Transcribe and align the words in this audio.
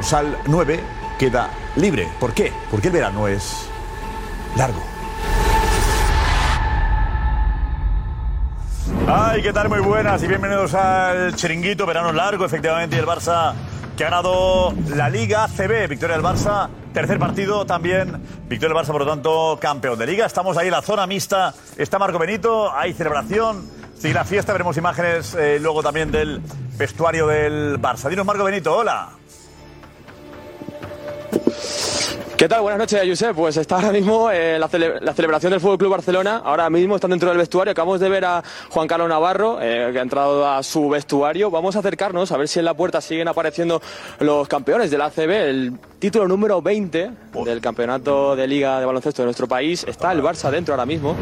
Dorsal 0.00 0.38
9 0.46 0.80
queda 1.18 1.50
libre. 1.76 2.08
¿Por 2.18 2.32
qué? 2.32 2.50
Porque 2.70 2.86
el 2.86 2.94
verano 2.94 3.28
es 3.28 3.68
largo. 4.56 4.80
Ay, 9.06 9.42
¿qué 9.42 9.52
tal? 9.52 9.68
Muy 9.68 9.80
buenas 9.80 10.22
y 10.22 10.26
bienvenidos 10.26 10.72
al 10.72 11.34
Chiringuito, 11.34 11.84
verano 11.84 12.14
largo, 12.14 12.46
efectivamente, 12.46 12.96
y 12.96 12.98
el 12.98 13.04
Barça 13.04 13.52
que 13.94 14.06
ha 14.06 14.08
ganado 14.08 14.72
la 14.88 15.10
Liga 15.10 15.46
CB, 15.48 15.88
victoria 15.88 16.16
del 16.16 16.24
Barça, 16.24 16.70
tercer 16.94 17.18
partido 17.18 17.66
también, 17.66 18.22
victoria 18.48 18.74
del 18.74 18.82
Barça, 18.82 18.92
por 18.92 19.02
lo 19.02 19.06
tanto, 19.06 19.58
campeón 19.60 19.98
de 19.98 20.06
Liga. 20.06 20.24
Estamos 20.24 20.56
ahí 20.56 20.68
en 20.68 20.72
la 20.72 20.80
zona 20.80 21.06
mixta, 21.06 21.52
está 21.76 21.98
Marco 21.98 22.18
Benito, 22.18 22.74
hay 22.74 22.94
celebración, 22.94 23.68
sigue 23.98 24.14
la 24.14 24.24
fiesta, 24.24 24.52
veremos 24.52 24.78
imágenes 24.78 25.34
eh, 25.34 25.58
luego 25.60 25.82
también 25.82 26.10
del 26.10 26.40
vestuario 26.78 27.26
del 27.26 27.78
Barça. 27.78 28.08
Dinos, 28.08 28.24
Marco 28.24 28.44
Benito, 28.44 28.74
hola. 28.74 29.19
¿Qué 32.40 32.48
tal? 32.48 32.62
Buenas 32.62 32.78
noches, 32.78 33.02
Josep. 33.06 33.36
Pues 33.36 33.58
está 33.58 33.74
ahora 33.74 33.92
mismo 33.92 34.30
eh, 34.30 34.58
la, 34.58 34.66
cele- 34.66 34.98
la 35.02 35.12
celebración 35.12 35.50
del 35.50 35.60
Fútbol 35.60 35.76
Club 35.76 35.90
Barcelona. 35.90 36.40
Ahora 36.42 36.70
mismo 36.70 36.94
están 36.94 37.10
dentro 37.10 37.28
del 37.28 37.36
vestuario. 37.36 37.72
Acabamos 37.72 38.00
de 38.00 38.08
ver 38.08 38.24
a 38.24 38.42
Juan 38.70 38.88
Carlos 38.88 39.10
Navarro, 39.10 39.58
eh, 39.60 39.90
que 39.92 39.98
ha 39.98 40.02
entrado 40.02 40.48
a 40.50 40.62
su 40.62 40.88
vestuario. 40.88 41.50
Vamos 41.50 41.76
a 41.76 41.80
acercarnos 41.80 42.32
a 42.32 42.38
ver 42.38 42.48
si 42.48 42.58
en 42.58 42.64
la 42.64 42.72
puerta 42.72 43.02
siguen 43.02 43.28
apareciendo 43.28 43.82
los 44.20 44.48
campeones 44.48 44.90
del 44.90 45.02
ACB. 45.02 45.30
El 45.30 45.72
título 45.98 46.26
número 46.26 46.62
20 46.62 47.10
del 47.44 47.60
campeonato 47.60 48.34
de 48.34 48.46
Liga 48.46 48.80
de 48.80 48.86
Baloncesto 48.86 49.20
de 49.20 49.26
nuestro 49.26 49.46
país. 49.46 49.84
Está 49.86 50.10
el 50.12 50.22
Barça 50.22 50.50
dentro 50.50 50.72
ahora 50.72 50.86
mismo. 50.86 51.14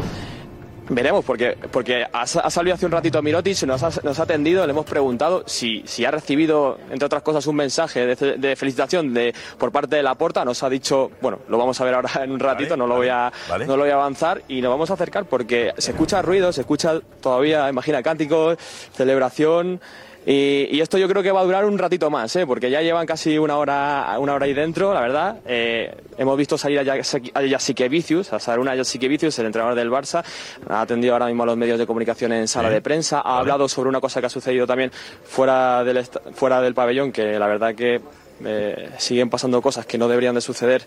Veremos, 0.91 1.23
porque, 1.23 1.55
porque 1.71 2.03
ha, 2.11 2.25
sa- 2.25 2.39
ha 2.39 2.49
salido 2.49 2.73
hace 2.73 2.85
un 2.87 2.91
ratito 2.91 3.21
Mirotic, 3.21 3.61
nos 3.63 3.83
ha, 3.83 3.91
nos 4.01 4.19
ha 4.19 4.23
atendido, 4.23 4.65
le 4.65 4.71
hemos 4.71 4.85
preguntado 4.85 5.43
si, 5.45 5.83
si 5.85 6.03
ha 6.03 6.09
recibido, 6.11 6.79
entre 6.89 7.05
otras 7.05 7.21
cosas, 7.21 7.45
un 7.45 7.55
mensaje 7.55 8.07
de, 8.15 8.55
felicitación 8.55 9.13
de, 9.13 9.33
por 9.59 9.71
parte 9.71 9.97
de 9.97 10.03
la 10.03 10.15
Porta. 10.15 10.43
Nos 10.43 10.63
ha 10.63 10.69
dicho, 10.69 11.11
bueno, 11.21 11.39
lo 11.47 11.57
vamos 11.59 11.79
a 11.79 11.85
ver 11.85 11.93
ahora 11.93 12.09
en 12.23 12.31
un 12.31 12.39
ratito, 12.39 12.75
no, 12.75 12.87
lo 12.87 12.95
voy 12.95 13.09
a, 13.09 13.31
vale. 13.47 13.67
no 13.67 13.77
lo 13.77 13.83
voy 13.83 13.91
a 13.91 13.95
avanzar 13.95 14.41
y 14.47 14.61
nos 14.61 14.71
vamos 14.71 14.89
a 14.89 14.93
acercar 14.95 15.25
porque 15.25 15.73
se 15.77 15.91
escucha 15.91 16.21
ruido, 16.23 16.51
se 16.51 16.61
escucha 16.61 16.99
todavía, 17.21 17.69
imagina, 17.69 18.01
cánticos, 18.01 18.57
celebración. 18.95 19.79
Y, 20.25 20.67
y 20.71 20.81
esto 20.81 20.97
yo 20.97 21.07
creo 21.07 21.23
que 21.23 21.31
va 21.31 21.41
a 21.41 21.43
durar 21.43 21.65
un 21.65 21.77
ratito 21.77 22.09
más, 22.09 22.35
¿eh? 22.35 22.45
porque 22.45 22.69
ya 22.69 22.81
llevan 22.81 23.05
casi 23.05 23.37
una 23.37 23.57
hora, 23.57 24.15
una 24.19 24.33
hora 24.33 24.45
ahí 24.45 24.53
dentro, 24.53 24.93
la 24.93 25.01
verdad. 25.01 25.37
Eh, 25.45 25.93
hemos 26.17 26.37
visto 26.37 26.57
salir 26.57 26.79
a 26.79 27.49
Jasikevicius, 27.49 28.33
a 28.33 28.39
Saruna 28.39 28.75
Jasikevicius, 28.75 29.39
el 29.39 29.47
entrenador 29.47 29.75
del 29.75 29.89
Barça. 29.89 30.23
Ha 30.67 30.81
atendido 30.81 31.13
ahora 31.13 31.27
mismo 31.27 31.43
a 31.43 31.45
los 31.47 31.57
medios 31.57 31.79
de 31.79 31.87
comunicación 31.87 32.33
en 32.33 32.47
sala 32.47 32.69
de 32.69 32.81
prensa. 32.81 33.21
Ha 33.21 33.39
hablado 33.39 33.67
sobre 33.69 33.89
una 33.89 34.01
cosa 34.01 34.19
que 34.19 34.27
ha 34.27 34.29
sucedido 34.29 34.67
también 34.67 34.91
fuera 35.23 35.83
del, 35.83 36.05
fuera 36.33 36.61
del 36.61 36.73
pabellón, 36.73 37.11
que 37.11 37.39
la 37.39 37.47
verdad 37.47 37.73
que 37.73 38.01
eh, 38.45 38.89
siguen 38.97 39.29
pasando 39.29 39.61
cosas 39.61 39.85
que 39.85 39.97
no 39.97 40.07
deberían 40.07 40.35
de 40.35 40.41
suceder 40.41 40.83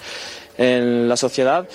en 0.56 1.08
la 1.08 1.16
sociedad. 1.16 1.66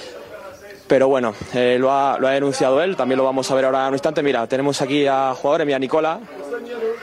Pero 0.88 1.08
bueno, 1.10 1.34
eh, 1.54 1.78
lo, 1.80 1.92
ha, 1.92 2.18
lo 2.18 2.28
ha 2.28 2.32
denunciado 2.32 2.82
él, 2.82 2.96
también 2.96 3.18
lo 3.18 3.26
vamos 3.26 3.50
a 3.52 3.56
ver 3.56 3.66
ahora 3.66 3.82
en 3.82 3.88
un 3.90 3.94
instante. 3.96 4.24
Mira, 4.24 4.48
tenemos 4.48 4.82
aquí 4.82 5.06
a 5.06 5.34
jugadores, 5.36 5.68
mira, 5.68 5.78
Nicola, 5.80 6.20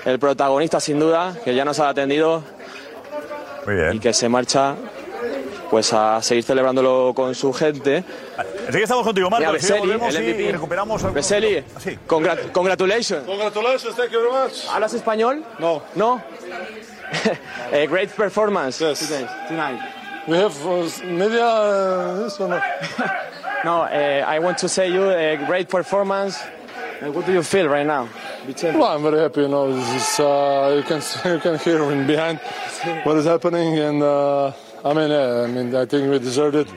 el 0.06 0.18
protagonista 0.18 0.80
sin 0.80 0.98
duda, 0.98 1.34
que 1.44 1.54
ya 1.54 1.64
nos 1.64 1.78
ha 1.80 1.90
atendido 1.90 2.42
y 3.92 3.98
que 3.98 4.12
se 4.14 4.28
marcha 4.28 4.74
pues 5.70 5.92
a 5.92 6.22
seguir 6.22 6.44
celebrándolo 6.44 7.12
con 7.16 7.34
su 7.34 7.52
gente. 7.52 8.04
Así 8.68 8.78
que 8.78 8.82
estamos 8.84 9.04
contigo, 9.04 9.28
Marco. 9.28 9.52
Veseli, 9.52 10.42
y 10.44 10.52
recuperamos 10.52 11.12
Veseli, 11.12 11.64
Sí. 11.78 11.98
congra- 12.06 12.38
congratulations. 12.52 13.24
Congratulations, 13.26 13.96
thank 13.96 14.10
you 14.10 14.20
very 14.20 14.30
much. 14.32 14.66
¿Hablas 14.72 14.94
español? 14.94 15.44
No. 15.58 15.82
¿No? 15.94 16.22
Eh, 17.72 17.86
great 17.88 18.10
performance. 18.10 18.78
Yes. 18.78 18.98
today, 19.00 19.26
tonight. 19.48 19.80
We 20.26 20.36
have 20.38 20.66
uh, 20.66 20.88
media 21.04 21.44
uh, 21.44 22.22
this 22.22 22.38
one. 22.38 22.60
No, 23.64 23.84
eh, 23.84 24.20
I 24.20 24.40
want 24.40 24.58
to 24.58 24.68
say 24.68 24.92
you 24.92 25.08
a 25.08 25.38
great 25.46 25.70
performance. 25.70 26.38
Eh, 27.00 27.08
what 27.08 27.24
do 27.24 27.32
you 27.32 27.42
feel 27.42 27.66
right 27.66 27.86
now? 27.86 28.10
Well, 28.62 28.84
I'm 28.84 29.02
very 29.02 29.20
happy. 29.20 29.40
You 29.40 29.48
know, 29.48 29.68
is, 29.68 30.20
uh, 30.20 30.74
you 30.76 30.82
can 30.82 31.00
you 31.32 31.40
can 31.40 31.58
hear 31.58 31.82
in 31.90 32.06
behind 32.06 32.40
what 33.04 33.16
is 33.16 33.24
happening, 33.24 33.78
and 33.78 34.02
uh, 34.02 34.52
I 34.84 34.92
mean, 34.92 35.10
yeah, 35.10 35.44
I 35.44 35.46
mean, 35.46 35.74
I 35.74 35.86
think 35.86 36.10
we 36.10 36.18
deserved 36.18 36.56
it. 36.56 36.68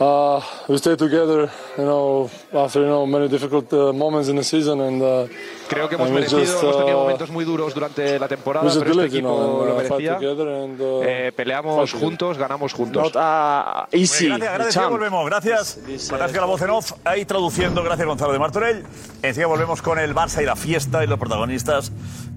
Uh, 0.00 0.40
we 0.66 0.78
stayed 0.78 0.98
together, 0.98 1.50
you 1.76 1.84
know, 1.84 2.30
after 2.54 2.80
you 2.80 2.86
know 2.86 3.04
many 3.04 3.28
difficult 3.28 3.70
uh, 3.74 3.92
moments 3.92 4.28
in 4.30 4.36
the 4.36 4.44
season, 4.44 4.80
and 4.80 5.02
uh, 5.02 5.26
Creo 5.72 5.88
que 5.88 5.94
hemos 5.94 6.10
merecido, 6.10 6.40
just, 6.40 6.62
hemos 6.62 6.78
tenido 6.78 6.98
momentos 6.98 7.30
muy 7.30 7.44
duros 7.44 7.74
durante 7.74 8.18
la 8.18 8.28
temporada, 8.28 8.70
pero 8.78 8.90
este 8.90 9.04
equipo 9.06 9.28
know, 9.28 9.66
lo 9.66 9.74
merecía. 9.76 10.18
uh, 10.18 11.02
Eh, 11.04 11.32
peleamos 11.34 11.92
juntos, 11.92 12.38
ganamos 12.38 12.72
juntos. 12.72 13.14
Not 13.14 13.16
uh, 13.16 13.86
easy. 13.90 14.28
Gracias, 14.28 14.48
gracias. 14.52 14.66
Enseguida 14.66 14.88
volvemos. 14.88 15.26
Gracias. 15.26 15.78
Fantástica 16.08 16.40
la 16.40 16.46
voz 16.46 16.62
en 16.62 16.70
off. 16.70 16.92
Ahí 17.04 17.24
traduciendo. 17.24 17.82
Gracias, 17.82 18.06
Gonzalo 18.06 18.32
de 18.32 18.38
Martorell. 18.38 18.84
Enseguida 19.22 19.46
volvemos 19.46 19.82
con 19.82 19.98
el 19.98 20.14
Barça 20.14 20.42
y 20.42 20.46
la 20.46 20.56
fiesta 20.56 21.02
y 21.02 21.06
los 21.06 21.18
protagonistas. 21.18 21.92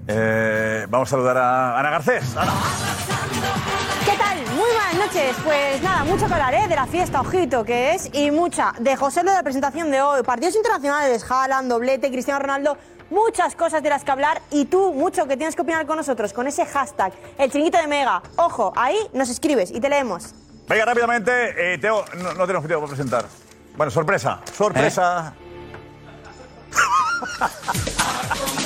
Eh, 0.08 0.86
vamos 0.88 1.08
a 1.08 1.10
saludar 1.10 1.36
a 1.36 1.78
Ana 1.78 1.90
Garcés. 1.90 2.36
Ana. 2.36 2.52
¿Qué 4.04 4.16
tal? 4.16 4.38
Muy 4.54 4.70
buenas 4.70 4.94
noches. 4.94 5.36
Pues 5.44 5.82
nada, 5.82 6.04
mucho 6.04 6.26
que 6.26 6.32
hablar 6.32 6.54
¿eh? 6.54 6.68
de 6.68 6.76
la 6.76 6.86
fiesta, 6.86 7.20
ojito, 7.20 7.64
que 7.64 7.94
es, 7.94 8.08
y 8.12 8.30
mucha 8.30 8.72
de 8.78 8.96
José 8.96 9.22
lo 9.22 9.30
de 9.30 9.36
la 9.38 9.42
presentación 9.42 9.90
de 9.90 10.00
hoy. 10.00 10.22
Partidos 10.22 10.54
internacionales, 10.54 11.24
Haaland, 11.28 11.68
doblete, 11.70 12.10
Cristiano 12.10 12.40
Ronaldo, 12.40 12.76
muchas 13.10 13.54
cosas 13.54 13.82
de 13.82 13.90
las 13.90 14.04
que 14.04 14.10
hablar 14.10 14.42
y 14.50 14.66
tú 14.66 14.92
mucho 14.92 15.26
que 15.26 15.36
tienes 15.36 15.54
que 15.54 15.62
opinar 15.62 15.86
con 15.86 15.96
nosotros 15.96 16.32
con 16.32 16.46
ese 16.46 16.64
hashtag, 16.66 17.12
el 17.38 17.50
chinguito 17.50 17.78
de 17.78 17.86
Mega. 17.86 18.22
Ojo, 18.36 18.72
ahí 18.76 18.96
nos 19.12 19.28
escribes 19.28 19.70
y 19.70 19.80
te 19.80 19.88
leemos. 19.88 20.34
Venga, 20.68 20.84
rápidamente. 20.84 21.74
Eh, 21.74 21.78
Teo, 21.78 22.04
no, 22.16 22.34
no 22.34 22.46
tenemos 22.46 22.66
tiempo 22.66 22.86
para 22.86 22.96
presentar. 22.96 23.24
Bueno, 23.76 23.90
sorpresa. 23.90 24.40
Sorpresa. 24.52 25.34
El 28.58 28.65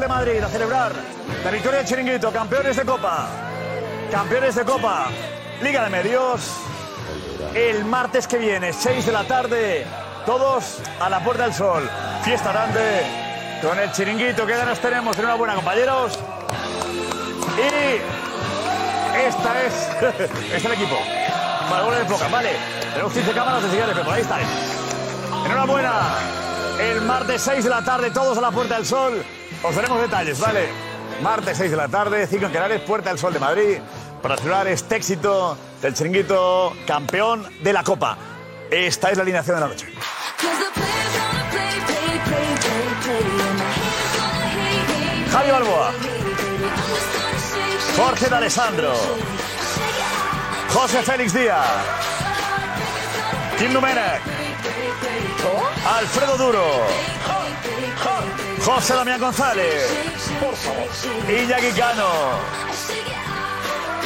De 0.00 0.06
Madrid 0.06 0.40
a 0.40 0.48
celebrar 0.48 0.92
la 1.44 1.50
victoria 1.50 1.80
de 1.80 1.84
Chiringuito, 1.84 2.30
campeones 2.30 2.76
de 2.76 2.84
Copa. 2.84 3.26
Campeones 4.12 4.54
de 4.54 4.64
Copa, 4.64 5.08
Liga 5.60 5.82
de 5.82 5.90
Medios. 5.90 6.52
El 7.52 7.84
martes 7.84 8.28
que 8.28 8.38
viene, 8.38 8.72
6 8.72 9.06
de 9.06 9.12
la 9.12 9.24
tarde, 9.24 9.86
todos 10.24 10.78
a 11.00 11.08
la 11.08 11.18
Puerta 11.24 11.44
del 11.44 11.54
Sol. 11.54 11.90
Fiesta 12.22 12.52
grande 12.52 13.02
con 13.60 13.76
el 13.76 13.90
Chiringuito. 13.90 14.46
¿Qué 14.46 14.56
ganas 14.56 14.78
tenemos? 14.78 15.18
Enhorabuena, 15.18 15.56
compañeros. 15.56 16.16
Y 17.56 19.26
esta 19.26 19.64
es, 19.64 19.74
es 20.54 20.64
el 20.64 20.72
equipo. 20.72 20.96
Para 21.68 21.98
de 21.98 22.04
poca, 22.04 22.28
vale. 22.28 22.50
Tenemos 22.92 23.12
15 23.12 23.32
cámaras 23.32 23.62
de 23.64 23.70
señales, 23.70 23.96
pero 23.98 24.12
ahí 24.12 24.22
está. 24.22 24.38
Enhorabuena. 25.44 25.92
El 26.80 27.00
martes 27.00 27.42
6 27.42 27.64
de 27.64 27.70
la 27.70 27.82
tarde, 27.82 28.12
todos 28.12 28.38
a 28.38 28.40
la 28.40 28.52
Puerta 28.52 28.76
del 28.76 28.86
Sol. 28.86 29.24
Os 29.62 29.74
daremos 29.74 30.00
detalles, 30.00 30.38
¿vale? 30.38 30.68
Martes 31.22 31.58
6 31.58 31.70
de 31.70 31.76
la 31.76 31.88
tarde, 31.88 32.26
5 32.26 32.46
en 32.46 32.52
Canales, 32.52 32.80
Puerta 32.82 33.10
del 33.10 33.18
Sol 33.18 33.32
de 33.32 33.40
Madrid, 33.40 33.78
para 34.22 34.36
celebrar 34.36 34.68
este 34.68 34.96
éxito 34.96 35.56
del 35.82 35.94
chiringuito 35.94 36.74
campeón 36.86 37.46
de 37.62 37.72
la 37.72 37.82
Copa. 37.82 38.16
Esta 38.70 39.10
es 39.10 39.16
la 39.16 39.22
alineación 39.22 39.56
de 39.56 39.60
la 39.60 39.68
noche. 39.68 39.86
Javi 45.32 45.50
Balboa. 45.50 45.92
Jorge 47.96 48.28
de 48.28 48.36
Alessandro. 48.36 48.92
José 50.72 51.02
Félix 51.02 51.32
Díaz. 51.32 51.66
Kim 53.58 53.72
Domenech. 53.72 54.22
Alfredo 55.84 56.36
Duro. 56.36 57.17
José 58.64 58.94
Damián 58.94 59.20
González. 59.20 59.88
Iñaki 61.28 61.72
Cano. 61.72 62.08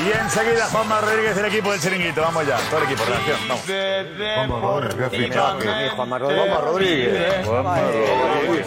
Y 0.04 0.10
enseguida 0.10 0.66
Juanma 0.66 1.00
Rodríguez, 1.00 1.36
el 1.36 1.44
equipo 1.44 1.70
del 1.70 1.80
chiringuito. 1.80 2.22
Vamos 2.22 2.46
ya, 2.46 2.56
todo 2.70 2.78
el 2.78 2.84
equipo, 2.84 3.04
reacción. 3.04 3.38
Vamos. 3.48 3.60
Juanma 5.94 6.18
Rodríguez. 6.18 7.46
Juanma 7.46 7.78
Rodríguez. 7.80 8.66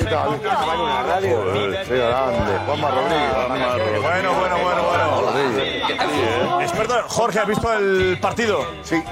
Juanma 2.66 2.90
Rodríguez. 2.92 4.02
Bueno, 4.02 4.34
bueno, 4.34 4.58
bueno, 4.64 4.84
bueno. 4.84 6.62
Experto, 6.62 7.04
Jorge, 7.08 7.40
¿has 7.40 7.48
visto 7.48 7.74
el 7.74 8.18
partido? 8.22 8.66
Sí. 8.84 9.04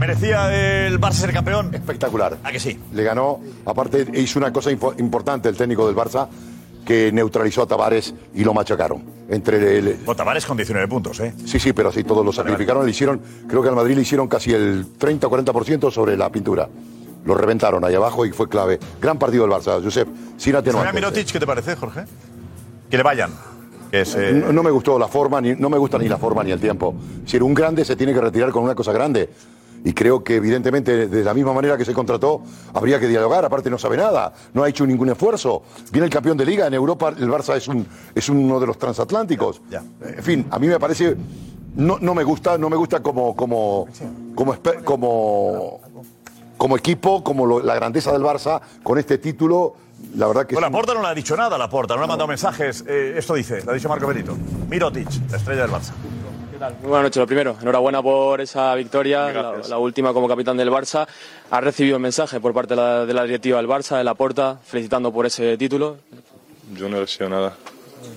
¿Merecía 0.00 0.86
el 0.86 0.98
Barça 0.98 1.12
ser 1.12 1.32
campeón? 1.34 1.74
Espectacular. 1.74 2.38
¿A 2.42 2.50
que 2.50 2.58
sí? 2.58 2.80
Le 2.94 3.02
ganó. 3.02 3.38
Aparte, 3.66 4.06
hizo 4.14 4.38
una 4.38 4.50
cosa 4.50 4.70
importante 4.70 5.50
el 5.50 5.56
técnico 5.58 5.86
del 5.86 5.94
Barça, 5.94 6.26
que 6.86 7.12
neutralizó 7.12 7.62
a 7.62 7.66
Tavares 7.66 8.14
y 8.34 8.42
lo 8.42 8.54
machacaron. 8.54 9.04
Entre 9.28 9.78
el, 9.78 9.98
Con 10.06 10.16
Tavares 10.16 10.46
con 10.46 10.56
19 10.56 10.88
puntos, 10.88 11.20
¿eh? 11.20 11.34
Sí, 11.44 11.60
sí, 11.60 11.74
pero 11.74 11.92
sí, 11.92 12.02
todos 12.02 12.24
lo 12.24 12.32
sacrificaron. 12.32 12.86
Le 12.86 12.92
hicieron, 12.92 13.20
creo 13.46 13.62
que 13.62 13.68
al 13.68 13.76
Madrid 13.76 13.94
le 13.94 14.00
hicieron 14.00 14.26
casi 14.26 14.54
el 14.54 14.86
30 14.96 15.26
o 15.26 15.30
40% 15.30 15.90
sobre 15.90 16.16
la 16.16 16.32
pintura. 16.32 16.66
Lo 17.26 17.34
reventaron 17.34 17.84
ahí 17.84 17.94
abajo 17.94 18.24
y 18.24 18.32
fue 18.32 18.48
clave. 18.48 18.80
Gran 19.02 19.18
partido 19.18 19.46
del 19.46 19.52
Barça, 19.52 19.84
Josep, 19.84 20.08
sin 20.38 20.56
atenuantes. 20.56 20.94
Mirotic, 20.94 21.30
¿qué 21.30 21.38
te 21.38 21.46
parece, 21.46 21.76
Jorge? 21.76 22.04
Que 22.88 22.96
le 22.96 23.02
vayan. 23.02 23.32
Que 23.90 24.00
eh, 24.00 24.32
No, 24.32 24.50
no 24.50 24.62
me 24.62 24.70
gustó 24.70 24.98
la 24.98 25.08
forma, 25.08 25.42
ni, 25.42 25.54
no 25.54 25.68
me 25.68 25.76
gusta 25.76 25.98
ni 25.98 26.08
la 26.08 26.16
forma 26.16 26.42
ni 26.42 26.52
el 26.52 26.60
tiempo. 26.60 26.94
Si 27.26 27.36
un 27.36 27.52
grande, 27.52 27.84
se 27.84 27.96
tiene 27.96 28.14
que 28.14 28.20
retirar 28.22 28.50
con 28.50 28.62
una 28.62 28.74
cosa 28.74 28.92
grande. 28.92 29.28
Y 29.84 29.92
creo 29.94 30.22
que, 30.22 30.36
evidentemente, 30.36 31.08
de 31.08 31.24
la 31.24 31.32
misma 31.32 31.52
manera 31.54 31.76
que 31.78 31.84
se 31.86 31.94
contrató, 31.94 32.42
habría 32.74 33.00
que 33.00 33.08
dialogar. 33.08 33.44
Aparte, 33.44 33.70
no 33.70 33.78
sabe 33.78 33.96
nada, 33.96 34.32
no 34.52 34.62
ha 34.62 34.68
hecho 34.68 34.86
ningún 34.86 35.08
esfuerzo. 35.08 35.62
Viene 35.90 36.04
el 36.06 36.12
campeón 36.12 36.36
de 36.36 36.44
liga. 36.44 36.66
En 36.66 36.74
Europa, 36.74 37.08
el 37.16 37.28
Barça 37.30 37.56
es, 37.56 37.66
un, 37.68 37.86
es 38.14 38.28
uno 38.28 38.60
de 38.60 38.66
los 38.66 38.76
transatlánticos. 38.78 39.62
Ya. 39.70 39.82
En 40.04 40.22
fin, 40.22 40.46
a 40.50 40.58
mí 40.58 40.66
me 40.68 40.78
parece. 40.78 41.16
No, 41.76 41.98
no 42.00 42.14
me 42.14 42.24
gusta, 42.24 42.58
no 42.58 42.68
me 42.68 42.76
gusta 42.76 43.00
como, 43.00 43.34
como, 43.36 43.86
como, 44.34 44.54
como, 44.84 45.80
como 46.56 46.76
equipo, 46.76 47.22
como 47.24 47.46
lo- 47.46 47.60
la 47.60 47.74
grandeza 47.74 48.12
del 48.12 48.22
Barça, 48.22 48.60
con 48.82 48.98
este 48.98 49.18
título. 49.18 49.74
La 50.16 50.26
verdad 50.26 50.46
que 50.46 50.54
Bueno, 50.54 50.66
es 50.66 50.70
un- 50.70 50.72
Laporta 50.74 50.94
no 50.94 51.02
le 51.02 51.08
ha 51.08 51.14
dicho 51.14 51.36
nada, 51.36 51.56
Laporta, 51.56 51.94
no 51.94 52.00
le 52.00 52.04
ha 52.04 52.08
mandado 52.08 52.26
mensajes. 52.28 52.84
Eh, 52.88 53.14
esto 53.16 53.34
dice, 53.34 53.62
lo 53.64 53.70
ha 53.70 53.74
dicho 53.74 53.88
Marco 53.88 54.06
Benito. 54.06 54.36
Mirotic, 54.68 55.08
la 55.30 55.36
estrella 55.36 55.62
del 55.62 55.70
Barça. 55.70 55.92
Muy 56.60 56.88
buenas 56.90 57.04
noches, 57.04 57.16
lo 57.16 57.26
primero. 57.26 57.56
Enhorabuena 57.60 58.02
por 58.02 58.40
esa 58.40 58.74
victoria, 58.74 59.32
la, 59.32 59.54
la 59.68 59.78
última 59.78 60.12
como 60.12 60.28
capitán 60.28 60.56
del 60.58 60.70
Barça. 60.70 61.06
Ha 61.50 61.60
recibido 61.60 61.96
el 61.96 62.02
mensaje 62.02 62.38
por 62.38 62.52
parte 62.52 62.74
de 62.74 62.80
la, 62.80 63.06
de 63.06 63.14
la 63.14 63.24
directiva 63.24 63.56
del 63.56 63.66
Barça, 63.66 63.96
de 63.96 64.04
la 64.04 64.14
Porta, 64.14 64.58
felicitando 64.62 65.10
por 65.10 65.24
ese 65.24 65.56
título. 65.56 65.96
Yo 66.74 66.88
no 66.88 66.98
he 66.98 67.00
recibido 67.00 67.30
nada. 67.30 67.56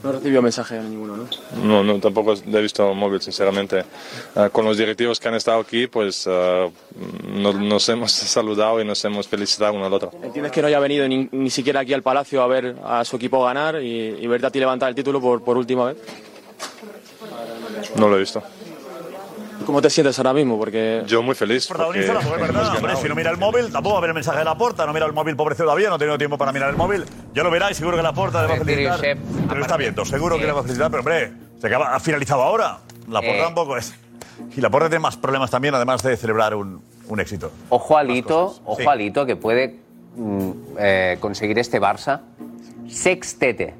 No 0.03 0.09
ha 0.09 0.13
recibido 0.13 0.41
mensaje 0.41 0.77
ninguno, 0.79 1.15
¿no? 1.17 1.27
No, 1.63 1.83
no, 1.83 1.99
tampoco 1.99 2.33
he 2.33 2.61
visto 2.61 2.93
móvil, 2.93 3.21
sinceramente. 3.21 3.79
Eh, 4.35 4.49
con 4.51 4.65
los 4.65 4.77
directivos 4.77 5.19
que 5.21 5.27
han 5.29 5.35
estado 5.35 5.59
aquí, 5.61 5.87
pues 5.87 6.27
no- 6.27 7.53
nos 7.53 7.87
hemos 7.89 8.11
saludado 8.11 8.81
y 8.81 8.85
nos 8.85 9.03
hemos 9.05 9.25
felicitado 9.27 9.73
uno 9.73 9.85
al 9.85 9.93
otro. 9.93 10.11
¿Entiendes 10.21 10.51
que 10.51 10.61
no 10.61 10.67
haya 10.67 10.79
venido 10.79 11.07
ni, 11.07 11.29
ni 11.31 11.49
siquiera 11.49 11.79
aquí 11.81 11.93
al 11.93 12.01
Palacio 12.03 12.41
a 12.41 12.47
ver 12.47 12.75
a 12.83 13.05
su 13.05 13.15
equipo 13.15 13.43
ganar 13.45 13.81
y, 13.81 14.17
y 14.19 14.27
verte 14.27 14.47
a 14.47 14.51
ti 14.51 14.59
levantar 14.59 14.89
el 14.89 14.95
título 14.95 15.21
por, 15.21 15.41
por 15.43 15.57
última 15.57 15.85
vez? 15.85 15.97
No 17.95 18.07
lo 18.09 18.15
he 18.17 18.19
visto. 18.19 18.41
¿Cómo 19.65 19.81
te 19.81 19.89
sientes 19.89 20.17
ahora 20.19 20.33
mismo? 20.33 20.57
Porque 20.57 21.03
Yo 21.07 21.21
muy 21.23 21.35
feliz. 21.35 21.67
porque 21.67 21.83
Protagonista, 21.83 22.13
la 22.13 22.19
mujer, 22.21 22.39
hemos 22.39 22.47
¿verdad? 22.53 22.75
Hombre, 22.77 22.95
si 22.97 23.07
no 23.07 23.15
mira 23.15 23.31
el 23.31 23.37
móvil, 23.37 23.71
tampoco 23.71 23.93
va 23.93 23.99
a 23.99 24.01
ver 24.01 24.09
el 24.09 24.13
mensaje 24.15 24.39
de 24.39 24.43
la 24.45 24.57
porta. 24.57 24.85
No 24.85 24.91
mira 24.93 25.05
el 25.05 25.13
móvil, 25.13 25.35
pobrecito 25.37 25.63
todavía, 25.63 25.87
no 25.89 25.95
ha 25.95 25.97
tenido 25.97 26.17
tiempo 26.17 26.37
para 26.37 26.51
mirar 26.51 26.69
el 26.69 26.75
móvil. 26.75 27.05
Ya 27.33 27.43
lo 27.43 27.49
verá 27.51 27.71
y 27.71 27.73
seguro 27.73 27.95
que 27.95 28.03
la 28.03 28.11
porta 28.13 28.41
le 28.41 28.47
va 28.49 28.55
a 28.55 28.57
Pero, 28.59 28.65
felicitar. 28.65 29.17
Pero 29.47 29.61
está 29.61 29.77
viendo, 29.77 30.03
seguro 30.05 30.37
que 30.37 30.45
le 30.45 30.51
va 30.51 30.59
a 30.59 30.63
felicitar. 30.63 30.89
Pero, 30.91 30.99
hombre, 31.01 31.31
se 31.61 31.67
acaba, 31.67 31.95
ha 31.95 31.99
finalizado 32.01 32.41
ahora. 32.41 32.79
La 33.07 33.21
porta 33.21 33.37
Eh. 33.37 33.41
tampoco 33.43 33.77
es. 33.77 33.93
Y 34.57 34.59
la 34.59 34.69
porta 34.69 34.89
tiene 34.89 34.99
más 35.01 35.15
problemas 35.15 35.49
también, 35.49 35.75
además 35.75 36.03
de 36.03 36.17
celebrar 36.17 36.55
un, 36.55 36.81
un 37.07 37.19
éxito. 37.21 37.49
Ojo 37.69 37.97
a 37.97 38.03
Lito, 38.03 38.59
ojo 38.65 38.81
Sí. 38.81 38.87
a 38.87 38.95
Lito 38.95 39.25
que 39.25 39.37
puede 39.37 39.79
mm, 40.17 40.51
eh, 40.77 41.17
conseguir 41.21 41.57
este 41.59 41.79
Barça. 41.79 42.19
Sextete. 42.89 43.75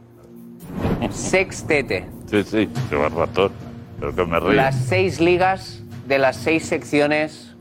Sextete. 1.12 2.06
Sí, 2.30 2.44
sí, 2.44 2.70
qué 2.90 2.96
barbator. 2.96 3.52
Pero 4.04 4.14
que 4.16 4.26
me 4.26 4.38
río. 4.38 4.52
Las 4.52 4.76
seis 4.76 5.22
ligas 5.22 5.80
de 6.06 6.18
las 6.18 6.36
seis 6.36 6.66
secciones. 6.68 7.56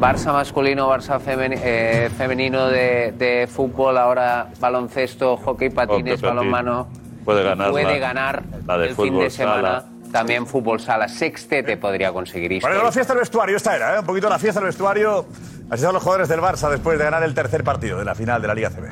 Barça 0.00 0.32
masculino, 0.32 0.88
Barça 0.88 1.18
femeni- 1.20 1.58
eh, 1.60 2.10
femenino 2.16 2.68
de, 2.68 3.12
de 3.18 3.48
fútbol, 3.48 3.98
ahora 3.98 4.50
baloncesto, 4.60 5.36
hockey, 5.36 5.70
patines, 5.70 6.20
patín. 6.20 6.36
balonmano. 6.36 6.88
Puede 7.24 7.42
ganar 7.42 7.70
Puede 7.72 7.84
la- 7.94 7.98
ganar 7.98 8.42
la 8.66 8.78
de 8.78 8.84
el 8.88 8.94
fin 8.94 9.08
fútbol 9.08 9.24
de 9.24 9.30
semana. 9.30 9.56
sala. 9.80 9.84
También 10.12 10.46
fútbol 10.46 10.78
sala. 10.78 11.08
Sextete 11.08 11.76
podría 11.76 12.12
conseguir 12.12 12.60
Bueno, 12.62 12.80
la 12.84 12.92
fiesta 12.92 13.12
del 13.14 13.20
vestuario, 13.22 13.56
esta 13.56 13.74
era, 13.74 13.96
¿eh? 13.96 13.98
Un 13.98 14.06
poquito 14.06 14.28
la 14.28 14.38
fiesta 14.38 14.60
del 14.60 14.68
vestuario. 14.68 15.26
Así 15.70 15.82
son 15.82 15.92
los 15.92 16.02
jugadores 16.04 16.28
del 16.28 16.38
Barça 16.40 16.70
después 16.70 16.96
de 16.98 17.04
ganar 17.04 17.24
el 17.24 17.34
tercer 17.34 17.64
partido 17.64 17.98
de 17.98 18.04
la 18.04 18.14
final 18.14 18.40
de 18.40 18.46
la 18.48 18.54
Liga 18.54 18.70
CB. 18.70 18.90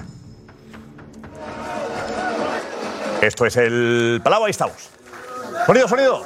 Esto 3.24 3.46
es 3.46 3.56
el 3.56 4.20
Palau, 4.24 4.44
ahí 4.46 4.50
estamos. 4.50 4.90
Sonido, 5.66 5.86
sonido. 5.86 6.24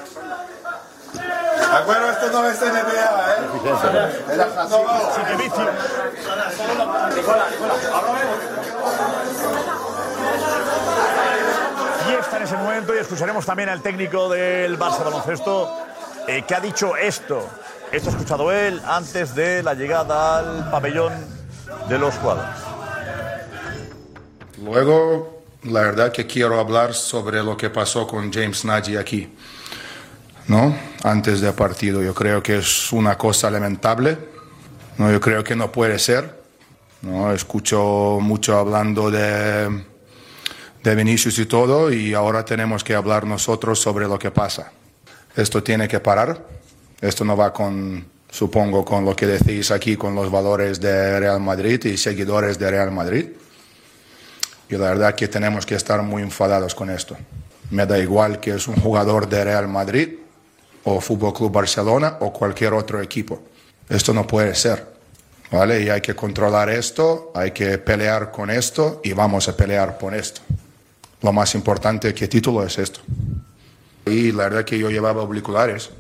Bueno, 1.87 2.11
esto 2.11 2.31
no 2.33 2.49
es 2.49 2.61
NBA, 2.61 3.35
¿eh? 3.35 3.47
Sí, 5.15 5.21
que 5.27 5.37
vicio. 5.43 5.69
Fiesta 12.07 12.37
en 12.37 12.43
ese 12.43 12.57
momento 12.57 12.95
y 12.95 12.99
escucharemos 12.99 13.45
también 13.47 13.69
al 13.69 13.83
técnico 13.83 14.29
del 14.29 14.79
Barça 14.79 15.05
Baloncesto 15.05 15.87
eh, 16.27 16.45
que 16.47 16.55
ha 16.55 16.61
dicho 16.61 16.97
esto. 16.97 17.49
Esto 17.93 18.09
ha 18.09 18.13
escuchado 18.13 18.53
él 18.53 18.81
antes 18.87 19.35
de 19.35 19.63
la 19.63 19.75
llegada 19.75 20.39
al 20.39 20.71
pabellón 20.71 21.13
de 21.89 21.99
los 21.99 22.15
jugadores. 22.17 22.51
Luego, 24.63 25.43
la 25.65 25.81
verdad 25.83 26.13
que 26.13 26.27
quiero 26.27 26.59
hablar 26.59 26.95
sobre 26.95 27.43
lo 27.43 27.57
que 27.57 27.71
pasó 27.71 28.07
con 28.07 28.33
James 28.33 28.65
Nagy 28.65 28.97
aquí, 28.97 29.33
¿no? 30.49 30.77
Antes 31.03 31.41
del 31.41 31.55
partido. 31.55 32.03
Yo 32.03 32.15
creo 32.15 32.43
que 32.43 32.59
es 32.59 32.93
una 32.93 33.17
cosa 33.17 33.51
lamentable, 33.51 34.19
¿no? 34.99 35.11
Yo 35.11 35.21
creo 35.21 35.43
que 35.43 35.57
no 35.57 35.71
puede 35.73 35.99
ser, 35.99 36.43
¿no? 37.03 37.33
Escucho 37.33 38.19
mucho 38.21 38.57
hablando 38.57 39.11
de, 39.11 39.85
de 40.83 40.95
Vinicius 40.95 41.39
y 41.39 41.47
todo, 41.47 41.93
y 41.93 42.15
ahora 42.15 42.45
tenemos 42.45 42.85
que 42.85 42.95
hablar 42.95 43.27
nosotros 43.27 43.81
sobre 43.81 44.07
lo 44.07 44.19
que 44.19 44.31
pasa. 44.31 44.73
Esto 45.35 45.63
tiene 45.63 45.89
que 45.89 46.01
parar. 46.01 46.45
Esto 47.01 47.25
no 47.25 47.37
va 47.37 47.53
con, 47.53 48.07
supongo, 48.31 48.85
con 48.85 49.05
lo 49.05 49.15
que 49.15 49.27
decís 49.27 49.71
aquí, 49.71 49.97
con 49.97 50.15
los 50.15 50.31
valores 50.31 50.81
de 50.81 51.21
Real 51.21 51.41
Madrid 51.41 51.85
y 51.85 51.97
seguidores 51.99 52.59
de 52.59 52.71
Real 52.71 52.91
Madrid. 52.91 53.27
Y 54.69 54.77
la 54.77 54.89
verdad 54.89 55.15
que 55.15 55.29
tenemos 55.29 55.67
que 55.67 55.75
estar 55.75 56.03
muy 56.03 56.23
enfadados 56.23 56.75
con 56.75 56.89
esto. 56.91 57.17
Me 57.71 57.85
da 57.85 57.99
igual 57.99 58.41
que 58.41 58.55
es 58.55 58.67
un 58.67 58.77
jugador 58.77 59.29
de 59.29 59.45
Real 59.45 59.69
Madrid 59.69 60.09
o 60.87 61.01
Fútbol 61.01 61.35
Club 61.35 61.53
Barcelona 61.53 62.19
o 62.21 62.33
cualquier 62.33 62.73
otro 62.73 63.03
equipo. 63.03 63.43
Esto 63.89 64.15
no 64.15 64.27
puede 64.27 64.55
ser. 64.55 64.97
¿Vale? 65.51 65.83
Y 65.83 65.89
hay 65.89 66.01
que 66.01 66.17
controlar 66.17 66.71
esto, 66.71 67.31
hay 67.33 67.53
que 67.53 67.79
pelear 67.79 68.33
con 68.33 68.51
esto 68.51 69.01
y 69.05 69.13
vamos 69.13 69.49
a 69.49 69.57
pelear 69.57 69.97
por 69.97 70.13
esto. 70.13 70.41
Lo 71.23 71.33
más 71.33 71.55
importante 71.55 72.13
que 72.13 72.27
título 72.27 72.65
es 72.65 72.79
esto. 72.79 73.01
Y 74.07 74.33
la 74.33 74.45
verdad 74.45 74.65
que 74.65 74.77
yo 74.77 74.91
llevaba 74.91 75.23
auriculares 75.23 75.91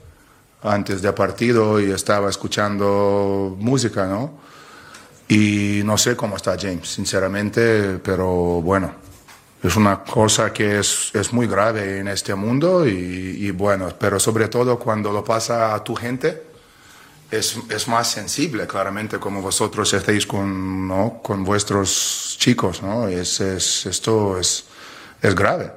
antes 0.62 1.00
del 1.00 1.14
partido 1.14 1.80
y 1.80 1.92
estaba 1.92 2.28
escuchando 2.28 3.56
música, 3.58 4.06
¿no? 4.06 4.32
Y 5.28 5.82
no 5.84 5.96
sé 5.96 6.16
cómo 6.16 6.36
está 6.36 6.56
James, 6.58 6.88
sinceramente, 6.88 7.98
pero 8.02 8.60
bueno, 8.62 8.92
es 9.62 9.76
una 9.76 10.02
cosa 10.04 10.52
que 10.52 10.78
es, 10.78 11.10
es 11.14 11.32
muy 11.32 11.46
grave 11.46 11.98
en 11.98 12.08
este 12.08 12.34
mundo 12.34 12.86
y, 12.86 12.90
y 12.92 13.50
bueno, 13.50 13.88
pero 13.98 14.20
sobre 14.20 14.48
todo 14.48 14.78
cuando 14.78 15.10
lo 15.12 15.24
pasa 15.24 15.74
a 15.74 15.82
tu 15.82 15.94
gente, 15.94 16.42
es, 17.30 17.56
es 17.70 17.88
más 17.88 18.08
sensible, 18.10 18.66
claramente, 18.68 19.18
como 19.18 19.42
vosotros 19.42 19.92
estáis 19.94 20.26
con, 20.26 20.86
¿no? 20.86 21.20
con 21.22 21.42
vuestros 21.42 22.36
chicos, 22.38 22.82
¿no? 22.82 23.08
Es, 23.08 23.40
es, 23.40 23.86
esto 23.86 24.38
es, 24.38 24.66
es 25.20 25.34
grave. 25.34 25.72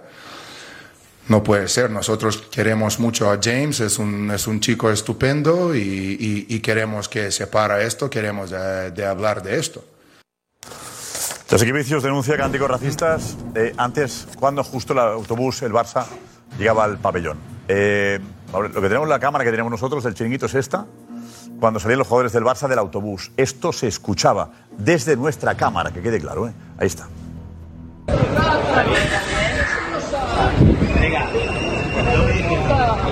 No 1.27 1.43
puede 1.43 1.67
ser. 1.67 1.89
Nosotros 1.91 2.37
queremos 2.51 2.99
mucho 2.99 3.31
a 3.31 3.39
James, 3.41 3.79
es 3.79 3.97
un, 3.99 4.29
es 4.31 4.45
un 4.47 4.59
chico 4.59 4.91
estupendo 4.91 5.75
y, 5.75 5.79
y- 5.79 6.45
y 6.55 6.59
queremos 6.59 7.07
que 7.09 7.31
se 7.31 7.47
para 7.47 7.81
esto, 7.81 8.09
queremos 8.09 8.49
de, 8.51 8.91
de 8.91 9.05
hablar 9.05 9.41
de 9.41 9.57
esto. 9.59 9.83
Los 11.51 11.63
equipicios 11.63 12.03
denuncia 12.03 12.37
cánticos 12.37 12.69
racistas 12.69 13.35
eh, 13.55 13.73
antes, 13.75 14.27
cuando 14.39 14.63
justo 14.63 14.93
el 14.93 14.99
autobús, 14.99 15.63
el 15.63 15.73
Barça, 15.73 16.05
llegaba 16.59 16.83
al 16.83 16.99
pabellón. 16.99 17.39
Eh, 17.67 18.19
lo 18.53 18.71
que 18.71 18.81
tenemos 18.81 19.05
en 19.05 19.09
la 19.09 19.19
cámara 19.19 19.43
que 19.43 19.49
tenemos 19.49 19.71
nosotros 19.71 20.03
del 20.03 20.13
chiringuito 20.13 20.45
es 20.45 20.53
esta. 20.53 20.85
Cuando 21.59 21.79
salían 21.79 21.97
los 21.97 22.07
jugadores 22.07 22.33
del 22.33 22.43
Barça 22.43 22.67
del 22.67 22.77
autobús. 22.77 23.31
Esto 23.35 23.73
se 23.73 23.87
escuchaba 23.87 24.51
desde 24.77 25.15
nuestra 25.15 25.55
cámara, 25.55 25.91
que 25.91 26.03
quede 26.03 26.19
claro. 26.19 26.47
¿eh? 26.47 26.53
Ahí 26.77 26.85
está. 26.85 27.07
Hoy 32.15 33.08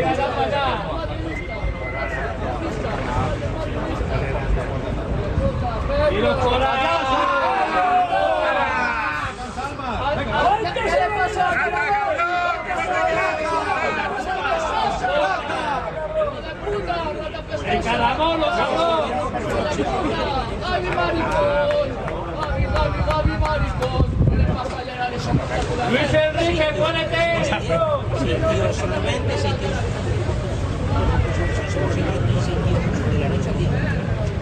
pasa 0.02 0.66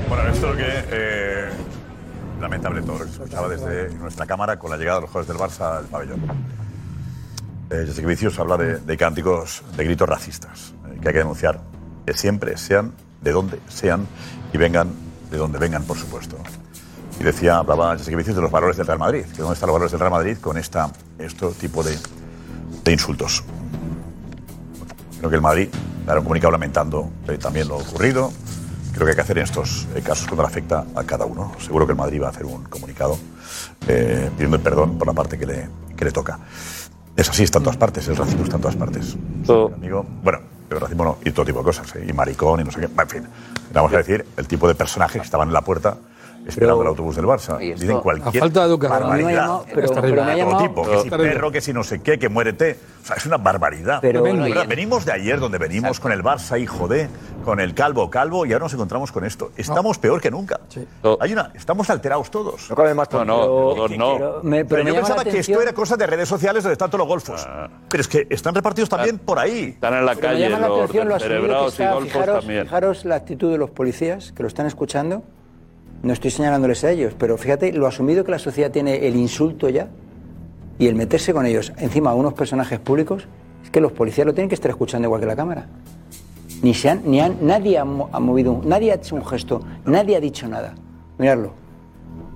Bueno, 0.09 0.29
esto 0.29 0.47
es 0.47 0.53
lo 0.53 0.57
que. 0.57 0.85
eh, 0.91 1.51
lamentable 2.41 2.83
todo 2.83 2.99
lo 2.99 3.05
que 3.05 3.11
se 3.11 3.23
escuchaba 3.23 3.49
desde 3.49 3.95
nuestra 3.95 4.27
cámara 4.27 4.59
con 4.59 4.71
la 4.71 4.77
llegada 4.77 4.99
de 4.99 5.03
los 5.03 5.11
jugadores 5.11 5.29
del 5.29 5.39
Barça 5.39 5.79
al 5.79 5.87
pabellón. 5.87 6.21
Eh, 7.71 7.85
José 7.87 8.05
Vicius 8.05 8.39
habla 8.39 8.57
de, 8.59 8.79
de 8.79 8.97
cánticos, 8.97 9.63
de 9.77 9.85
gritos 9.85 10.09
racistas, 10.09 10.75
eh, 10.87 10.99
que 11.01 11.09
hay 11.09 11.15
que 11.15 11.21
denunciar, 11.21 11.61
que 12.05 12.13
siempre 12.15 12.57
sean 12.59 12.93
de 13.23 13.33
donde 13.33 13.59
sean 13.69 14.07
y 14.53 14.59
vengan 14.59 14.93
de 15.31 15.39
donde 15.39 15.59
vengan, 15.59 15.85
por 15.85 15.97
supuesto. 15.97 16.37
Y 17.19 17.25
decía, 17.25 17.59
hablaba 17.59 17.97
José 17.97 18.15
Vicius 18.15 18.37
de 18.37 18.43
los 18.43 18.51
valores 18.51 18.77
del 18.77 18.87
Real 18.87 18.99
Madrid, 18.99 19.25
que 19.25 19.39
dónde 19.39 19.55
están 19.55 19.69
los 19.69 19.75
valores 19.75 19.93
del 19.93 20.01
Real 20.01 20.13
Madrid 20.13 20.37
con 20.39 20.59
esta, 20.59 20.91
este 21.19 21.47
tipo 21.53 21.83
de, 21.83 21.97
de 22.85 22.93
insultos. 22.93 23.43
Creo 25.19 25.31
que 25.31 25.37
el 25.37 25.43
Madrid 25.43 25.69
dará 26.07 26.21
un 26.21 26.25
comunicado 26.25 26.53
lamentando 26.53 27.11
eh, 27.29 27.39
también 27.39 27.69
lo 27.69 27.77
ocurrido. 27.77 28.31
Creo 28.93 29.07
que 29.07 29.11
hay 29.11 29.17
que 29.17 29.23
hacer 29.23 29.39
en 29.39 29.45
estos 29.45 29.89
eh, 29.95 30.03
casos 30.03 30.27
cuando 30.27 30.45
afecta 30.45 30.85
a 30.95 31.05
cada 31.05 31.25
uno. 31.25 31.53
Seguro 31.59 31.87
que 31.87 31.93
el 31.93 31.99
Madrid 31.99 32.23
va 32.23 32.27
a 32.27 32.31
hacer 32.31 32.45
un 32.45 32.65
comunicado 32.65 33.19
eh, 33.89 34.31
pidiendo 34.37 34.61
perdón 34.61 34.99
por 34.99 35.07
la 35.07 35.15
parte 35.15 35.39
que 35.39 35.47
le, 35.47 35.69
que 35.97 36.05
le 36.05 36.13
toca. 36.13 36.39
Es 37.17 37.29
así, 37.29 37.45
está 37.45 37.59
en 37.59 37.65
todas 37.65 37.77
partes, 37.77 38.07
el 38.09 38.17
racismo 38.17 38.45
está 38.45 38.57
en 38.57 38.63
todas 38.63 38.77
partes. 38.77 39.17
Amigo, 39.49 40.05
bueno, 40.23 40.41
el 40.69 40.81
racismo 40.81 41.05
no, 41.05 41.19
y 41.25 41.31
todo 41.31 41.47
tipo 41.47 41.61
de 41.61 41.65
cosas, 41.65 41.95
¿eh? 41.97 42.07
y 42.09 42.13
maricón, 42.13 42.61
y 42.61 42.65
no 42.65 42.73
sé 42.73 42.81
qué. 42.81 42.87
En 42.87 43.09
fin, 43.09 43.23
vamos 43.73 43.93
a 43.93 43.99
decir, 43.99 44.27
el 44.37 44.49
tipo 44.49 44.67
de 44.67 44.75
personajes 44.75 45.23
que 45.23 45.25
estaban 45.25 45.49
en 45.49 45.55
la 45.55 45.63
puerta 45.63 45.97
esperando 46.47 46.83
el 46.83 46.89
autobús 46.89 47.17
del 47.17 47.25
Barça. 47.27 47.61
Y 47.63 47.71
esto- 47.71 47.81
Dicen 47.83 48.01
cualquier 48.01 48.37
A 48.37 48.41
falta 48.47 48.61
de 48.61 48.67
educación. 48.67 49.01
barbaridad. 49.01 49.31
Llamado- 49.31 49.65
pero- 49.75 49.89
pero 50.01 50.25
me 50.25 50.37
llamado- 50.37 50.59
tipo, 50.59 50.83
que 50.91 50.99
si 51.01 51.11
perro, 51.11 51.51
que 51.51 51.61
si 51.61 51.73
no 51.73 51.83
sé 51.85 52.03
qué, 52.03 52.19
que 52.19 52.29
muérete. 52.29 52.79
O 53.03 53.07
sea, 53.07 53.17
es 53.17 53.27
una 53.27 53.37
barbaridad. 53.37 53.99
Pero- 54.01 54.21
Bueno, 54.21 54.47
y- 54.49 54.67
venimos 54.67 55.05
de 55.05 55.13
ayer 55.13 55.39
donde 55.41 55.59
venimos 55.59 56.01
con 56.01 56.13
el 56.13 56.23
Barça, 56.23 56.61
hijo 56.61 56.89
de, 56.89 57.09
con 57.45 57.61
el 57.61 57.75
calvo, 57.75 58.09
calvo, 58.11 58.47
y 58.47 58.53
ahora 58.53 58.65
nos 58.65 58.75
encontramos 58.75 59.13
con 59.13 59.25
esto. 59.25 59.51
Estamos 59.57 59.99
peor 59.99 60.21
que 60.21 60.31
nunca. 60.31 60.61
Hay 61.21 61.33
una, 61.33 61.51
estamos 61.55 61.89
alterados 61.91 62.31
todos. 62.31 62.69
No 62.71 62.77
cabe 62.77 62.95
más 62.95 63.11
no, 63.13 63.25
no, 63.25 63.37
todos 63.47 63.91
no. 63.97 64.15
Pero, 64.15 64.41
me- 64.43 64.65
pero 64.65 64.85
me 64.85 64.91
yo 64.91 64.97
pensaba 64.97 65.25
que 65.25 65.39
esto 65.39 65.61
era 65.61 65.73
cosa 65.73 65.97
de 65.97 66.07
redes 66.07 66.29
sociales 66.29 66.63
donde 66.63 66.73
están 66.75 66.89
todos 66.91 67.01
los 67.01 67.09
golfos. 67.09 67.47
Pero 67.89 68.01
es 68.01 68.09
que 68.09 68.27
están 68.31 68.55
repartidos 68.55 68.89
también 68.89 69.19
por 69.19 69.39
ahí. 69.39 69.71
Están 69.75 69.95
en 69.95 70.07
la 70.07 70.15
Pero 70.15 70.29
me 70.33 70.39
llama 70.41 70.59
la 70.59 70.67
atención 70.75 71.09
lo 71.09 71.15
asumido 71.17 71.61
que 71.61 71.67
está. 71.69 72.01
Fijaros, 72.01 72.45
fijaros 72.47 73.05
la 73.05 73.15
actitud 73.17 73.51
de 73.53 73.59
los 73.59 73.71
policías 73.71 74.33
que 74.33 74.43
lo 74.43 74.49
están 74.49 74.67
escuchando. 74.67 75.23
No 76.05 76.13
estoy 76.13 76.31
señalándoles 76.31 76.85
a 76.85 76.91
ellos, 76.91 77.15
pero 77.19 77.37
fíjate 77.39 77.73
lo 77.73 77.87
asumido 77.87 78.25
que 78.25 78.31
la 78.31 78.39
sociedad 78.39 78.71
tiene 78.71 79.07
el 79.09 79.17
insulto 79.17 79.69
ya 79.71 79.89
y 80.79 80.87
el 80.87 80.95
meterse 80.95 81.33
con 81.33 81.47
ellos 81.47 81.73
encima 81.79 82.11
a 82.11 82.15
unos 82.15 82.35
personajes 82.35 82.79
públicos. 82.79 83.27
Es 83.65 83.71
que 83.71 83.81
los 83.81 83.91
policías 83.93 84.27
lo 84.27 84.35
tienen 84.35 84.49
que 84.51 84.55
estar 84.55 84.71
escuchando 84.71 85.07
igual 85.07 85.21
que 85.23 85.27
la 85.27 85.35
cámara. 85.37 85.67
Ni 86.63 86.75
se 86.75 86.91
han, 86.91 87.03
ni 87.07 87.21
han, 87.21 87.39
nadie 87.41 87.79
ha, 87.79 87.85
mo- 87.85 88.09
ha 88.13 88.21
movido, 88.21 88.53
un- 88.53 88.69
nadie 88.69 88.93
ha 88.93 88.97
hecho 88.97 89.17
un 89.17 89.25
gesto, 89.25 89.63
nadie 89.87 90.17
ha 90.17 90.21
dicho 90.21 90.47
nada. 90.47 90.75
Miradlo. 91.19 91.53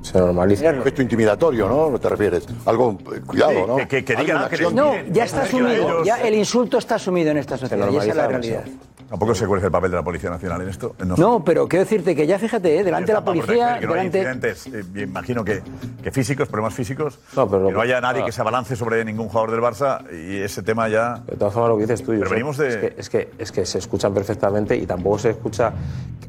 Se 0.00 0.18
normaliza. 0.18 0.70
Un 0.70 0.82
gesto 0.82 1.02
intimidatorio, 1.02 1.68
¿no? 1.68 1.90
¿No 1.90 1.98
te 2.00 2.08
refieres? 2.08 2.46
Algo, 2.64 2.96
eh, 3.14 3.20
cuidado, 3.26 3.66
¿no? 3.66 3.76
que- 3.76 4.04
que 4.04 4.16
digan, 4.16 4.48
que 4.48 4.54
acción- 4.56 4.74
No, 4.74 4.92
ya 5.12 5.24
está 5.24 5.42
asumido, 5.42 6.04
ya 6.04 6.16
el 6.22 6.34
insulto 6.34 6.78
está 6.78 6.94
asumido 6.94 7.30
en 7.32 7.36
esta 7.38 7.56
sociedad 7.58 7.86
y 7.90 7.96
esa 7.96 8.08
es 8.08 8.16
la 8.16 8.28
realidad. 8.28 8.64
Tampoco 9.08 9.34
sé 9.34 9.46
cuál 9.46 9.60
es 9.60 9.64
el 9.64 9.70
papel 9.70 9.90
de 9.90 9.96
la 9.96 10.02
Policía 10.02 10.28
Nacional 10.28 10.60
en 10.62 10.68
esto. 10.68 10.94
No. 11.06 11.16
No, 11.16 11.44
pero 11.44 11.66
quiero 11.66 11.84
decirte 11.84 12.14
que 12.14 12.26
ya 12.26 12.38
fíjate, 12.38 12.78
eh, 12.78 12.84
delante 12.84 13.06
de 13.08 13.14
la 13.14 13.24
policía, 13.24 13.80
no 13.80 13.94
delante... 13.94 14.18
incidentes, 14.18 14.66
eh, 14.66 14.84
me 14.92 15.02
imagino 15.02 15.42
que, 15.44 15.62
que 16.02 16.10
físicos, 16.10 16.48
problemas 16.48 16.74
físicos, 16.74 17.18
que 17.34 17.46
no 17.72 17.80
haya 17.80 18.00
nadie 18.02 18.22
que 18.24 18.32
se 18.32 18.40
abalance 18.42 18.76
sobre 18.76 19.02
ningún 19.06 19.28
jugador 19.28 19.50
del 19.52 19.60
Barça 19.60 20.02
y 20.12 20.42
ese 20.42 20.62
tema 20.62 20.88
ya... 20.88 21.22
De 21.26 21.36
todas 21.36 21.54
formas, 21.54 21.70
lo 21.70 21.76
que 21.78 21.84
dices 21.84 22.04
tú, 22.04 22.12
Pero 22.18 22.28
venimos 22.28 22.58
de- 22.58 22.68
es, 22.68 22.76
que, 22.76 22.94
es, 22.98 23.08
que, 23.10 23.30
es 23.38 23.52
que 23.52 23.64
se 23.64 23.78
escuchan 23.78 24.12
perfectamente 24.12 24.76
y 24.76 24.84
tampoco 24.84 25.18
se 25.18 25.30
escucha, 25.30 25.72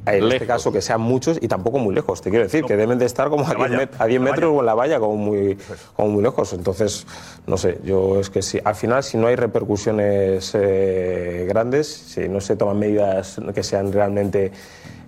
en 0.06 0.32
este 0.32 0.48
caso, 0.48 0.72
que 0.72 0.82
sean 0.82 1.02
muchos 1.02 1.38
y 1.42 1.48
tampoco 1.50 1.80
muy 1.80 1.94
lejos. 1.94 2.22
Te 2.22 2.30
quiero 2.30 2.46
decir, 2.46 2.64
que 2.64 2.78
deben 2.78 2.98
de 2.98 3.06
estar 3.06 3.30
como 3.30 3.46
a 3.46 3.54
La 3.54 3.68
10, 3.68 3.72
valla, 3.72 3.90
a 4.00 4.06
10 4.06 4.22
la 4.22 4.32
metros 4.32 4.52
o 4.56 4.60
en 4.62 4.66
la 4.66 4.74
valla, 4.74 5.00
como 5.00 5.18
muy, 5.18 5.58
como 5.98 6.10
muy 6.12 6.24
lejos. 6.24 6.54
Entonces, 6.54 7.06
no 7.46 7.58
sé, 7.58 7.80
yo 7.84 8.22
es 8.22 8.30
que 8.30 8.42
si, 8.42 8.58
al 8.64 8.76
final, 8.76 9.04
si 9.04 9.18
no 9.18 9.28
hay 9.28 9.36
repercusiones 9.36 10.52
eh, 10.56 11.46
grandes, 11.50 11.88
si 11.88 12.30
no 12.30 12.40
se 12.40 12.56
toman 12.56 12.69
medidas 12.76 13.40
que 13.54 13.64
sean 13.64 13.92
realmente 13.92 14.52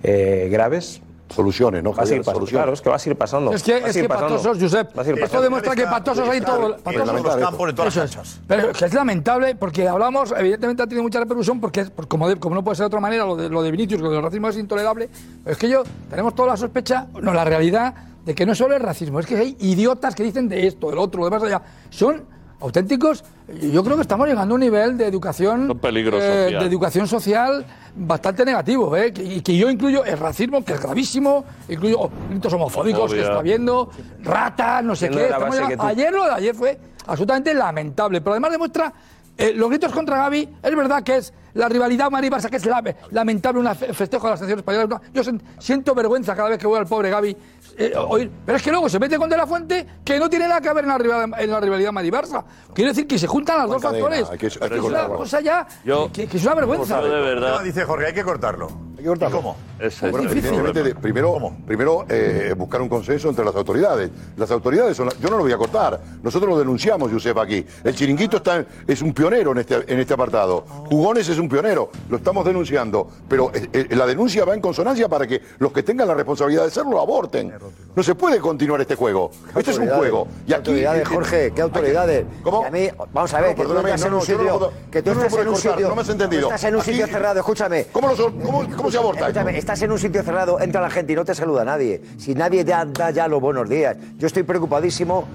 eh, 0.04 0.50
graves. 0.52 1.02
Soluciones, 1.30 1.82
¿no? 1.82 1.94
Va 1.94 2.04
a 2.04 2.06
seguir. 2.06 2.24
Claro, 2.24 2.74
es 2.74 2.82
que 2.82 2.90
va 2.90 2.98
a 2.98 3.00
seguir 3.00 3.18
pasando. 3.18 3.54
Es 3.54 3.64
que, 3.64 3.78
es 3.78 3.96
que 3.96 4.04
pasando. 4.06 4.36
patosos, 4.36 4.58
Josep. 4.62 4.98
Va 4.98 5.02
a 5.02 5.06
seguir 5.06 5.24
Esto 5.24 5.42
demuestra 5.42 5.74
que 5.78 5.84
patosos 5.84 6.28
hay 6.28 6.42
todos. 6.42 6.76
En 6.86 6.94
todos 7.06 7.24
los 7.24 7.36
campos, 7.38 7.74
todas 7.74 7.96
las 7.96 8.16
es. 8.18 8.42
Pero 8.46 8.74
que 8.74 8.84
es 8.84 8.94
lamentable 8.94 9.56
porque 9.56 9.88
hablamos, 9.88 10.34
evidentemente 10.38 10.84
ha 10.84 10.88
tenido 10.88 11.04
mucha 11.04 11.20
repercusión 11.22 11.62
porque, 11.62 11.86
como, 12.10 12.28
de- 12.28 12.36
como 12.36 12.56
no 12.56 12.66
puede 12.66 12.76
ser 12.76 12.84
de 12.84 12.88
otra 12.88 13.00
manera, 13.00 13.24
lo 13.24 13.38
de, 13.38 13.48
lo 13.48 13.64
de 13.64 13.72
Vinicius, 13.72 14.02
que 14.02 14.08
lo 14.08 14.12
del 14.12 14.24
racismo 14.24 14.50
es 14.50 14.58
intolerable. 14.58 15.10
Pero 15.42 15.54
es 15.54 15.58
que 15.58 15.70
yo, 15.70 15.84
tenemos 16.10 16.36
toda 16.36 16.50
la 16.50 16.58
sospecha, 16.58 17.08
no, 17.22 17.32
la 17.34 17.46
realidad, 17.46 17.94
de 18.26 18.36
que 18.36 18.46
no 18.46 18.54
solo 18.54 18.76
es 18.76 18.82
racismo, 18.82 19.22
es 19.22 19.26
que 19.26 19.38
hay 19.38 19.56
idiotas 19.62 20.14
que 20.16 20.24
dicen 20.24 20.50
de 20.50 20.68
esto, 20.68 20.90
del 20.90 21.00
otro, 21.00 21.20
lo 21.20 21.26
demás 21.28 21.42
allá. 21.44 21.62
Son 21.90 22.26
auténticos. 22.62 23.24
Yo 23.62 23.84
creo 23.84 23.96
que 23.98 24.04
estamos 24.04 24.28
llegando 24.28 24.54
a 24.54 24.56
un 24.56 24.62
nivel 24.62 24.98
de 24.98 25.06
educación, 25.08 25.78
peligro 25.80 26.18
eh, 26.20 26.44
social. 26.46 26.60
de 26.62 26.68
educación 26.70 27.08
social 27.08 27.66
bastante 27.96 28.46
negativo, 28.46 28.96
¿eh? 28.96 29.12
Que- 29.12 29.24
y 29.24 29.42
que 29.42 29.58
yo 29.58 29.70
incluyo 29.70 30.06
el 30.06 30.18
racismo, 30.18 30.64
que 30.64 30.74
es 30.74 30.82
gravísimo, 30.82 31.44
incluyo 31.68 32.10
gritos 32.30 32.54
homofóbicos 32.54 33.12
que 33.12 33.22
está 33.22 33.42
viendo, 33.42 33.90
ratas, 34.24 34.84
no 34.84 34.96
sé 34.96 35.10
qué. 35.10 35.28
tú- 35.76 35.84
Ayer 35.88 36.14
lo 36.14 36.24
de 36.26 36.32
ayer 36.32 36.56
fue 36.56 36.80
absolutamente 37.08 37.54
lamentable, 37.54 38.22
pero 38.22 38.32
además 38.34 38.52
demuestra 38.52 38.94
eh, 39.38 39.54
los 39.56 39.70
gritos 39.70 39.92
contra 39.92 40.18
Gaby. 40.18 40.48
Es 40.62 40.76
verdad 40.76 41.02
que 41.04 41.18
es 41.18 41.34
la 41.54 41.68
rivalidad 41.68 42.12
Madrid-Barça, 42.12 42.50
que 42.50 42.58
es 42.58 42.66
la- 42.66 42.84
lamentable, 43.12 43.60
un 43.60 43.76
festejo 43.76 44.28
de 44.28 44.32
la 44.32 44.38
selección 44.38 44.60
española. 44.60 45.02
Yo 45.14 45.24
siento 45.58 45.96
vergüenza 45.96 46.36
cada 46.36 46.50
vez 46.50 46.60
que 46.60 46.68
voy 46.68 46.78
al 46.78 46.86
pobre 46.86 47.10
Gaby. 47.10 47.36
Eh, 47.78 47.94
oír. 47.98 48.30
Pero 48.46 48.58
es 48.58 48.64
que 48.64 48.72
luego 48.72 48.90
se 48.90 49.00
mete 49.00 49.18
con 49.18 49.30
De 49.30 49.38
La 49.38 49.48
Fuente, 49.48 49.86
que 50.04 50.20
no 50.20 50.30
tiene 50.30 50.48
nada 50.48 50.62
que 50.62 50.74
ver 50.74 50.84
en 50.84 50.90
la 50.90 50.98
rivalidad, 50.98 51.42
en 51.42 51.50
la 51.52 51.60
rivalidad 51.60 51.92
Madrid-Barça. 51.92 52.44
Quiero 52.74 52.92
decir 52.92 53.08
que 53.08 53.18
se 53.20 53.28
juntan 53.28 53.58
las 53.60 53.68
dos 53.70 53.82
cadena, 53.82 54.04
factores. 54.06 54.30
hay 54.30 54.38
que- 54.38 54.46
hay 54.64 54.70
que 54.70 54.78
es 54.78 54.84
una 54.84 55.08
cosa 55.08 55.42
ya 55.42 55.68
Yo- 55.84 56.10
que, 56.12 56.28
que 56.28 56.38
es 56.38 56.44
una 56.46 56.56
vergüenza. 56.56 57.02
Yo 57.02 57.08
de 57.08 57.22
verdad. 57.22 57.64
Dice 57.64 57.84
Jorge, 57.86 58.08
hay 58.08 58.14
que 58.14 58.24
cortarlo. 58.24 58.70
Hay 59.02 59.04
que 59.04 59.10
cortarlo. 59.10 59.38
¿Y 59.38 59.42
cómo? 59.42 59.56
Es 59.80 60.00
Bueno, 60.02 60.18
evidentemente, 60.30 60.62
problema. 60.62 60.88
de- 60.90 60.96
primero, 60.96 61.54
primero 61.66 62.06
eh, 62.08 62.54
buscar 62.56 62.82
un 62.84 62.90
consenso 62.90 63.30
entre 63.30 63.44
las 63.44 63.56
autoridades. 63.56 64.12
Las 64.38 64.52
autoridades 64.52 64.96
son. 64.96 65.08
la- 65.08 65.14
yo 65.20 65.30
no 65.30 65.38
lo 65.38 65.44
voy 65.44 65.52
a 65.52 65.58
cortar. 65.58 66.00
Nosotros 66.22 66.52
lo 66.52 66.60
denunciamos, 66.60 67.12
Josep, 67.12 67.36
aquí. 67.40 67.66
El 67.84 67.96
chiringuito 67.96 68.38
está, 68.38 68.64
es 68.88 69.02
un 69.02 69.12
pionero 69.14 69.54
en 69.54 69.58
este, 69.58 69.92
en 69.92 70.00
este 70.00 70.14
apartado. 70.14 70.62
Jugones 70.88 71.28
es 71.30 71.40
un 71.40 71.50
pionero. 71.50 71.90
Lo 72.10 72.18
estamos 72.18 72.46
denunciando. 72.46 73.08
Pero 73.28 73.52
eh, 73.56 73.70
eh, 73.74 73.96
la 73.96 74.06
denuncia 74.06 74.46
va 74.46 74.54
en 74.54 74.62
consonancia 74.62 75.10
para 75.10 75.26
que 75.26 75.42
los 75.58 75.72
que 75.72 75.82
tengan 75.82 76.08
la 76.08 76.14
responsabilidad 76.14 76.62
de 76.62 76.68
hacerlo 76.68 77.00
aborten. 77.02 77.52
No 77.96 78.04
se 78.04 78.14
puede 78.14 78.40
continuar 78.40 78.82
este 78.82 78.96
juego. 78.96 79.32
Este 79.56 79.72
es 79.72 79.78
un 79.80 79.90
juego. 79.90 80.28
Y 80.44 80.48
¿Qué 80.50 80.54
aquí. 80.54 80.70
autoridades, 80.70 81.08
Jorge? 81.08 81.52
¿Qué 81.56 81.62
autoridades? 81.62 82.26
¿Cómo? 82.44 82.62
Y 82.64 82.66
a 82.68 82.72
mí, 82.72 82.88
vamos 83.12 83.34
a 83.34 83.42
ver, 83.42 83.58
No, 83.58 83.64
que 83.64 83.64
tú 83.68 83.78
estás 83.80 84.06
en 84.06 84.14
un 84.14 84.22
sitio, 84.22 84.72
que 84.92 85.02
tú 85.02 85.12
estás 85.12 85.34
en 85.34 85.48
un 85.48 85.56
sitio, 85.56 85.90
no 85.90 85.96
me 85.96 86.02
has 86.02 86.10
entendido. 86.10 86.44
estás 86.44 86.64
en 86.66 86.76
un 86.76 86.82
sitio 86.84 87.08
cerrado, 87.08 87.40
escúchame. 87.40 87.88
¿Cómo, 87.92 88.10
lo 88.10 88.16
cómo, 88.16 88.64
cómo 88.78 88.91
se 88.92 88.98
aborta 88.98 89.28
esto? 89.28 89.40
Escúchame, 89.40 89.58
estás 89.58 89.82
en 89.82 89.92
un 89.92 90.00
sitio 90.00 90.24
cerrado, 90.24 90.60
entra 90.60 90.82
la 90.82 90.90
gente 90.90 91.14
y 91.14 91.16
no 91.16 91.26
te 91.26 91.34
saluda 91.36 91.64
nadie. 91.66 92.02
Si 92.18 92.34
nadie 92.36 92.64
te 92.64 92.72
da 92.72 93.12
ya 93.12 93.28
los 93.28 93.42
buenos 93.42 93.70
días. 93.70 93.98
Yo 94.18 94.28
estoy 94.28 94.44
preocupadísimo 94.44 95.26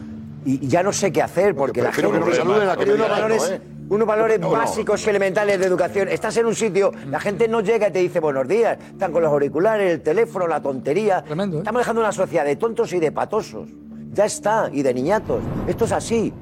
y 0.45 0.67
ya 0.69 0.83
no 0.83 0.93
sé 0.93 1.11
qué 1.13 1.23
hacer 1.23 1.55
porque 1.57 1.83
la 1.83 1.93
gente 1.93 2.13
que 2.13 2.19
no 2.21 2.27
me 2.27 2.35
saluden 2.35 2.69
a 2.69 2.77
que 2.77 2.93
unos 2.93 3.09
valores, 3.09 3.51
¿eh? 3.51 3.61
unos 3.89 4.07
valores 4.07 4.39
No, 4.41 4.47
no. 4.51 4.53
básicos 4.53 5.05
y 5.07 5.11
elementales 5.11 5.59
de 5.59 5.67
educación. 5.67 6.09
Estás 6.09 6.37
en 6.37 6.47
un 6.47 6.55
sitio, 6.55 6.93
la 7.11 7.19
gente 7.19 7.49
no 7.49 7.61
llega 7.61 7.89
y 7.89 7.93
te 7.93 7.99
dice 7.99 8.21
buenos 8.21 8.47
días. 8.47 8.79
Están 8.93 9.11
con 9.13 9.23
los 9.23 9.33
auriculares, 9.33 9.93
el 9.93 10.03
teléfono, 10.03 10.47
la 10.47 10.61
tontería. 10.61 11.23
Tremendo, 11.23 11.57
¿eh? 11.57 11.61
Estamos 11.61 11.81
dejando 11.81 12.01
una 12.03 12.13
sociedad 12.13 12.45
de 12.45 12.57
tontos 12.57 12.93
y 12.93 13.01
de 13.01 13.11
patosos. 13.11 13.69
Ya 14.13 14.25
está, 14.25 14.71
y 14.73 14.83
de 14.83 14.95
niñatos. 14.95 15.41
Esto 15.67 15.85
es 15.85 15.93
así. 15.93 16.33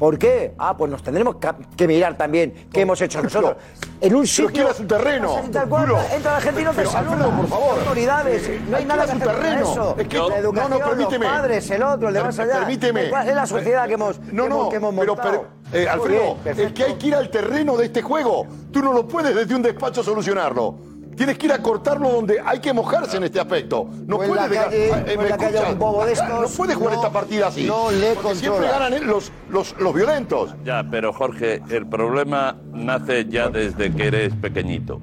¿Por 0.00 0.18
qué? 0.18 0.54
Ah, 0.58 0.74
pues 0.74 0.90
nos 0.90 1.02
tendremos 1.02 1.36
que- 1.76 1.86
mirar 1.86 2.16
también 2.16 2.68
qué 2.72 2.80
hemos 2.80 2.98
hecho 3.02 3.22
nosotros. 3.22 3.54
En 4.00 4.14
un 4.14 4.26
sitio. 4.26 4.50
quiera 4.50 4.72
su 4.72 4.86
terreno, 4.86 5.36
Tal 5.52 5.68
cual, 5.68 5.92
entra 6.14 6.32
la 6.32 6.40
gente 6.40 6.62
y 6.62 6.64
no 6.64 6.70
te 6.70 6.76
Pero, 6.76 6.90
saluda. 6.90 7.36
Por 7.36 7.46
favor. 7.48 7.78
Autoridades. 7.80 8.50
No 8.66 8.78
hay 8.78 8.84
nada 8.86 9.04
que 9.04 9.12
hacer 9.12 9.28
terreno. 9.28 9.60
eso. 9.72 9.94
Es 9.98 10.08
que- 10.08 10.16
la 10.16 10.22
no, 10.22 10.28
no, 10.30 10.36
educación, 10.36 10.80
permíteme. 10.88 11.26
los 11.26 11.34
padres, 11.34 11.70
el 11.70 11.82
otro, 11.82 12.08
el 12.08 12.14
de 12.14 12.22
más 12.22 12.38
allá. 12.38 12.52
Permíteme. 12.60 13.10
¿Cuál 13.10 13.28
es 13.28 13.34
la 13.34 13.46
sociedad 13.46 13.86
que 13.86 13.92
hemos, 13.94 14.18
No, 14.18 14.24
que 14.24 14.32
no, 14.32 14.44
hemos, 14.46 14.68
que 14.70 14.76
hemos 14.76 14.94
pero, 14.98 15.14
montado? 15.14 15.46
pero, 15.70 15.82
eh, 15.84 15.86
Alfredo, 15.88 16.36
el 16.46 16.72
que 16.72 16.84
hay 16.84 16.94
que 16.94 17.06
ir 17.08 17.14
al 17.14 17.28
terreno 17.28 17.76
de 17.76 17.84
este 17.84 18.00
juego, 18.00 18.46
tú 18.72 18.80
no 18.82 18.94
lo 18.94 19.06
puedes 19.06 19.34
desde 19.36 19.54
un 19.54 19.60
despacho 19.60 20.02
solucionarlo. 20.02 20.76
Tienes 21.16 21.36
que 21.38 21.46
ir 21.46 21.52
a 21.52 21.58
cortarlo 21.60 22.08
donde 22.10 22.40
hay 22.44 22.60
que 22.60 22.72
mojarse 22.72 23.16
en 23.18 23.24
este 23.24 23.40
aspecto. 23.40 23.86
No 24.06 24.16
puedes 24.16 24.34
la 24.36 24.48
dejar- 24.48 24.64
calle- 24.70 24.88
eh, 24.88 24.90
o 24.92 25.10
en 25.10 25.18
¿me 25.22 25.28
la 25.28 25.36
calle 25.36 25.54
escuchas? 25.56 25.72
un 25.74 25.78
bobo 25.78 26.04
de 26.06 26.12
estos 26.12 26.28
No 26.50 26.56
puedes 26.56 26.76
jugar 26.76 26.92
no- 26.94 27.00
esta 27.00 27.12
partida 27.12 27.46
así. 27.48 27.64
no 27.64 27.90
le 27.90 28.14
Porque 28.14 28.34
siempre 28.36 28.68
ganan 28.68 29.06
los, 29.06 29.30
los, 29.50 29.74
los 29.78 29.94
violentos. 29.94 30.54
Ya, 30.64 30.84
pero 30.90 31.12
Jorge, 31.12 31.60
el 31.68 31.86
problema 31.86 32.56
nace 32.72 33.26
ya 33.26 33.48
desde 33.48 33.92
que 33.92 34.06
eres 34.06 34.34
pequeñito. 34.34 35.00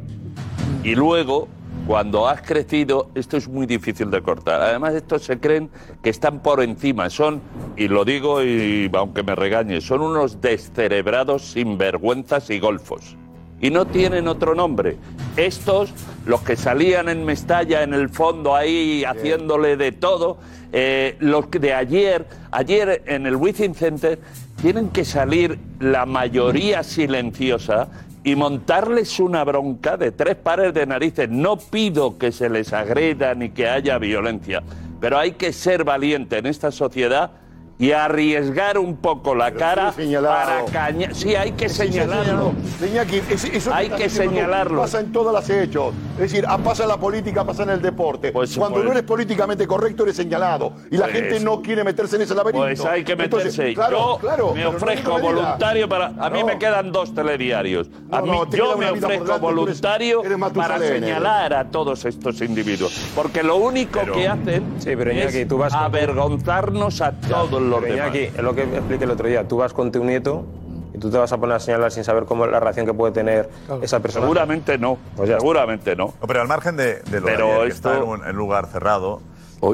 Y 0.84 0.96
luego, 0.96 1.48
cuando 1.86 2.28
has 2.28 2.42
crecido, 2.42 3.10
esto 3.14 3.38
es 3.38 3.48
muy 3.48 3.66
difícil 3.66 4.10
de 4.10 4.22
cortar. 4.22 4.62
Además, 4.62 4.94
estos 4.96 5.24
se 5.24 5.40
creen 5.40 5.70
que 6.02 6.10
están 6.10 6.40
por 6.40 6.62
encima. 6.64 7.10
Son, 7.10 7.42
y 7.76 7.88
lo 7.90 8.06
digo 8.06 8.44
y 8.44 8.90
aunque 8.94 9.24
me 9.24 9.36
regañe, 9.36 9.82
son 9.82 10.02
unos 10.02 10.42
descerebrados 10.42 11.44
sinvergüenzas 11.52 12.50
y 12.50 12.60
golfos. 12.60 13.16
Y 13.60 13.72
no 13.72 13.88
tienen 13.88 14.28
otro 14.28 14.54
nombre. 14.54 14.98
Estos, 15.36 15.94
los 16.26 16.42
que 16.42 16.56
salían 16.56 17.10
en 17.10 17.26
Mestalla 17.26 17.84
en 17.84 17.94
el 17.94 18.10
fondo 18.10 18.56
ahí 18.56 19.04
haciéndole 19.04 19.78
de 19.78 19.92
todo, 19.92 20.38
eh, 20.72 21.16
los 21.20 21.50
de 21.50 21.74
ayer, 21.74 22.26
ayer 22.52 23.04
en 23.06 23.26
el 23.26 23.36
Wizzing 23.36 23.74
Center, 23.74 24.20
tienen 24.62 24.90
que 24.90 25.06
salir 25.06 25.58
la 25.80 26.06
mayoría 26.06 26.84
silenciosa 26.84 27.88
y 28.24 28.36
montarles 28.36 29.20
una 29.20 29.44
bronca 29.44 29.96
de 29.96 30.12
tres 30.12 30.36
pares 30.36 30.74
de 30.74 30.86
narices. 30.86 31.30
No 31.30 31.58
pido 31.58 32.18
que 32.18 32.32
se 32.32 32.50
les 32.50 32.74
agreda 32.74 33.34
ni 33.36 33.50
que 33.50 33.70
haya 33.70 33.98
violencia, 33.98 34.64
pero 35.00 35.18
hay 35.18 35.32
que 35.32 35.54
ser 35.54 35.84
valiente 35.84 36.38
en 36.38 36.46
esta 36.46 36.72
sociedad 36.72 37.32
y 37.80 37.92
arriesgar 37.92 38.78
un 38.80 38.98
poco 38.98 39.36
la 39.36 39.52
cara 39.54 39.94
sí, 39.96 40.12
para 40.16 40.66
cañar. 40.66 41.14
Sí, 41.14 41.36
hay 41.36 41.52
que 41.52 41.70
sí, 41.70 41.76
señalarlo. 41.76 42.54
Iñaki, 42.84 43.22
es- 43.30 43.46
eso 43.46 43.72
Hay 43.74 43.90
que 43.90 44.10
señalarlo. 44.10 44.82
Pasa 44.82 45.00
en 45.00 45.12
todas 45.12 45.34
las 45.34 45.48
hechos. 45.50 45.94
Es 46.16 46.32
decir, 46.32 46.46
ah, 46.48 46.58
pasa 46.58 46.84
en 46.84 46.90
la 46.90 46.98
política, 46.98 47.44
pasa 47.44 47.64
en 47.64 47.70
el 47.70 47.82
deporte. 47.82 48.32
Cuando 48.34 48.70
pues- 48.70 48.84
no 48.86 48.92
eres 48.92 49.04
políticamente 49.04 49.68
correcto, 49.68 50.04
eres 50.04 50.16
señalado. 50.16 50.74
Y 50.90 50.98
la 50.98 51.06
Pues- 51.06 51.16
gente 51.18 51.40
no 51.40 51.62
quiere 51.62 51.84
meterse 51.84 52.16
en 52.16 52.24
ese 52.24 52.34
laberinto. 52.34 52.66
Pues 52.66 52.84
hay 52.86 53.04
que 53.04 53.16
meterse. 53.16 53.48
Entonces, 53.48 53.76
claro, 53.76 53.98
yo 53.98 54.18
claro, 54.18 54.48
me 54.48 54.54
pero 54.56 54.72
no 54.72 54.78
ofrezco 54.78 55.14
medida. 55.14 55.32
voluntario 55.34 55.90
para. 55.90 56.06
A 56.18 56.30
mí 56.32 56.40
No. 56.40 56.46
me 56.48 56.58
quedan 56.58 56.92
dos 56.92 57.14
telediarios. 57.14 57.90
A 58.12 58.18
No, 58.22 58.24
mí, 58.24 58.30
no, 58.32 58.50
yo 58.50 58.78
me 58.78 58.86
ofrezco 58.90 59.08
delante, 59.08 59.18
tú 59.26 59.32
eres- 59.32 59.42
voluntario 59.42 60.24
eres 60.24 60.38
para 60.56 60.80
señalar 60.80 61.54
a 61.54 61.66
todos 61.70 62.06
estos 62.06 62.42
individuos. 62.42 63.12
Porque 63.16 63.44
lo 63.44 63.58
único 63.58 64.00
que 64.14 64.28
hacen 64.28 64.64
Sí, 64.80 64.96
pero 64.98 65.12
Iñaki, 65.12 65.38
es 65.40 65.48
tú 65.48 65.58
vas 65.60 65.74
avergonzarnos 65.74 67.02
a 67.02 67.12
todos 67.12 67.62
los 67.68 67.82
Pero 67.82 67.94
demás. 67.96 68.16
Iñaki, 68.16 68.38
es 68.38 68.44
lo 68.44 68.56
que 68.56 68.64
expliqué 68.64 69.04
el 69.04 69.12
otro 69.12 69.28
día. 69.28 69.48
Tú 69.48 69.58
vas 69.58 69.74
con 69.74 69.92
tu 69.92 70.04
nieto 70.04 70.46
y 70.94 70.98
tú 71.00 71.10
te 71.12 71.18
vas 71.18 71.32
a 71.32 71.38
poner 71.38 71.56
a 71.58 71.60
señalar 71.60 71.92
sin 71.92 72.04
saber 72.04 72.26
cómo 72.26 72.46
es 72.46 72.52
la 72.52 72.60
reacción 72.60 72.86
que 72.86 72.94
puede 72.94 73.14
tener 73.14 73.50
esa 73.82 74.00
persona. 74.00 74.26
Seguramente 74.26 74.78
no. 74.78 74.98
Pues 75.16 75.30
seguramente 75.30 75.96
no. 75.96 76.14
No, 76.20 76.28
pero 76.28 76.42
al 76.42 76.48
margen 76.48 76.78
de, 76.78 77.02
de 77.02 77.20
lo 77.20 77.28
de 77.28 77.34
ayer, 77.36 77.62
que 77.64 77.68
está 77.68 77.98
en 77.98 78.04
un, 78.04 78.26
en 78.26 78.36
lugar 78.36 78.68
cerrado, 78.68 79.22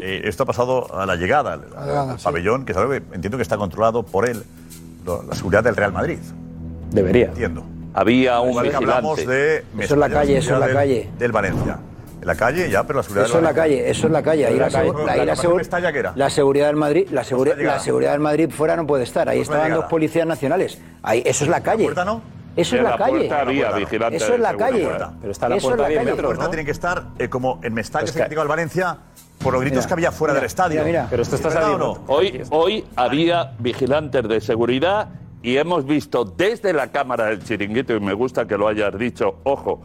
eh, 0.01 0.21
esto 0.25 0.43
ha 0.43 0.45
pasado 0.45 0.93
a 0.99 1.05
la 1.05 1.15
llegada 1.15 1.53
al, 1.53 1.61
al 1.75 1.85
llegada, 1.87 2.17
sí. 2.17 2.23
pabellón, 2.23 2.65
que 2.65 2.73
entiendo 3.13 3.37
que 3.37 3.43
está 3.43 3.57
controlado 3.57 4.03
por 4.03 4.27
él, 4.27 4.43
lo- 5.05 5.23
la 5.23 5.35
seguridad 5.35 5.63
del 5.63 5.75
Real 5.75 5.91
Madrid. 5.93 6.19
Debería. 6.91 7.25
Entiendo. 7.27 7.63
Había 7.93 8.39
un 8.39 8.49
Igual 8.49 8.69
que 8.71 8.75
hablamos 8.75 9.25
de 9.25 9.57
Eso 9.79 9.93
es 9.93 9.99
la 9.99 10.09
calle, 10.09 10.37
eso 10.37 10.53
es 10.55 10.59
la 10.59 10.73
calle. 10.73 11.03
Del, 11.11 11.17
del 11.19 11.31
Valencia. 11.31 11.79
En 12.23 12.27
la 12.27 12.35
calle 12.35 12.69
ya, 12.69 12.83
pero 12.87 12.97
la 12.99 13.03
seguridad 13.03 13.25
Eso 13.25 13.33
es 13.37 13.41
del 13.41 13.43
la 13.43 13.53
calle, 13.53 13.89
eso 13.89 14.07
es 14.07 14.13
la 14.13 14.23
calle. 14.23 14.45
Ahí 14.47 14.53
la, 14.57 14.69
La 14.69 14.69
la 15.25 15.25
la 16.15 16.29
seguridad 16.29 16.67
del 16.67 16.75
Madrid, 16.77 17.07
la, 17.11 17.23
seguri- 17.23 17.49
Mestalla. 17.49 17.63
la 17.73 17.79
seguridad 17.79 18.11
del 18.13 18.19
Madrid 18.21 18.49
fuera 18.49 18.75
no 18.75 18.87
puede 18.87 19.03
estar. 19.03 19.27
Ahí 19.29 19.39
Pues 19.39 19.49
estaban 19.49 19.73
dos 19.73 19.85
policías 19.85 20.25
nacionales. 20.25 20.79
Ahí, 21.01 21.21
eso 21.25 21.43
es 21.43 21.49
la 21.49 21.61
calle. 21.61 21.83
puerta 21.83 22.05
no? 22.05 22.21
Eso 22.55 22.75
es 22.75 22.79
En 22.79 22.83
la, 22.85 22.91
la 22.91 22.97
calle. 22.97 23.17
puerta 23.17 23.41
había 23.41 23.61
puerta 23.61 23.71
no. 23.71 23.85
vigilante 23.85 24.15
Eso 24.17 24.33
es 24.33 24.39
la 24.39 24.55
calle. 24.55 24.77
seguridad. 24.79 25.11
Pero 25.19 25.31
está 25.31 25.49
la 25.49 25.55
Eso 25.55 25.67
es 25.67 25.69
puerta 25.75 25.85
a 25.85 25.89
10 25.89 25.99
calle. 26.03 26.15
La 26.15 26.23
puerta 26.27 26.43
¿no? 26.43 26.49
tiene 26.49 26.65
que 26.65 26.71
estar 26.71 27.03
eh, 27.19 27.29
como 27.29 27.59
en 27.61 27.73
Mestalla, 27.73 28.05
Es 28.05 28.11
se 28.11 28.17
que- 28.17 28.23
criticado 28.23 28.41
al 28.43 28.47
Valencia 28.47 28.97
por 29.43 29.53
los 29.53 29.61
gritos 29.61 29.77
Mira, 29.79 29.87
que 29.87 29.93
había 29.93 30.11
fuera 30.11 30.33
mira, 30.33 30.39
del 30.41 30.45
estadio. 30.47 30.75
mira, 30.85 30.85
mira. 31.01 31.07
Pero 31.09 31.23
esto 31.23 31.35
está 31.35 31.47
¿Es 31.49 31.53
saliendo. 31.55 31.77
no? 32.07 32.13
Hoy, 32.13 32.41
hoy 32.51 32.85
había 32.95 33.51
vigilantes 33.59 34.27
de 34.27 34.39
seguridad 34.39 35.09
y 35.41 35.57
hemos 35.57 35.85
visto 35.85 36.23
desde 36.23 36.71
la 36.71 36.87
cámara 36.91 37.25
del 37.25 37.43
chiringuito, 37.43 37.93
y 37.93 37.99
me 37.99 38.13
gusta 38.13 38.47
que 38.47 38.57
lo 38.57 38.67
hayas 38.69 38.97
dicho, 38.97 39.39
ojo. 39.43 39.81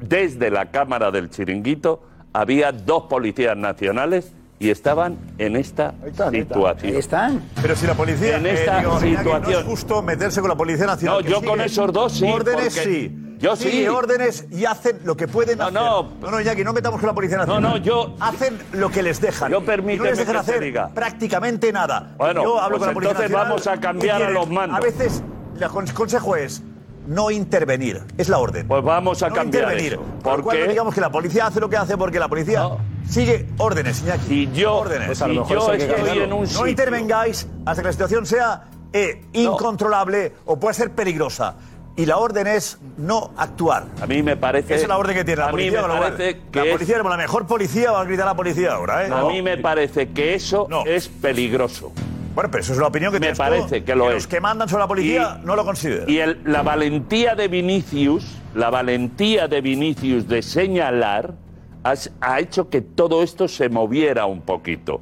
Desde 0.00 0.50
la 0.50 0.70
cámara 0.70 1.10
del 1.10 1.30
chiringuito 1.30 2.02
había 2.32 2.72
dos 2.72 3.04
policías 3.04 3.56
nacionales 3.56 4.32
y 4.60 4.70
estaban 4.70 5.16
en 5.38 5.54
esta 5.56 5.94
están, 6.04 6.32
situación. 6.32 6.92
Ahí 6.92 6.98
están. 6.98 7.42
Pero 7.62 7.76
si 7.76 7.86
la 7.86 7.94
policía. 7.94 8.36
En 8.38 8.46
esta 8.46 8.78
digo, 8.80 8.98
Iñaki, 8.98 9.14
no 9.14 9.18
situación. 9.18 9.60
es 9.60 9.66
justo 9.66 10.02
meterse 10.02 10.40
con 10.40 10.50
la 10.50 10.56
Policía 10.56 10.86
Nacional. 10.86 11.22
No, 11.24 11.30
yo 11.30 11.42
con 11.42 11.60
esos 11.60 11.92
dos 11.92 12.12
sí, 12.14 12.24
Órdenes 12.28 12.74
porque- 12.76 12.82
sí. 13.08 13.36
yo 13.38 13.54
Sigue 13.54 13.82
sí. 13.82 13.86
órdenes 13.88 14.46
y 14.50 14.64
hacen 14.64 14.98
lo 15.04 15.16
que 15.16 15.28
pueden 15.28 15.58
No, 15.58 15.64
hacer. 15.66 15.74
no. 15.74 16.02
No, 16.20 16.30
no, 16.32 16.40
Iñaki, 16.40 16.64
no 16.64 16.72
metamos 16.72 16.98
con 16.98 17.06
la 17.06 17.14
Policía 17.14 17.36
Nacional. 17.38 17.62
no, 17.62 17.76
yo- 17.76 18.16
Hacen 18.18 18.58
lo 18.72 18.90
que 18.90 19.04
les 19.04 19.20
dejan. 19.20 19.52
Yo 19.52 19.60
Y 19.60 19.64
permíteme 19.64 19.98
no 19.98 20.04
les 20.10 20.18
dejan 20.18 20.34
que 20.34 20.40
hacer 20.40 20.60
diga. 20.60 20.88
prácticamente 20.88 21.72
nada. 21.72 22.14
Bueno, 22.18 22.42
yo 22.42 22.58
hablo 22.60 22.78
pues 22.78 22.80
con 22.80 22.88
la 22.88 22.94
Policía 22.94 23.10
entonces 23.12 23.30
Nacional, 23.30 23.48
vamos 23.48 23.66
a 23.68 23.74
¿qué 23.74 23.80
cambiar 23.80 24.22
a 24.24 24.30
los 24.30 24.50
mandos. 24.50 24.76
A 24.76 24.80
veces 24.80 25.22
el 25.60 25.68
con- 25.68 25.86
consejo 25.86 26.34
es 26.34 26.62
no 27.08 27.30
intervenir. 27.30 28.02
Es 28.18 28.28
la 28.28 28.38
orden. 28.38 28.68
Pues 28.68 28.84
vamos 28.84 29.22
a 29.22 29.28
no 29.30 29.34
cambiar 29.34 29.64
intervenir. 29.64 29.92
eso. 29.94 30.02
Por 30.22 30.38
lo 30.38 30.44
cual 30.44 30.56
Porque- 30.56 30.64
no 30.64 30.70
digamos 30.70 30.94
que 30.94 31.00
la 31.00 31.10
policía 31.10 31.46
hace 31.46 31.58
lo 31.60 31.68
que 31.68 31.76
hace 31.76 31.96
porque 31.96 32.18
la 32.18 32.28
policía 32.28 32.60
No. 32.60 32.78
sigue 33.08 33.46
órdenes, 33.58 34.02
Iñaki. 34.02 34.26
Si 34.28 34.50
yo, 34.52 34.74
órdenes. 34.76 35.06
Pues 35.08 35.22
a 35.22 35.26
lo 35.28 35.32
si 35.34 35.38
mejor 35.40 35.52
yo 35.56 35.58
eso 35.62 35.70
hay 35.72 35.78
que 35.78 35.84
estoy 35.84 35.96
cambiarlo. 35.96 36.24
en 36.24 36.32
un 36.34 36.52
No 36.52 36.66
intervengáis 36.66 37.48
hasta 37.66 37.82
que 37.82 37.86
la 37.88 37.92
situación 37.92 38.26
sea 38.26 38.64
eh, 38.92 39.22
incontrolable 39.32 40.32
o 40.46 40.58
puede 40.58 40.74
ser 40.74 40.90
peligrosa. 40.92 41.56
Y 41.96 42.06
la 42.06 42.16
orden 42.18 42.46
es 42.46 42.78
no 42.96 43.32
actuar. 43.36 43.84
A 44.00 44.06
mí 44.06 44.22
me 44.22 44.36
parece... 44.36 44.74
Esa 44.74 44.82
es 44.84 44.88
la 44.88 44.98
orden 44.98 45.16
que 45.16 45.24
tiene 45.24 45.40
la 45.40 45.48
a 45.48 45.50
policía. 45.50 45.82
mí 45.82 45.88
me 45.88 45.98
parece 46.00 46.40
que 46.52 46.58
la 46.60 46.64
es- 46.66 46.72
policía, 46.72 46.98
como 46.98 47.10
la 47.10 47.16
mejor 47.16 47.46
policía, 47.46 47.90
va 47.90 48.02
a 48.02 48.04
gritar 48.04 48.26
a 48.26 48.30
la 48.30 48.36
policía 48.36 48.72
ahora. 48.74 49.04
¿eh? 49.06 49.10
A 49.12 49.24
mí 49.24 49.42
me 49.42 49.56
parece 49.58 50.10
que 50.10 50.34
eso 50.34 50.66
No. 50.70 50.84
es 50.86 51.08
peligroso. 51.08 51.92
Bueno, 52.38 52.52
pero 52.52 52.62
eso 52.62 52.72
es 52.72 52.78
una 52.78 52.86
opinión 52.86 53.10
que 53.10 53.16
Me 53.18 53.32
tienes 53.32 53.36
tú, 53.36 53.42
parece 53.42 53.82
que 53.82 53.96
lo 53.96 54.04
Los 54.10 54.18
es. 54.18 54.26
que 54.28 54.40
mandan 54.40 54.68
sobre 54.68 54.82
la 54.84 54.86
policía 54.86 55.40
Y- 55.42 55.44
no 55.44 55.56
lo 55.56 55.64
consideran. 55.64 56.08
Y 56.08 56.18
el- 56.18 56.38
la 56.44 56.62
valentía 56.62 57.34
de 57.34 57.48
Vinicius, 57.48 58.36
la 58.54 58.70
valentía 58.70 59.48
de 59.48 59.60
Vinicius 59.60 60.28
de 60.28 60.40
señalar, 60.42 61.34
has- 61.82 62.12
ha 62.20 62.38
hecho 62.38 62.68
que 62.70 62.80
todo 62.80 63.24
esto 63.24 63.48
se 63.48 63.68
moviera 63.68 64.26
un 64.26 64.42
poquito. 64.42 65.00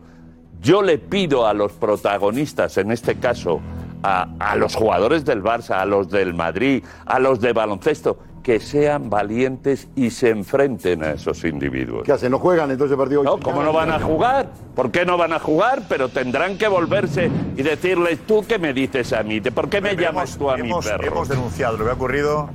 Yo 0.63 0.81
le 0.81 0.97
pido 0.97 1.47
a 1.47 1.53
los 1.53 1.73
protagonistas, 1.73 2.79
en 2.79 2.91
este 2.91 3.17
caso 3.17 3.61
a, 4.03 4.29
a 4.39 4.57
los 4.57 4.75
jugadores 4.75 5.27
del 5.27 5.43
Barça, 5.43 5.73
a 5.83 5.85
los 5.85 6.09
del 6.09 6.33
Madrid, 6.33 6.83
a 7.05 7.19
los 7.19 7.39
de 7.43 7.53
baloncesto, 7.53 8.19
que 8.47 8.61
sean 8.61 9.11
valientes 9.11 9.89
y 9.97 10.11
se 10.11 10.31
enfrenten 10.31 11.03
a 11.03 11.11
esos 11.11 11.43
individuos. 11.43 12.05
¿Qué 12.05 12.13
hacen? 12.13 12.31
¿No 12.31 12.39
juegan 12.39 12.71
entonces 12.71 12.93
el 12.93 12.99
partido? 12.99 13.25
No, 13.25 13.41
¿cómo 13.41 13.61
no 13.65 13.73
van 13.73 13.91
a 13.91 13.99
jugar? 13.99 14.53
¿Por 14.77 14.93
qué 14.93 15.05
no 15.05 15.17
van 15.17 15.33
a 15.33 15.41
jugar? 15.41 15.83
Pero 15.89 16.11
tendrán 16.11 16.57
que 16.57 16.69
volverse 16.69 17.29
y 17.57 17.63
decirles, 17.65 18.21
¿tú 18.25 18.45
qué 18.47 18.61
me 18.61 18.73
dices 18.73 19.13
a 19.13 19.25
mí? 19.25 19.41
¿De 19.41 19.51
¿Por 19.51 19.69
qué 19.69 19.81
me 19.81 19.89
Pero 19.97 20.03
llamas 20.03 20.37
hemos- 20.37 20.39
tú 20.39 20.49
a 20.53 20.57
mi 20.59 20.69
hemos, 20.69 20.87
perro? 20.87 21.05
hemos 21.09 21.29
denunciado 21.29 21.77
lo 21.77 21.87
que 21.87 21.91
ha 21.91 21.95
ocurrido 21.95 22.49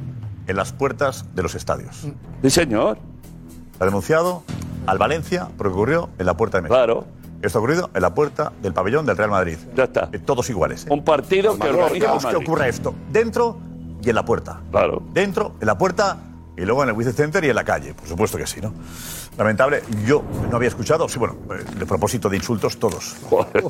en 0.48 0.56
las 0.56 0.72
puertas 0.72 1.26
de 1.36 1.44
los 1.44 1.56
estadios. 1.56 2.08
Sí, 2.42 2.50
señor. 2.50 2.98
Ha 3.82 3.84
denunciado 3.84 4.44
al 4.88 4.98
Valencia 4.98 5.50
porque 5.58 5.74
ocurrió 5.74 6.10
en 6.20 6.26
la 6.26 6.38
puerta 6.38 6.60
de 6.60 6.62
México. 6.62 6.76
Claro. 6.78 7.06
Esto 7.42 7.58
ha 7.58 7.62
ocurrido 7.62 7.90
en 7.94 8.02
la 8.02 8.14
puerta 8.16 8.54
del 8.62 8.72
pabellón 8.72 9.06
del 9.06 9.18
Real 9.18 9.32
Madrid. 9.32 9.58
Ya 9.76 9.84
está. 9.84 10.08
Eh, 10.14 10.20
Todos 10.20 10.50
iguales. 10.50 10.86
¿eh? 10.86 10.90
Un 10.90 11.04
partido 11.04 11.58
que 11.58 11.66
No 11.66 11.66
organiza 11.66 11.88
el 11.88 12.00
queremos 12.00 12.22
que 12.26 12.32
Madrid. 12.32 12.48
ocurra 12.48 12.68
esto 12.70 12.94
dentro 13.12 13.58
y 14.02 14.10
en 14.10 14.16
la 14.16 14.26
puerta. 14.26 14.62
Claro. 14.72 15.02
Dentro, 15.14 15.54
en 15.60 15.68
la 15.68 15.78
puerta 15.78 16.18
y 16.58 16.62
luego 16.66 16.84
en 16.84 16.90
el 16.90 16.96
Wizzing 16.96 17.14
Center 17.14 17.44
y 17.44 17.50
en 17.50 17.56
la 17.56 17.64
calle. 17.64 17.94
Por 17.94 18.08
supuesto 18.08 18.38
que 18.38 18.46
sí, 18.46 18.60
¿no? 18.62 18.74
Lamentable. 19.38 19.82
Yo 20.06 20.24
no 20.50 20.58
había 20.58 20.68
escuchado, 20.68 21.08
sí, 21.08 21.18
bueno, 21.18 21.36
eh, 21.54 21.64
de 21.80 21.86
propósito 21.86 22.30
de 22.30 22.38
insultos 22.38 22.78
todos. 22.78 23.16
Joder. 23.30 23.64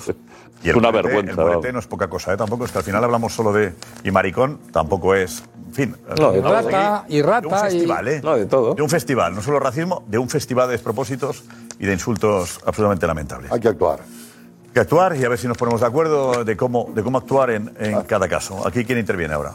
Y 0.63 0.69
el 0.69 0.75
Una 0.77 0.91
vergüenza. 0.91 1.41
El 1.63 1.73
no 1.73 1.79
es 1.79 1.87
poca 1.87 2.07
cosa, 2.09 2.33
¿eh? 2.33 2.37
Tampoco 2.37 2.65
es 2.65 2.71
que 2.71 2.79
al 2.79 2.83
final 2.83 3.03
hablamos 3.03 3.33
solo 3.33 3.53
de. 3.53 3.73
Y 4.03 4.11
maricón 4.11 4.59
tampoco 4.71 5.13
es. 5.15 5.43
En 5.67 5.73
fin. 5.73 5.95
No, 6.19 6.31
de 6.31 6.41
rata, 6.41 7.05
y 7.07 7.21
rata, 7.21 7.41
De 7.41 7.47
un 7.47 7.59
festival, 7.59 8.07
y- 8.07 8.11
¿eh? 8.11 8.21
No, 8.23 8.35
de 8.35 8.45
todo. 8.47 8.73
De 8.75 8.81
un 8.81 8.89
festival, 8.89 9.33
no 9.35 9.41
solo 9.41 9.59
racismo, 9.59 10.03
de 10.07 10.17
un 10.17 10.27
festival 10.29 10.67
de 10.67 10.73
despropósitos 10.73 11.43
y 11.79 11.85
de 11.85 11.93
insultos 11.93 12.59
absolutamente 12.65 13.07
lamentables. 13.07 13.51
Hay 13.51 13.59
que 13.59 13.69
actuar. 13.69 13.99
Hay 14.01 14.73
que 14.73 14.79
actuar 14.81 15.15
y 15.15 15.23
a 15.23 15.29
ver 15.29 15.37
si 15.37 15.47
nos 15.47 15.57
ponemos 15.57 15.79
de 15.81 15.87
acuerdo 15.87 16.43
de 16.43 16.57
cómo, 16.57 16.89
de 16.93 17.03
cómo 17.03 17.19
actuar 17.19 17.51
en, 17.51 17.73
en 17.79 18.01
cada 18.01 18.27
caso. 18.27 18.67
Aquí, 18.67 18.83
¿quién 18.83 18.97
interviene 18.99 19.33
ahora? 19.33 19.53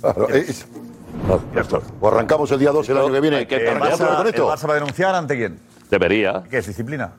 Claro, 0.00 0.28
es- 0.28 0.66
Ya 1.54 1.60
está. 1.62 1.80
o 2.00 2.08
arrancamos 2.08 2.50
el 2.52 2.58
día 2.58 2.70
2 2.70 2.88
el 2.88 2.98
año 2.98 3.12
que 3.12 3.20
viene. 3.20 3.38
¿El. 3.48 3.78
Barça, 3.80 4.16
con 4.16 4.20
el 4.26 4.26
esto? 4.28 4.48
Barça 4.50 4.68
va 4.68 4.72
a 4.72 4.74
denunciar 4.76 5.14
ante 5.14 5.36
quién? 5.36 5.58
Debería. 5.90 6.42
¿Qué 6.50 6.58
es 6.58 6.66
disciplina? 6.66 7.12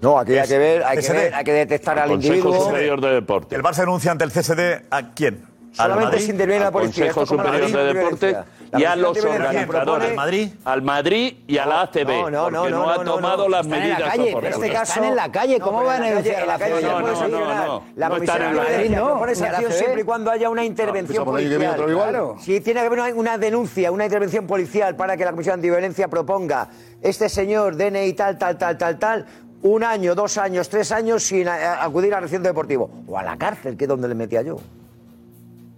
No, 0.00 0.18
aquí 0.18 0.36
hay 0.36 0.46
que 0.48 0.58
ver, 0.58 0.84
hay 0.84 0.98
que, 0.98 1.12
ver, 1.12 1.34
hay 1.34 1.44
que 1.44 1.52
detectar 1.52 1.98
al 1.98 2.08
Consejo 2.10 2.34
individuo. 2.34 2.64
Superior 2.66 3.00
de 3.00 3.08
Deportes. 3.14 3.56
El 3.58 3.64
Barça 3.64 3.76
denuncia 3.80 4.10
ante 4.12 4.24
el 4.24 4.30
CSD 4.30 4.82
a 4.90 5.14
quién? 5.14 5.44
¿Al 5.78 5.90
Solamente 5.90 6.04
Madrid? 6.12 6.24
se 6.26 6.30
interviene 6.32 6.60
la 6.60 6.66
Al 6.68 6.72
policía. 6.72 7.12
Consejo 7.12 7.26
Superior 7.26 7.70
de 7.70 7.94
Deportes 7.94 8.36
y 8.78 8.84
a 8.84 8.96
los 8.96 9.18
organizadores. 9.24 9.66
propone- 9.68 10.14
Madrid? 10.14 10.48
Al 10.64 10.82
Madrid 10.82 11.34
y 11.46 11.58
a 11.58 11.66
la 11.66 11.82
ACB. 11.82 12.08
No, 12.08 12.30
no, 12.30 12.50
no, 12.50 12.58
porque 12.60 12.70
no, 12.70 12.82
no, 12.84 12.90
ha 12.90 13.04
tomado 13.04 13.42
no. 13.44 13.48
las 13.50 13.66
Están 13.66 13.82
en 13.82 13.88
la 13.90 13.96
medidas 13.98 14.18
oportunas. 14.30 14.54
este 14.54 14.72
caso- 14.72 14.92
Están 14.92 15.04
en 15.04 15.16
la 15.16 15.32
calle, 15.32 15.60
¿cómo 15.60 15.84
van 15.84 16.02
a 16.02 16.08
en 16.08 16.14
la 16.14 16.58
calle- 16.58 16.78
en 16.78 16.82
No, 16.86 17.00
no, 17.00 17.28
no, 17.28 17.82
La 17.96 18.08
comisión 18.08 18.42
en 18.42 18.50
de 18.52 18.56
propone 18.56 18.88
No, 18.88 19.28
en 19.28 19.36
sanción 19.36 19.72
siempre 19.72 20.00
y 20.00 20.04
cuando 20.04 20.30
haya 20.30 20.50
una 20.50 20.64
intervención 20.64 21.24
policial. 21.24 21.70
otro 21.74 21.90
igual. 21.90 22.08
Claro. 22.10 22.36
Si 22.40 22.60
tiene 22.60 22.80
que 22.80 22.86
haber 22.86 22.98
una, 23.00 23.14
una 23.14 23.38
denuncia, 23.38 23.90
una 23.92 24.04
intervención 24.04 24.46
policial 24.46 24.96
para 24.96 25.16
que 25.16 25.24
la 25.24 25.32
comisión 25.32 25.54
antiviolencia 25.54 26.08
proponga 26.08 26.68
este 27.02 27.28
señor 27.28 27.76
DNI 27.76 28.12
tal, 28.14 28.38
tal, 28.38 28.56
tal, 28.56 28.78
tal, 28.78 28.98
tal, 28.98 29.26
un 29.62 29.84
año, 29.84 30.14
dos 30.14 30.38
años, 30.38 30.68
tres 30.68 30.92
años 30.92 31.22
sin 31.22 31.48
acudir 31.48 32.14
al 32.14 32.22
recinto 32.22 32.48
deportivo 32.48 32.90
o 33.06 33.18
a 33.18 33.22
la 33.22 33.36
cárcel, 33.36 33.76
que 33.76 33.84
es 33.84 33.88
donde 33.88 34.08
le 34.08 34.14
metía 34.14 34.42
yo. 34.42 34.56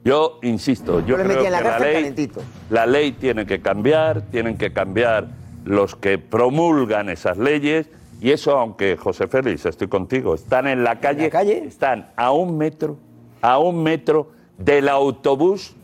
Yo 0.08 0.38
insisto, 0.40 1.04
yo 1.04 1.16
creo 1.16 1.44
en 1.44 1.52
la 1.52 1.58
que 1.58 1.68
la 1.68 1.78
ley, 1.78 1.92
calentito. 1.92 2.40
la 2.70 2.86
ley 2.86 3.12
tiene 3.12 3.44
que 3.44 3.60
cambiar, 3.60 4.22
tienen 4.22 4.56
que 4.56 4.72
cambiar 4.72 5.28
los 5.66 5.96
que 5.96 6.16
promulgan 6.16 7.10
esas 7.10 7.36
leyes 7.36 7.90
y 8.18 8.30
eso, 8.30 8.56
aunque 8.56 8.96
José 8.96 9.28
Félix, 9.28 9.66
estoy 9.66 9.88
contigo, 9.88 10.34
están 10.34 10.66
en 10.66 10.82
la 10.82 10.98
calle, 10.98 11.30
están 11.66 12.08
a 12.16 12.32
un 12.32 12.56
metro, 12.56 12.96
a 13.42 13.58
un 13.58 13.82
metro 13.82 14.30
del 14.56 14.88
autobús 14.88 15.76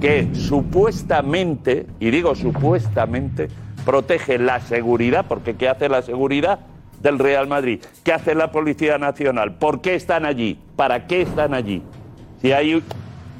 que 0.00 0.34
supuestamente, 0.34 1.84
y 2.00 2.10
digo 2.10 2.34
supuestamente, 2.34 3.48
protege 3.84 4.38
la 4.38 4.60
seguridad, 4.60 5.26
porque 5.28 5.54
¿qué 5.54 5.68
hace 5.68 5.90
la 5.90 6.00
seguridad 6.00 6.60
del 7.02 7.18
Real 7.18 7.46
Madrid? 7.46 7.82
¿Qué 8.04 8.14
hace 8.14 8.34
la 8.34 8.50
Policía 8.50 8.96
Nacional? 8.96 9.56
¿Por 9.56 9.82
qué 9.82 9.96
están 9.96 10.24
allí? 10.24 10.58
¿Para 10.76 11.06
qué 11.06 11.20
están 11.20 11.52
allí? 11.52 11.82
Si 12.40 12.50
hay 12.52 12.82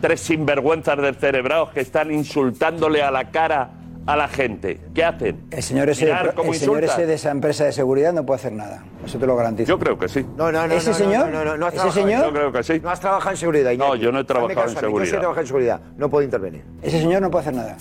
tres 0.04 0.20
sinvergüenzas 0.20 0.98
descerebrados 1.00 1.70
que 1.70 1.80
están 1.80 2.10
insultándole 2.12 3.02
a 3.02 3.10
la 3.10 3.30
cara 3.30 3.70
a 4.06 4.16
la 4.16 4.28
gente, 4.28 4.78
¿qué 4.94 5.02
hacen? 5.02 5.46
El 5.50 5.62
señor, 5.62 5.88
ese, 5.88 6.04
Mirar 6.04 6.34
cómo 6.34 6.52
el 6.52 6.58
señor 6.58 6.74
insultan. 6.82 7.00
ese 7.00 7.06
de 7.06 7.14
esa 7.14 7.30
empresa 7.30 7.64
de 7.64 7.72
seguridad 7.72 8.12
no 8.12 8.26
puede 8.26 8.36
hacer 8.38 8.52
nada. 8.52 8.84
Eso 9.02 9.18
te 9.18 9.26
lo 9.26 9.34
garantizo. 9.34 9.66
Yo 9.66 9.78
creo 9.78 9.98
que 9.98 10.06
sí. 10.10 10.26
No, 10.36 10.52
no, 10.52 10.66
no. 10.68 10.74
¿Ese 10.74 10.90
no, 10.90 10.94
señor? 10.96 11.28
No, 11.30 11.42
no, 11.42 11.44
no, 11.46 11.56
no 11.56 11.66
has 11.68 11.72
¿Ese 11.72 11.80
trabajado- 11.84 12.06
señor? 12.06 12.24
Yo 12.26 12.32
creo 12.34 12.52
que 12.52 12.62
sí. 12.64 12.80
No 12.82 12.90
has 12.90 13.00
trabajado 13.00 13.30
en 13.30 13.36
seguridad, 13.38 13.70
Iñaki. 13.70 13.88
No, 13.88 13.96
yo 13.96 14.12
no 14.12 14.20
he 14.20 14.24
trabajado 14.24 14.54
caso 14.60 14.78
en 14.78 14.84
a 14.84 14.88
mí, 14.88 14.92
Yo 14.92 14.98
sí 14.98 15.02
he 15.04 15.06
seguridad. 15.06 15.18
trabajado 15.20 15.40
en 15.40 15.46
seguridad. 15.46 15.80
No 15.96 16.10
puedo 16.10 16.22
intervenir. 16.22 16.62
Ese 16.82 17.00
señor 17.00 17.22
no 17.22 17.30
puede 17.30 17.40
hacer 17.44 17.54
nada. 17.54 17.76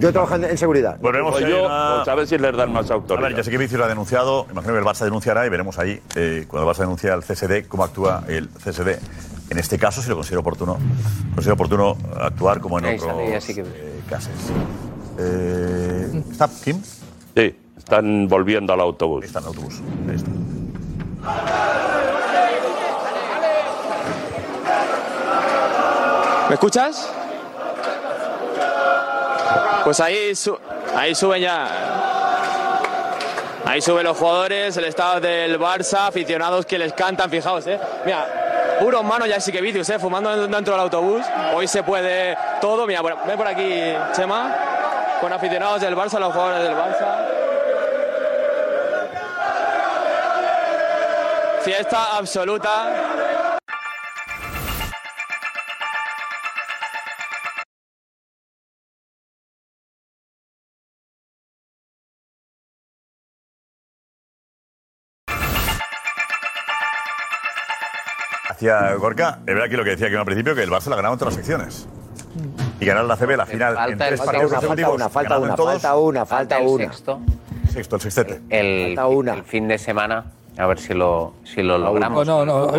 Yo 0.00 0.08
he 0.08 0.12
trabajado 0.12 0.42
en- 0.44 0.50
en 0.50 0.58
seguridad. 0.58 0.98
Veremos 1.00 1.30
Pues 1.34 1.46
yo, 1.46 1.66
una- 1.66 1.92
pues 1.98 2.08
a 2.08 2.14
ver 2.16 2.26
si 2.26 2.38
les 2.38 2.56
dan 2.56 2.72
más 2.72 2.90
A 2.90 2.94
autoridad. 2.94 3.28
ver, 3.28 3.36
ya 3.36 3.44
sé 3.44 3.50
que 3.52 3.58
Vicius 3.58 3.78
lo 3.78 3.84
ha 3.84 3.88
denunciado, 3.88 4.48
imagino 4.50 4.72
que 4.72 4.78
el 4.80 4.84
Barça 4.84 5.04
denunciará 5.04 5.46
y 5.46 5.50
veremos 5.50 5.78
ahí, 5.78 6.00
eh, 6.16 6.46
cuando 6.48 6.68
el 6.68 6.74
Barça 6.76 6.80
denuncia 6.80 7.14
al 7.14 7.22
CSD, 7.22 7.68
cómo 7.68 7.84
actúa 7.84 8.24
el 8.26 8.48
CSD. 8.58 8.98
En 9.52 9.58
este 9.58 9.78
caso, 9.78 10.00
si 10.00 10.08
lo 10.08 10.14
considero 10.16 10.40
oportuno, 10.40 10.78
considero 11.34 11.54
oportuno 11.54 11.94
actuar 12.18 12.58
como 12.58 12.78
en 12.78 12.86
otros 12.96 13.48
eh, 13.50 14.00
casos. 14.08 14.32
Eh, 15.18 16.22
¿Está 16.30 16.48
Kim? 16.64 16.80
Sí, 17.36 17.54
están 17.76 18.28
volviendo 18.28 18.72
al 18.72 18.80
autobús. 18.80 19.26
Está 19.26 19.40
en 19.40 19.44
autobús. 19.44 19.82
Ahí 20.08 20.16
está. 20.16 20.30
¿Me 26.48 26.54
escuchas? 26.54 27.08
Pues 29.84 30.00
ahí, 30.00 30.34
su- 30.34 30.58
ahí 30.96 31.14
suben 31.14 31.42
ya. 31.42 31.68
Ahí 33.64 33.80
suben 33.80 34.04
los 34.04 34.16
jugadores, 34.18 34.76
el 34.76 34.84
estado 34.84 35.20
del 35.20 35.58
Barça, 35.58 36.08
aficionados 36.08 36.66
que 36.66 36.78
les 36.78 36.92
cantan, 36.92 37.30
fijaos, 37.30 37.66
eh. 37.66 37.78
Mira, 38.04 38.41
puros 38.82 39.04
manos 39.04 39.28
ya 39.28 39.38
sí 39.38 39.52
que 39.52 39.60
vicios, 39.60 39.88
eh, 39.90 39.98
fumando 39.98 40.48
dentro 40.48 40.74
del 40.74 40.82
autobús. 40.82 41.22
Hoy 41.54 41.68
se 41.68 41.84
puede 41.84 42.36
todo. 42.60 42.84
Mira, 42.84 43.00
ven 43.00 43.36
por 43.36 43.46
aquí, 43.46 43.94
Chema, 44.12 44.52
con 45.20 45.32
aficionados 45.32 45.80
del 45.80 45.94
Barça, 45.94 46.18
los 46.18 46.32
jugadores 46.32 46.64
del 46.64 46.74
Barça. 46.74 47.28
Fiesta 51.62 52.16
absoluta. 52.16 53.11
Gorka, 68.98 69.38
es 69.40 69.54
verdad 69.54 69.68
que 69.68 69.76
lo 69.76 69.84
que 69.84 69.90
decía 69.90 70.08
que 70.10 70.16
al 70.16 70.24
principio, 70.24 70.54
que 70.54 70.62
el 70.62 70.70
Barça 70.70 70.88
la 70.88 70.96
ganaba 70.96 71.14
en 71.14 71.18
todas 71.18 71.34
las 71.34 71.44
secciones. 71.44 71.88
Y 72.80 72.84
ganar 72.86 73.04
la 73.04 73.16
CB 73.16 73.36
la 73.36 73.46
final 73.46 73.70
en 73.72 73.76
falta 73.76 74.08
el 74.08 74.16
tres 74.16 74.20
partidos 74.20 74.50
Falta 74.50 74.66
una, 74.66 74.68
consecutivos. 74.68 75.12
falta 75.12 75.38
una, 75.38 75.50
en 75.50 75.56
falta 75.56 75.96
una, 75.96 76.26
falta 76.26 76.58
el 76.58 76.66
una. 76.66 76.84
sexto. 76.84 77.20
Sexto, 77.72 77.96
el 77.96 78.02
sextete. 78.02 78.40
El, 78.50 78.98
el 79.28 79.42
fin 79.44 79.68
de 79.68 79.78
semana, 79.78 80.24
a 80.58 80.66
ver 80.66 80.78
si 80.78 80.92
lo, 80.94 81.34
si 81.44 81.62
lo 81.62 81.78
logramos. 81.78 82.26
No, 82.26 82.44
no, 82.44 82.66
no. 82.66 82.72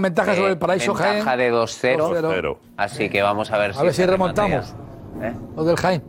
Ventaja 0.00 0.32
eh, 0.32 0.36
sobre 0.36 0.50
el 0.52 0.58
paraíso 0.58 0.94
Jaén. 0.94 1.16
Ventaja 1.16 1.36
de 1.36 1.52
2-0. 1.52 2.20
2-0. 2.20 2.56
Así 2.76 3.10
que 3.10 3.22
vamos 3.22 3.50
a 3.50 3.58
ver 3.58 3.74
si. 3.74 3.80
A 3.80 3.82
ver 3.82 3.94
si 3.94 4.06
remontamos. 4.06 4.74
¿Eh? 5.22 5.32
Los 5.56 5.66
del 5.66 5.76
Jaén. 5.76 6.02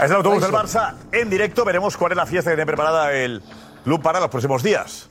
Es 0.00 0.10
el 0.10 0.16
autobús 0.16 0.42
del. 0.42 0.50
Barça 0.52 0.94
en 1.12 1.30
directo. 1.30 1.64
Veremos 1.64 1.96
cuál 1.96 2.12
es 2.12 2.16
la 2.16 2.26
fiesta 2.26 2.50
que 2.50 2.56
tiene 2.56 2.66
preparada 2.66 3.12
el 3.12 3.42
club 3.84 4.02
para 4.02 4.18
los 4.20 4.28
próximos 4.30 4.62
días. 4.62 5.08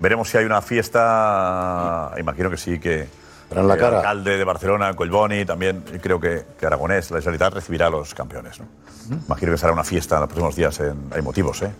Veremos 0.00 0.28
si 0.30 0.38
hay 0.38 0.44
una 0.44 0.60
fiesta. 0.62 2.12
Imagino 2.18 2.50
que 2.50 2.56
sí, 2.56 2.78
que. 2.80 3.06
En 3.50 3.66
la 3.66 3.74
el 3.74 3.80
cara. 3.80 3.96
alcalde 3.98 4.36
de 4.38 4.44
Barcelona, 4.44 4.94
Collboni, 4.94 5.44
también 5.44 5.84
y 5.92 5.98
creo 5.98 6.20
que, 6.20 6.44
que 6.58 6.66
Aragonés, 6.66 7.10
la 7.10 7.18
Generalitat, 7.18 7.52
recibirá 7.54 7.88
a 7.88 7.90
los 7.90 8.14
campeones. 8.14 8.60
¿no? 8.60 8.66
Imagino 9.26 9.50
que 9.52 9.58
será 9.58 9.72
una 9.72 9.82
fiesta 9.82 10.14
en 10.16 10.20
los 10.20 10.28
próximos 10.28 10.54
días. 10.56 10.78
en- 10.80 11.10
hay 11.12 11.20
motivos, 11.20 11.60
¿eh? 11.62 11.72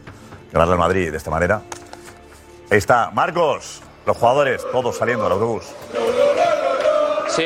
Ganarle 0.53 0.73
al 0.75 0.79
Madrid 0.81 1.11
de 1.13 1.17
esta 1.17 1.31
manera. 1.31 1.63
Ahí 2.71 2.79
está, 2.79 3.11
Marcos, 3.13 3.83
los 4.05 4.17
jugadores, 4.17 4.67
todos 4.73 4.97
saliendo 4.97 5.23
del 5.25 5.33
autobús. 5.35 5.65
Sí, 7.29 7.45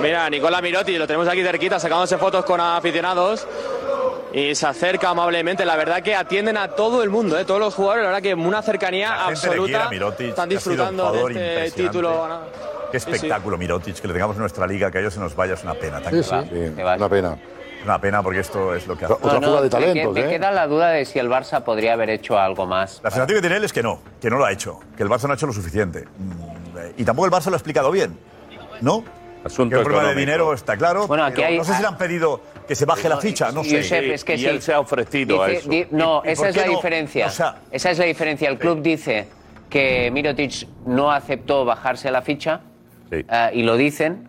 mira, 0.00 0.28
Nicola 0.30 0.62
Mirotti, 0.62 0.96
lo 0.96 1.06
tenemos 1.06 1.28
aquí 1.28 1.42
cerquita, 1.42 1.78
sacándose 1.78 2.16
fotos 2.16 2.44
con 2.46 2.60
aficionados. 2.60 3.46
Y 4.34 4.54
se 4.56 4.66
acerca 4.66 5.10
amablemente. 5.10 5.64
La 5.64 5.76
verdad 5.76 6.02
que 6.02 6.14
atienden 6.14 6.56
a 6.56 6.68
todo 6.68 7.02
el 7.04 7.10
mundo, 7.10 7.38
¿eh? 7.38 7.44
todos 7.44 7.60
los 7.60 7.74
jugadores. 7.74 8.02
La 8.02 8.08
verdad 8.08 8.22
que 8.22 8.34
una 8.34 8.62
cercanía 8.62 9.10
La 9.10 9.16
gente 9.26 9.26
le 9.26 9.32
absoluta. 9.32 9.64
quiere 9.66 9.84
a 9.84 9.88
Mirotic, 9.90 10.28
Están 10.30 10.48
disfrutando 10.48 11.12
de 11.28 11.66
este 11.66 11.82
título. 11.84 12.28
¿no? 12.28 12.40
Qué 12.90 12.98
Sí, 13.00 13.06
sí. 13.06 13.12
espectáculo, 13.12 13.56
Mirotic, 13.58 13.96
que 14.00 14.06
le 14.08 14.12
tengamos 14.14 14.36
en 14.36 14.40
nuestra 14.40 14.66
liga, 14.66 14.90
que 14.90 14.98
a 14.98 15.00
ellos 15.02 15.14
se 15.14 15.20
nos 15.20 15.34
vaya, 15.36 15.54
es 15.54 15.62
una 15.62 15.74
pena. 15.74 16.00
tan 16.00 16.12
Sí, 16.12 16.22
sí. 16.22 16.28
claro. 16.28 16.46
Sí, 16.50 16.72
una 16.96 17.08
pena. 17.08 17.38
Una 17.84 18.00
pena 18.00 18.22
porque 18.22 18.40
esto 18.40 18.74
es 18.74 18.86
lo 18.86 18.96
que 18.96 19.04
hace. 19.04 19.14
Otra 19.14 19.34
No, 19.34 19.40
fuga 19.40 19.46
no, 19.48 19.54
de 19.56 19.62
me 19.62 19.68
que- 19.68 19.70
talentos, 19.70 20.14
me, 20.14 20.20
¿eh? 20.20 20.28
queda 20.30 20.50
la 20.50 20.66
duda 20.66 20.88
de 20.90 21.04
si 21.04 21.18
el 21.18 21.28
Barça 21.28 21.62
podría 21.62 21.92
haber 21.92 22.08
hecho 22.10 22.38
algo 22.38 22.66
más. 22.66 23.00
La 23.04 23.10
sensación 23.10 23.36
que 23.36 23.40
tiene 23.42 23.56
él 23.58 23.64
es 23.64 23.72
que 23.74 23.82
no, 23.82 24.00
que 24.20 24.30
no 24.30 24.38
lo 24.38 24.44
ha 24.46 24.52
hecho, 24.52 24.80
que 24.96 25.02
el 25.02 25.08
Barça 25.10 25.24
no 25.24 25.32
ha 25.32 25.36
hecho 25.36 25.46
lo 25.46 25.52
suficiente. 25.52 26.06
Mm, 26.16 26.78
eh, 26.78 26.92
Y 26.96 27.04
tampoco 27.04 27.26
el 27.26 27.32
Barça 27.32 27.46
lo 27.46 27.52
ha 27.52 27.56
explicado 27.56 27.90
bien, 27.90 28.18
¿no? 28.80 29.04
Asunto 29.44 29.74
que 29.76 29.80
el 29.80 29.84
problema 29.84 30.08
de 30.08 30.14
dinero 30.14 30.52
está 30.54 30.76
claro. 30.76 31.06
Bueno, 31.06 31.24
aquí 31.24 31.36
pero 31.36 31.48
hay- 31.48 31.58
no 31.58 31.64
sé 31.64 31.74
si 31.74 31.82
le 31.82 31.88
han 31.88 31.98
pedido 31.98 32.40
que 32.66 32.74
se 32.74 32.86
baje 32.86 33.08
la 33.08 33.18
ficha, 33.18 33.52
no 33.52 33.62
sé. 33.62 33.82
Josep, 33.82 34.04
es 34.12 34.24
que 34.24 34.34
y 34.34 34.38
sí. 34.38 34.46
él 34.46 34.62
se 34.62 34.72
ha 34.72 34.80
ofrecido 34.80 35.42
a 35.42 35.50
eso. 35.50 35.68
di- 35.68 35.86
no, 35.90 36.22
¿Y- 36.24 36.28
y 36.28 36.32
esa 36.32 36.48
es 36.48 36.56
la 36.56 36.66
no? 36.66 36.72
diferencia. 36.72 37.26
O 37.26 37.30
sea- 37.30 37.56
esa 37.70 37.90
es 37.90 37.98
la 37.98 38.06
diferencia. 38.06 38.48
El 38.48 38.58
club 38.58 38.80
dice 38.82 39.28
que 39.68 40.10
Mirotic 40.12 40.66
no 40.86 41.12
aceptó 41.12 41.64
bajarse 41.64 42.10
la 42.10 42.22
ficha 42.22 42.60
Sí. 43.10 43.24
eh, 43.28 43.50
y 43.52 43.62
lo 43.64 43.76
dicen 43.76 44.28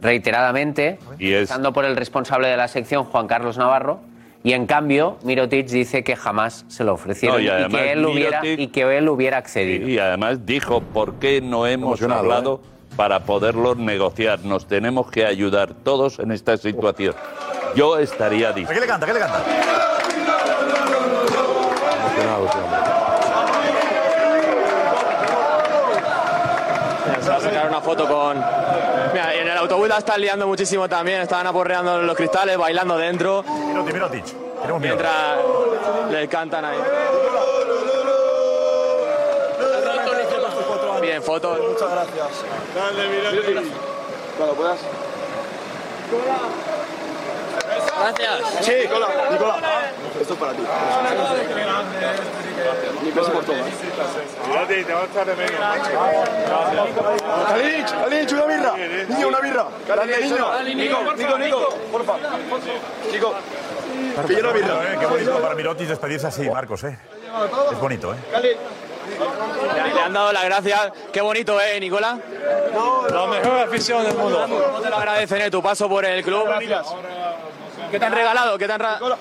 reiteradamente, 0.00 0.98
Y 1.18 1.32
es- 1.32 1.40
empezando 1.42 1.72
por 1.72 1.84
el 1.84 1.96
responsable 1.96 2.48
de 2.48 2.56
la 2.56 2.68
sección, 2.68 3.04
Juan 3.04 3.26
Carlos 3.26 3.58
Navarro. 3.58 4.00
Y 4.42 4.52
en 4.52 4.66
cambio, 4.66 5.18
Mirotic 5.24 5.66
dice 5.66 6.04
que 6.04 6.14
jamás 6.14 6.64
se 6.68 6.84
lo 6.84 6.94
ofrecieron 6.94 7.44
No, 7.44 7.66
y 7.66 7.68
que 7.68 7.92
él 7.92 8.06
hubiera, 8.06 8.40
y 8.46 8.68
que 8.68 8.96
él 8.96 9.08
hubiera 9.08 9.38
accedido. 9.38 9.88
Y 9.88 9.98
además 9.98 10.46
dijo, 10.46 10.80
¿por 10.80 11.14
qué 11.14 11.40
no 11.40 11.66
hemos 11.66 12.00
hablado 12.02 12.60
para 12.96 13.20
poderlo 13.20 13.74
negociar? 13.74 14.40
Nos 14.44 14.66
tenemos 14.66 15.10
que 15.10 15.26
ayudar 15.26 15.70
todos 15.84 16.18
en 16.18 16.32
esta 16.32 16.56
situación. 16.56 17.14
Yo 17.74 17.98
estaría 17.98 18.48
¿A 18.48 18.52
dispuesto. 18.52 18.74
qué 18.74 18.80
le 18.80 18.86
canta? 18.90 19.06
¿Qué 19.06 19.12
le 19.12 19.20
canta? 19.20 19.42
Se 27.22 27.30
va 27.30 27.36
a 27.36 27.40
sacar 27.40 27.68
una 27.68 27.80
foto 27.80 28.06
con. 28.06 28.36
Mira, 29.12 29.34
en 29.34 29.48
el 29.48 29.56
autobús 29.58 29.88
la 29.88 29.98
están 29.98 30.20
liando 30.20 30.46
muchísimo 30.46 30.88
también. 30.88 31.22
Estaban 31.22 31.46
aporreando 31.46 32.02
los 32.02 32.16
cristales, 32.16 32.56
bailando 32.56 32.96
dentro. 32.96 33.42
Mirotic, 33.42 33.94
Mirotic. 33.94 34.24
Queremos 34.60 34.80
Mirotic. 34.80 34.80
Mientras 34.80 36.12
le 36.12 36.28
cantan 36.28 36.64
ahí. 36.64 36.78
Bien, 41.16 41.24
fotos. 41.24 41.58
Muchas 41.58 41.90
gracias. 41.90 42.28
Cuando 44.36 44.54
puedas. 44.54 44.78
Gracias. 47.98 48.42
Sí, 48.60 48.72
Nicolás. 48.82 49.10
Nicolás. 49.32 49.62
Esto 50.20 50.34
es 50.34 50.38
para 50.38 50.52
ti. 50.52 50.62
Gracias 53.14 53.34
por 53.34 53.44
todo. 53.46 53.56
te 54.66 54.92
va 54.92 55.00
a 55.00 55.04
echar 55.06 55.26
de 55.26 55.36
menos. 55.36 55.60
Kalich, 57.48 57.90
Kalich, 57.92 58.32
una 58.32 58.44
birra. 58.44 58.74
Niño, 59.08 59.28
una 59.28 59.40
birra. 59.40 59.66
Grande, 59.88 60.20
niño. 60.20 60.62
Nico, 60.64 61.14
Nico, 61.16 61.38
Nico, 61.38 61.68
porfa. 61.92 62.16
Nico. 63.10 63.34
Pilla 64.26 64.40
una 64.40 64.52
birra. 64.52 64.92
Eh, 64.92 64.96
Qué 65.00 65.06
bonito 65.06 65.40
para 65.40 65.54
Mirotic 65.54 65.88
despedirse 65.88 66.26
así, 66.26 66.50
Marcos, 66.50 66.84
¿eh? 66.84 66.98
Es 67.72 67.80
bonito, 67.80 68.12
¿eh? 68.12 68.16
Le, 69.94 70.00
han 70.00 70.12
dado 70.12 70.32
las 70.32 70.44
gracias. 70.44 70.92
Qué 71.12 71.20
bonito, 71.20 71.60
¿eh, 71.60 71.80
Nicola? 71.80 72.18
La 73.10 73.26
mejor 73.26 73.58
afición 73.58 74.04
del 74.04 74.14
mundo. 74.14 74.46
¿Cómo 74.48 74.80
te 74.80 74.90
lo 74.90 74.96
agradecen, 74.96 75.42
eh, 75.42 75.50
tu 75.50 75.62
paso 75.62 75.88
por 75.88 76.04
el 76.04 76.22
club? 76.22 76.46
¿Qué 77.90 77.98
te 77.98 78.04
han 78.04 78.12
regalado? 78.12 78.58
¿Qué 78.58 78.66
te 78.66 78.72
han 78.72 78.80
regalado? 78.80 79.18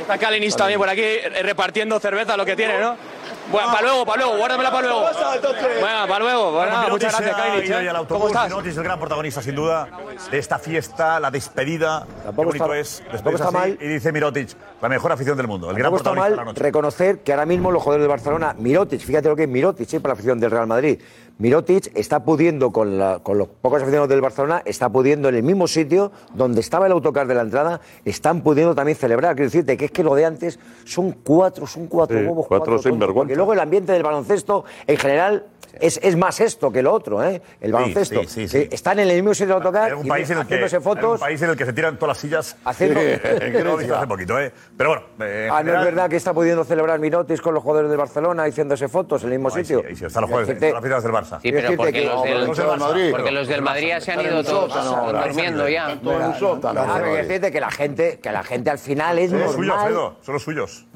Está 0.00 0.16
Kalinic 0.16 0.56
también 0.56 0.78
por 0.78 0.88
aquí 0.88 1.02
eh, 1.02 1.42
repartiendo 1.42 2.00
cerveza, 2.00 2.36
lo 2.36 2.44
que 2.44 2.56
tiene, 2.56 2.78
¿no? 2.78 2.96
Bueno, 3.50 3.68
para 3.72 3.82
luego, 3.82 4.06
para 4.06 4.22
luego, 4.22 4.36
guárdamela 4.38 4.70
para 4.70 4.86
luego. 4.88 5.00
Bueno, 5.80 6.06
para 6.06 6.18
luego. 6.20 6.52
Bueno, 6.52 6.88
muchas 6.90 7.18
gracias, 7.20 7.64
ido 7.66 7.78
¿eh? 7.80 7.88
al 7.88 7.96
¿Cómo 7.96 7.98
autobús. 7.98 8.26
estás? 8.30 8.48
Mirotic 8.48 8.70
es 8.70 8.76
el 8.76 8.84
gran 8.84 8.98
protagonista, 9.00 9.42
sin 9.42 9.54
duda, 9.56 9.88
de 10.30 10.38
esta 10.38 10.58
fiesta, 10.58 11.18
la 11.18 11.30
despedida. 11.32 12.06
Qué 12.24 12.30
bonito 12.30 12.72
está- 12.74 12.78
es 12.78 13.02
tampoco 13.10 13.36
está 13.36 13.48
así. 13.48 13.56
mal. 13.56 13.78
Y 13.80 13.86
dice 13.88 14.12
Mirotic, 14.12 14.50
la 14.80 14.88
mejor 14.88 15.12
afición 15.12 15.36
del 15.36 15.48
mundo, 15.48 15.68
el 15.70 15.74
gran 15.76 15.84
Tampoco 15.90 15.96
está 15.98 16.10
protagonista 16.10 16.30
de 16.30 16.36
la 16.36 16.44
mal 16.44 16.54
noche. 16.54 16.62
reconocer 16.62 17.18
que 17.20 17.32
ahora 17.32 17.46
mismo 17.46 17.70
los 17.72 17.82
jugadores 17.82 18.02
del 18.04 18.08
Barcelona, 18.10 18.54
Mirotic, 18.56 19.00
fíjate 19.00 19.28
lo 19.28 19.34
que 19.36 19.42
es 19.44 19.48
Mirotic, 19.48 19.92
¿eh? 19.94 20.00
para 20.00 20.10
la 20.10 20.14
afición 20.14 20.38
del 20.38 20.50
Real 20.52 20.66
Madrid. 20.68 21.00
Mirotic 21.40 21.90
está 21.96 22.22
pudiendo, 22.22 22.70
con, 22.70 22.98
la- 22.98 23.18
con 23.22 23.38
los 23.38 23.48
pocos 23.48 23.78
aficionados 23.80 24.10
del 24.10 24.20
Barcelona, 24.20 24.62
está 24.66 24.88
pudiendo 24.90 25.28
en 25.30 25.34
el 25.36 25.42
mismo 25.42 25.66
sitio 25.66 26.12
donde 26.34 26.60
estaba 26.60 26.84
el 26.86 26.92
autocar 26.92 27.26
de 27.26 27.34
la 27.34 27.40
entrada, 27.40 27.80
están 28.04 28.42
pudiendo 28.42 28.74
también 28.74 28.96
celebrar. 28.96 29.34
Quiero 29.34 29.46
decirte 29.46 29.76
que 29.78 29.86
es 29.86 29.90
que 29.90 30.04
lo 30.04 30.14
de 30.14 30.26
antes 30.26 30.58
son 30.84 31.12
cuatro, 31.12 31.66
son 31.66 31.86
cuatro 31.86 32.18
Sí, 32.18 32.26
cuatro 32.26 32.58
tontos, 32.74 32.82
sinvergüenza. 32.82 33.14
Porque 33.20 33.36
luego 33.36 33.54
el 33.54 33.60
ambiente 33.60 33.92
del 33.92 34.02
baloncesto, 34.02 34.64
en 34.86 34.96
general, 34.98 35.46
es, 35.80 36.00
es 36.02 36.16
más 36.16 36.40
esto 36.40 36.70
que 36.72 36.82
lo 36.82 36.92
otro, 36.92 37.22
¿eh? 37.22 37.40
El 37.60 37.72
baloncesto. 37.72 38.22
sí, 38.22 38.28
sí, 38.28 38.48
sí. 38.48 38.68
Que 38.68 38.74
Están 38.74 38.98
en 38.98 39.08
el 39.08 39.16
mismo 39.16 39.34
sitio 39.34 39.46
del 39.54 39.56
autocar, 39.66 39.92
En 39.92 39.98
un 39.98 40.06
y 40.06 40.08
país 40.08 40.28
en 40.30 40.38
el 40.38 40.42
que, 40.46 40.54
haciéndose 40.54 40.76
en 40.76 40.82
fotos. 40.82 41.12
un 41.14 41.18
país 41.20 41.42
en 41.42 41.50
el 41.50 41.56
que 41.56 41.66
se 41.66 41.72
tiran 41.72 41.96
todas 41.98 42.16
las 42.16 42.18
sillas. 42.18 42.56
Haciendo- 42.64 43.00
que 43.00 43.16
Grecia. 43.52 43.96
hace 43.98 44.06
poquito, 44.06 44.38
¿eh? 44.40 44.52
Pero 44.76 44.90
bueno, 44.90 45.04
eh, 45.20 45.48
Ah, 45.50 45.54
¿no 45.54 45.58
es 45.58 45.64
general- 45.66 45.84
verdad 45.84 46.10
que 46.10 46.16
está 46.16 46.32
pudiendo 46.34 46.64
celebrar 46.64 46.98
Mirotis 46.98 47.40
con 47.40 47.54
los 47.54 47.62
jugadores 47.62 47.90
del 47.90 47.98
Barcelona 47.98 48.44
haciéndose 48.44 48.88
fotos 48.88 49.22
en 49.22 49.32
el 49.32 49.38
mismo 49.38 49.50
sitio? 49.50 49.82
ahí 49.86 49.94
sí, 49.96 50.04
están 50.04 50.22
los 50.22 50.30
jugadores, 50.30 50.54
están 50.54 50.72
las 50.72 50.80
fiestas 50.82 51.02
del 51.02 51.12
Barça. 51.12 51.40
Sí, 51.42 51.52
pero 51.52 51.76
porque 51.76 51.92
que- 51.92 52.04
los 52.06 52.22
del, 52.22 52.54
del 52.54 52.78
Madrid. 52.78 53.10
porque 53.10 53.30
los 53.30 53.48
del 53.48 53.62
Madrid 53.62 53.88
ya 53.88 54.00
se 54.00 54.12
han 54.12 54.20
ido 54.22 54.42
todos 54.44 54.72
durmiendo 55.24 55.68
ya. 55.68 55.98
Todo 56.02 56.20
en 56.20 56.26
un 56.26 56.34
sótano. 56.34 56.80
Que 57.50 57.60
la 57.60 57.70
gente, 57.70 58.18
que 58.20 58.30
la 58.32 58.42
gente 58.42 58.70
al 58.70 58.78
final 58.78 59.18
es 59.18 59.30
Son 59.30 59.40
los 59.40 59.52
suyos, 59.54 59.76
normal. 59.76 60.12
Son 60.22 60.32
los 60.34 60.42
suyos. 60.42 60.86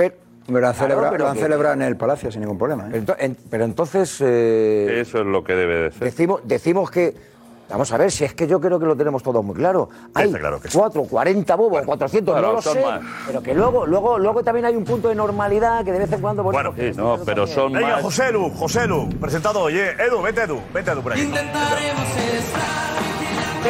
Pero, 0.47 0.55
Me 0.55 0.61
lo 0.61 0.67
han 0.69 0.75
Claro, 0.75 0.89
celebrado, 0.89 1.13
pero 1.13 1.25
lo 1.25 1.31
han 1.31 1.37
que- 1.37 1.43
celebrado 1.43 1.75
en 1.75 1.83
el 1.83 1.97
Palacio 1.97 2.31
sin 2.31 2.41
ningún 2.43 2.59
problema. 2.59 2.89
¿eh? 2.91 3.01
ento- 3.03 3.17
en- 3.19 3.37
pero 3.51 3.65
entonces 3.65 4.17
eh, 4.21 5.01
Eso 5.01 5.21
es 5.21 5.27
lo 5.27 5.43
que 5.43 5.55
debe 5.55 5.75
de 5.85 5.91
ser. 5.93 6.01
decimos, 6.05 6.41
decimos 6.45 6.91
que 6.91 7.35
Vamos 7.67 7.91
a 7.93 7.97
ver, 7.97 8.13
si 8.13 8.25
es 8.25 8.35
que 8.35 8.47
yo 8.47 8.61
creo 8.61 8.79
que 8.79 8.85
lo 8.85 8.95
tenemos 8.95 9.23
todo 9.23 9.43
muy 9.43 9.55
claro. 9.55 9.89
Hay 10.13 10.31
cuatro, 10.71 11.05
40 11.05 11.55
bobos, 11.57 11.83
400, 11.83 12.35
claro, 12.35 12.49
no 12.49 12.53
lo 12.57 12.61
sé. 12.63 12.85
más. 12.85 13.01
Pero 13.27 13.43
que 13.43 13.55
luego, 13.55 13.87
luego, 13.87 14.19
luego 14.19 14.45
también 14.45 14.67
hay 14.67 14.77
un 14.77 14.85
punto 14.85 15.09
de 15.09 15.15
normalidad 15.15 15.83
que 15.83 15.91
de 15.91 15.99
vez 16.01 16.13
en 16.13 16.21
cuando. 16.21 16.43
Bueno, 16.43 16.75
Sí, 16.79 16.93
no, 16.95 17.19
pero 17.25 17.47
son 17.47 17.73
Venga, 17.73 17.89
más. 17.95 18.03
José 18.03 18.31
Lu, 18.33 18.51
José 18.51 18.87
Lu, 18.87 19.09
presentado 19.19 19.61
hoy, 19.63 19.79
¿eh? 19.79 19.93
Edu, 19.99 20.21
vete 20.21 20.43
Edu, 20.43 20.61
vete 20.75 20.91
Edu 20.91 21.01
por 21.01 21.13
aquí. 21.15 21.23
¿Qué 21.23 21.33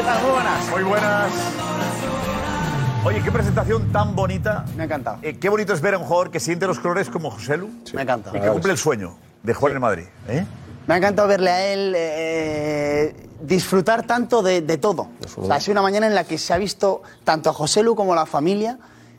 tal? 0.02 0.22
Muy 0.22 0.30
buenas. 0.32 0.70
Muy 0.72 0.82
buenas. 0.82 1.93
Oye, 3.04 3.22
qué 3.22 3.30
presentación 3.30 3.92
tan 3.92 4.16
bonita. 4.16 4.64
Me 4.76 4.82
ha 4.82 4.86
encantado. 4.86 5.18
Eh, 5.22 5.38
qué 5.38 5.48
bonito 5.48 5.74
es 5.74 5.80
ver 5.80 5.94
a 5.94 5.98
un 5.98 6.04
jugador 6.04 6.30
que 6.30 6.40
siente 6.40 6.66
los 6.66 6.78
colores 6.80 7.10
como 7.10 7.30
José 7.30 7.56
Lu. 7.58 7.68
Me 7.92 8.02
encanta. 8.02 8.30
Y 8.34 8.40
que 8.40 8.48
cumple 8.48 8.72
el 8.72 8.78
sueño 8.78 9.16
de 9.42 9.52
jugar 9.52 9.74
en 9.74 9.80
Madrid. 9.80 10.04
¿eh? 10.28 10.46
Me 10.86 10.94
ha 10.94 10.96
encantado 10.96 11.28
verle 11.28 11.50
a 11.50 11.66
él 11.66 11.92
eh, 11.96 13.28
disfrutar 13.42 14.04
tanto 14.06 14.42
de, 14.42 14.62
de 14.62 14.78
todo. 14.78 15.08
O 15.36 15.46
sea, 15.46 15.56
ha 15.56 15.60
sido 15.60 15.72
una 15.72 15.82
mañana 15.82 16.06
en 16.06 16.14
la 16.14 16.24
que 16.24 16.38
se 16.38 16.54
ha 16.54 16.58
visto 16.58 17.02
tanto 17.24 17.50
a 17.50 17.52
José 17.52 17.82
Lu 17.82 17.94
como 17.94 18.14
a 18.14 18.16
la 18.16 18.26
familia 18.26 18.78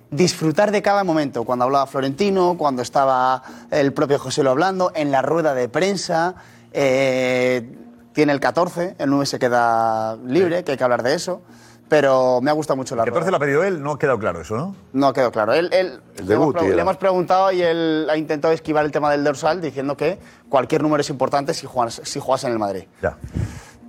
disfrutar 0.10 0.72
de 0.72 0.82
cada 0.82 1.04
momento. 1.04 1.44
Cuando 1.44 1.66
hablaba 1.66 1.86
Florentino, 1.86 2.56
cuando 2.58 2.82
estaba 2.82 3.44
el 3.70 3.94
propio 3.94 4.18
José 4.18 4.42
Lu 4.44 4.50
hablando, 4.50 4.92
en 4.96 5.12
la 5.12 5.22
rueda 5.22 5.54
de 5.54 5.70
prensa. 5.70 6.36
eh, 6.74 7.82
tiene 8.14 8.32
el 8.32 8.40
14, 8.40 8.96
el 8.98 9.10
9 9.10 9.26
se 9.26 9.40
queda 9.40 10.16
libre, 10.26 10.64
que 10.64 10.72
hay 10.72 10.78
que 10.78 10.84
hablar 10.86 11.04
de 11.04 11.16
eso. 11.16 11.42
Pero 11.88 12.42
me 12.42 12.50
ha 12.50 12.54
gustado 12.54 12.78
mucho 12.78 12.96
la 12.96 13.04
El 13.04 13.10
14 13.10 13.30
lo 13.30 13.38
ha 13.38 13.40
pedido 13.40 13.64
él, 13.64 13.82
no 13.84 13.92
ha 13.92 14.00
quedado 14.00 14.18
claro 14.18 14.42
eso, 14.42 14.56
¿no? 14.58 14.76
No 14.94 15.14
quedó 15.14 15.32
claro. 15.32 15.54
Él, 15.54 15.70
él- 15.72 16.02
El 16.18 16.28
le, 16.28 16.34
hemos 16.34 16.54
debut, 16.54 16.66
era. 16.68 16.76
le 16.76 16.82
hemos 16.82 16.98
preguntado 16.98 17.52
y 17.52 17.62
él 17.62 18.08
ha 18.10 18.18
intentado 18.18 18.54
esquivar 18.54 18.84
el 18.86 18.92
tema 18.92 19.12
del 19.12 19.24
dorsal 19.24 19.62
diciendo 19.62 19.96
que 19.96 20.18
cualquier 20.50 20.82
número 20.82 21.02
es 21.02 21.10
importante 21.12 21.54
si 21.54 21.68
juegas, 21.68 22.02
si 22.04 22.20
juegas 22.20 22.44
en 22.46 22.54
el 22.54 22.60
Madrid. 22.60 22.86
Ya. 23.04 23.18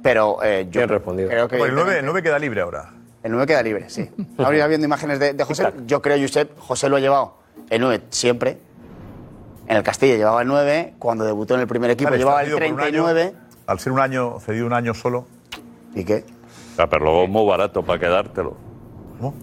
Pero 0.03 0.43
eh, 0.43 0.67
yo 0.71 0.81
Bien 0.81 0.89
respondido. 0.91 1.29
creo 1.31 1.49
que... 1.49 1.57
Bueno, 1.57 1.71
el 1.71 1.75
9, 1.75 1.91
evidentemente- 1.93 1.99
el 2.01 2.07
9 2.07 2.23
queda 2.23 2.39
libre 2.39 2.61
ahora. 2.61 2.93
el 3.23 3.33
9 3.33 3.47
queda 3.47 3.63
libre, 3.63 3.89
sí. 3.89 4.11
Ahora 4.39 4.57
irá 4.57 4.67
viendo 4.67 4.85
imágenes 4.87 5.19
de, 5.19 5.33
de 5.33 5.45
José. 5.45 5.73
Yo 5.87 6.03
creo, 6.03 6.21
Josep, 6.21 6.59
José 6.59 6.89
lo 6.91 6.97
ha 6.97 7.01
llevado 7.01 7.39
el 7.71 7.81
9 7.81 8.03
siempre. 8.11 8.59
En 9.69 9.77
el 9.79 9.83
Castilla 9.83 10.17
llevaba 10.17 10.43
el 10.43 10.49
9. 10.49 10.95
Cuando 10.99 11.25
debutó 11.25 11.55
en 11.55 11.61
el 11.63 11.67
primer 11.67 11.91
equipo 11.91 12.11
Vale, 12.11 12.19
llevaba 12.19 12.43
el 12.43 12.49
cedido 12.51 12.59
por 12.59 12.75
un 12.75 12.81
año. 12.81 13.05
39. 13.07 13.35
Al 13.67 13.81
ser 13.81 13.93
un 13.93 14.01
año, 14.01 14.39
cedido 14.39 14.67
un 14.67 14.75
año 14.75 14.93
solo. 14.95 15.27
¿Y 15.95 16.05
qué? 16.05 16.25
Ah, 16.79 16.87
pero 16.89 17.05
luego 17.05 17.25
es 17.25 17.29
muy 17.31 17.47
barato 17.47 17.83
para 17.83 17.99
quedártelo. 17.99 18.57
¿Cómo? 19.19 19.35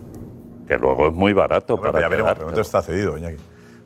Que 0.68 0.78
luego 0.78 1.08
es 1.08 1.14
muy 1.14 1.34
barato 1.34 1.78
Bueno, 1.78 1.92
para 1.92 2.04
ya 2.06 2.10
veremos, 2.10 2.28
quedártelo. 2.28 2.46
momento 2.48 2.62
está 2.62 2.82
cedido, 2.82 3.18
Iñaki. 3.18 3.38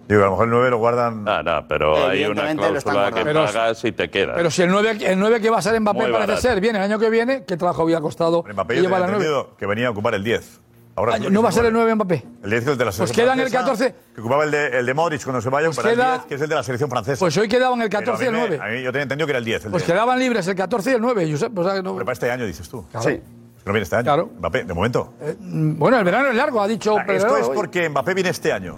Digo, 0.07 0.21
a 0.21 0.25
lo 0.25 0.31
mejor 0.31 0.45
el 0.45 0.51
9 0.51 0.69
lo 0.69 0.77
guardan. 0.77 1.27
Ah, 1.27 1.41
no, 1.43 1.67
pero 1.67 2.07
hay 2.07 2.23
una 2.25 2.53
cláusula 2.55 3.11
que 3.11 3.23
guardando. 3.23 3.45
pagas 3.45 3.83
y 3.83 3.91
te 3.91 4.09
quedas. 4.09 4.35
Pero 4.37 4.49
si 4.51 4.61
el 4.61 4.69
9, 4.69 4.97
el 5.01 5.19
9 5.19 5.41
que 5.41 5.49
va 5.49 5.57
a 5.57 5.61
ser 5.61 5.79
Mbappé 5.81 5.99
Muy 6.03 6.11
parece 6.11 6.27
barato. 6.31 6.41
ser, 6.41 6.61
viene 6.61 6.77
el 6.77 6.83
año 6.85 6.97
que 6.99 7.09
viene, 7.09 7.43
¿qué 7.45 7.57
trabajo 7.57 7.81
había 7.81 7.99
costado? 7.99 8.43
Mbappé 8.43 8.75
y 8.75 8.77
yo 8.77 8.83
lleva 8.83 8.97
tenía 8.97 9.07
la 9.11 9.17
9? 9.17 9.25
entendido 9.25 9.57
que 9.57 9.65
venía 9.65 9.87
a 9.87 9.91
ocupar 9.91 10.13
el 10.15 10.23
10. 10.23 10.61
Ahora 10.95 11.13
Ah, 11.15 11.19
¿No 11.29 11.43
va 11.43 11.49
a 11.49 11.51
ser 11.51 11.65
el 11.65 11.73
9 11.73 11.93
Mbappé? 11.95 12.23
El 12.43 12.49
10 12.49 12.61
es 12.63 12.67
el 12.69 12.77
de 12.77 12.85
la 12.85 12.89
Pues 12.89 12.95
selección 12.95 13.25
quedan 13.25 13.39
el 13.39 13.49
francesa, 13.49 13.59
14. 13.91 13.95
Que 14.15 14.21
ocupaba 14.21 14.43
el 14.45 14.51
de, 14.51 14.79
el 14.79 14.85
de 14.85 14.93
Modric 14.93 15.23
cuando 15.23 15.41
se 15.41 15.49
vaya, 15.49 15.67
Pues 15.67 15.77
pero 15.77 15.89
el 15.89 15.95
queda- 15.95 16.11
10, 16.13 16.25
que 16.25 16.35
es 16.35 16.41
el 16.41 16.49
de 16.49 16.55
la 16.55 16.63
selección 16.63 16.89
francesa. 16.89 17.19
Pues 17.19 17.37
hoy 17.37 17.47
quedaban 17.49 17.81
el 17.81 17.89
Pero 17.89 17.99
a 17.99 18.01
14 18.01 18.23
y 18.23 18.27
el 18.27 18.33
me- 18.33 18.39
9. 18.39 18.59
A 18.63 18.67
mí 18.69 18.83
yo 18.83 18.91
tenía 18.93 19.03
entendido 19.03 19.27
que 19.27 19.31
era 19.31 19.39
el 19.39 19.45
10. 19.45 19.65
El 19.65 19.71
Pues 19.71 19.83
10. 19.83 19.91
quedaban 19.93 20.17
libres 20.19 20.47
el 20.47 20.55
14 20.55 20.91
y 20.91 20.93
el 20.93 21.01
9. 21.01 21.29
Josep, 21.29 21.55
o 21.57 21.63
sea 21.65 21.81
no- 21.81 21.93
Pero 21.95 22.05
para 22.05 22.13
este 22.13 22.31
año, 22.31 22.45
dices 22.45 22.69
tú. 22.69 22.85
Claro. 22.89 23.07
Sí. 23.09 23.21
No 23.67 23.73
viene 23.73 23.83
este 23.83 23.97
año. 23.97 24.03
Claro. 24.05 24.29
Mbappé, 24.39 24.63
de 24.63 24.73
momento. 24.73 25.13
Mm, 25.41 25.77
Bueno, 25.77 25.99
el 25.99 26.05
verano 26.05 26.29
es 26.29 26.35
largo, 26.35 26.61
ha 26.61 26.67
dicho 26.67 26.97
Ah, 26.97 27.03
Esto 27.07 27.37
es 27.37 27.49
porque 27.49 27.89
Mbappé 27.89 28.13
viene 28.13 28.29
este 28.29 28.53
año. 28.53 28.77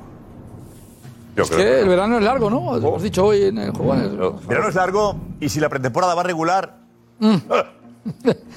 Yo 1.36 1.44
Es 1.44 1.52
que 1.52 1.82
el 1.82 1.88
verano 1.88 2.18
es 2.18 2.24
largo, 2.24 2.50
¿no? 2.50 2.76
Hemos 2.76 3.04
dicho 3.04 3.24
hoy 3.26 3.44
en 3.44 3.60
el 3.60 3.72
juego. 3.72 3.94
El 3.94 4.48
verano 4.48 4.70
es 4.70 4.76
largo 4.76 5.16
y 5.40 5.48
si 5.48 5.60
la 5.60 5.70
pretemporada 5.70 6.16
va 6.16 6.24
regular. 6.24 6.80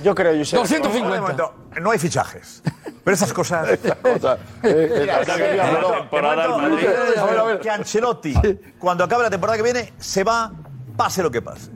Yo 0.03 0.15
creo, 0.15 0.39
Josep. 0.39 0.61
250. 0.61 1.15
De 1.15 1.21
momento, 1.21 1.55
no 1.83 1.91
hay 1.91 1.99
fichajes. 1.99 2.63
Pero 3.05 3.15
esas 3.15 3.33
cosas. 3.33 3.69
temporada 4.63 6.45
al 6.45 6.51
Madrid. 6.63 6.87
Que 7.61 7.71
Ancelotti, 7.71 8.35
cuando 8.79 9.05
acabe 9.05 9.25
la 9.25 9.31
temporada 9.31 9.59
que 9.59 9.65
viene, 9.65 9.93
se 9.99 10.25
va, 10.25 10.51
pase 10.97 11.23
lo 11.23 11.31
que 11.31 11.43
pase. 11.43 11.71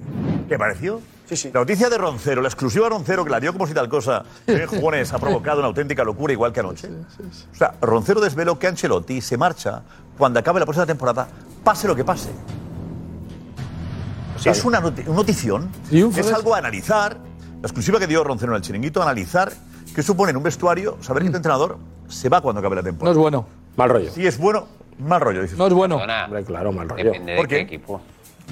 ¿Qué 0.48 0.58
pareció? 0.58 1.00
Sí, 1.28 1.36
sí. 1.36 1.50
La 1.52 1.60
noticia 1.60 1.88
de 1.90 1.98
Roncero, 1.98 2.40
la 2.40 2.48
exclusiva 2.48 2.84
de 2.84 2.90
Roncero, 2.90 3.24
que 3.24 3.30
la 3.30 3.40
dio 3.40 3.52
como 3.52 3.66
si 3.66 3.74
tal 3.74 3.88
cosa, 3.88 4.22
que 4.46 4.62
en 4.62 4.66
jugones 4.68 5.12
ha 5.12 5.18
provocado 5.18 5.58
una 5.58 5.66
auténtica 5.68 6.04
locura, 6.04 6.32
igual 6.32 6.52
que 6.52 6.60
anoche. 6.60 6.88
O 6.88 7.54
sea, 7.56 7.74
Roncero 7.80 8.20
desveló 8.20 8.58
que 8.58 8.66
Ancelotti 8.68 9.20
se 9.20 9.36
marcha 9.36 9.82
cuando 10.16 10.38
acabe 10.38 10.60
la 10.60 10.66
próxima 10.66 10.86
temporada, 10.86 11.26
pase 11.64 11.88
lo 11.88 11.96
que 11.96 12.04
pase. 12.04 12.30
Es 14.44 14.64
una 14.64 14.80
noti- 14.80 15.04
una 15.06 15.16
notición, 15.16 15.70
Triunfo 15.88 16.20
es 16.20 16.32
algo 16.32 16.54
a 16.54 16.58
analizar. 16.58 17.16
La 17.56 17.62
exclusiva 17.68 17.98
que 17.98 18.06
dio 18.06 18.22
Roncero 18.22 18.52
en 18.52 18.56
el 18.56 18.62
chiringuito, 18.62 19.02
analizar 19.02 19.50
qué 19.94 20.02
supone 20.02 20.30
en 20.30 20.36
un 20.36 20.42
vestuario 20.42 20.98
saber 21.00 21.24
que 21.24 21.30
tu 21.30 21.36
entrenador 21.36 21.78
se 22.06 22.28
va 22.28 22.40
cuando 22.40 22.60
acabe 22.60 22.76
la 22.76 22.82
No 22.82 22.86
temporada. 22.86 23.12
es 23.12 23.18
bueno. 23.18 23.46
Mal 23.76 23.90
rollo. 23.90 24.10
Si 24.12 24.26
es 24.26 24.38
bueno, 24.38 24.66
mal 24.98 25.20
rollo, 25.20 25.42
dices. 25.42 25.58
No 25.58 25.66
es 25.66 25.72
bueno. 25.72 25.96
Hombre, 25.96 26.44
claro, 26.44 26.70
mal 26.70 26.88
rollo. 26.88 27.02
depende 27.04 27.32
de 27.32 27.38
¿Por 27.38 27.48
qué 27.48 27.56
qué? 27.56 27.60
equipo. 27.62 28.00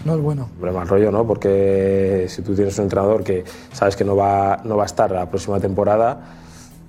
No 0.04 0.14
es 0.16 0.20
bueno. 0.20 0.50
Hombre, 0.56 0.72
mal 0.72 0.86
rollo, 0.88 1.10
¿no? 1.10 1.26
Porque 1.26 2.26
si 2.28 2.42
tú 2.42 2.54
tienes 2.54 2.76
un 2.78 2.84
entrenador 2.84 3.24
que 3.24 3.44
sabes 3.72 3.96
que 3.96 4.04
no 4.04 4.16
va, 4.16 4.60
no 4.64 4.76
va 4.76 4.82
a 4.82 4.86
estar 4.86 5.10
la 5.10 5.28
próxima 5.30 5.58
temporada, 5.60 6.20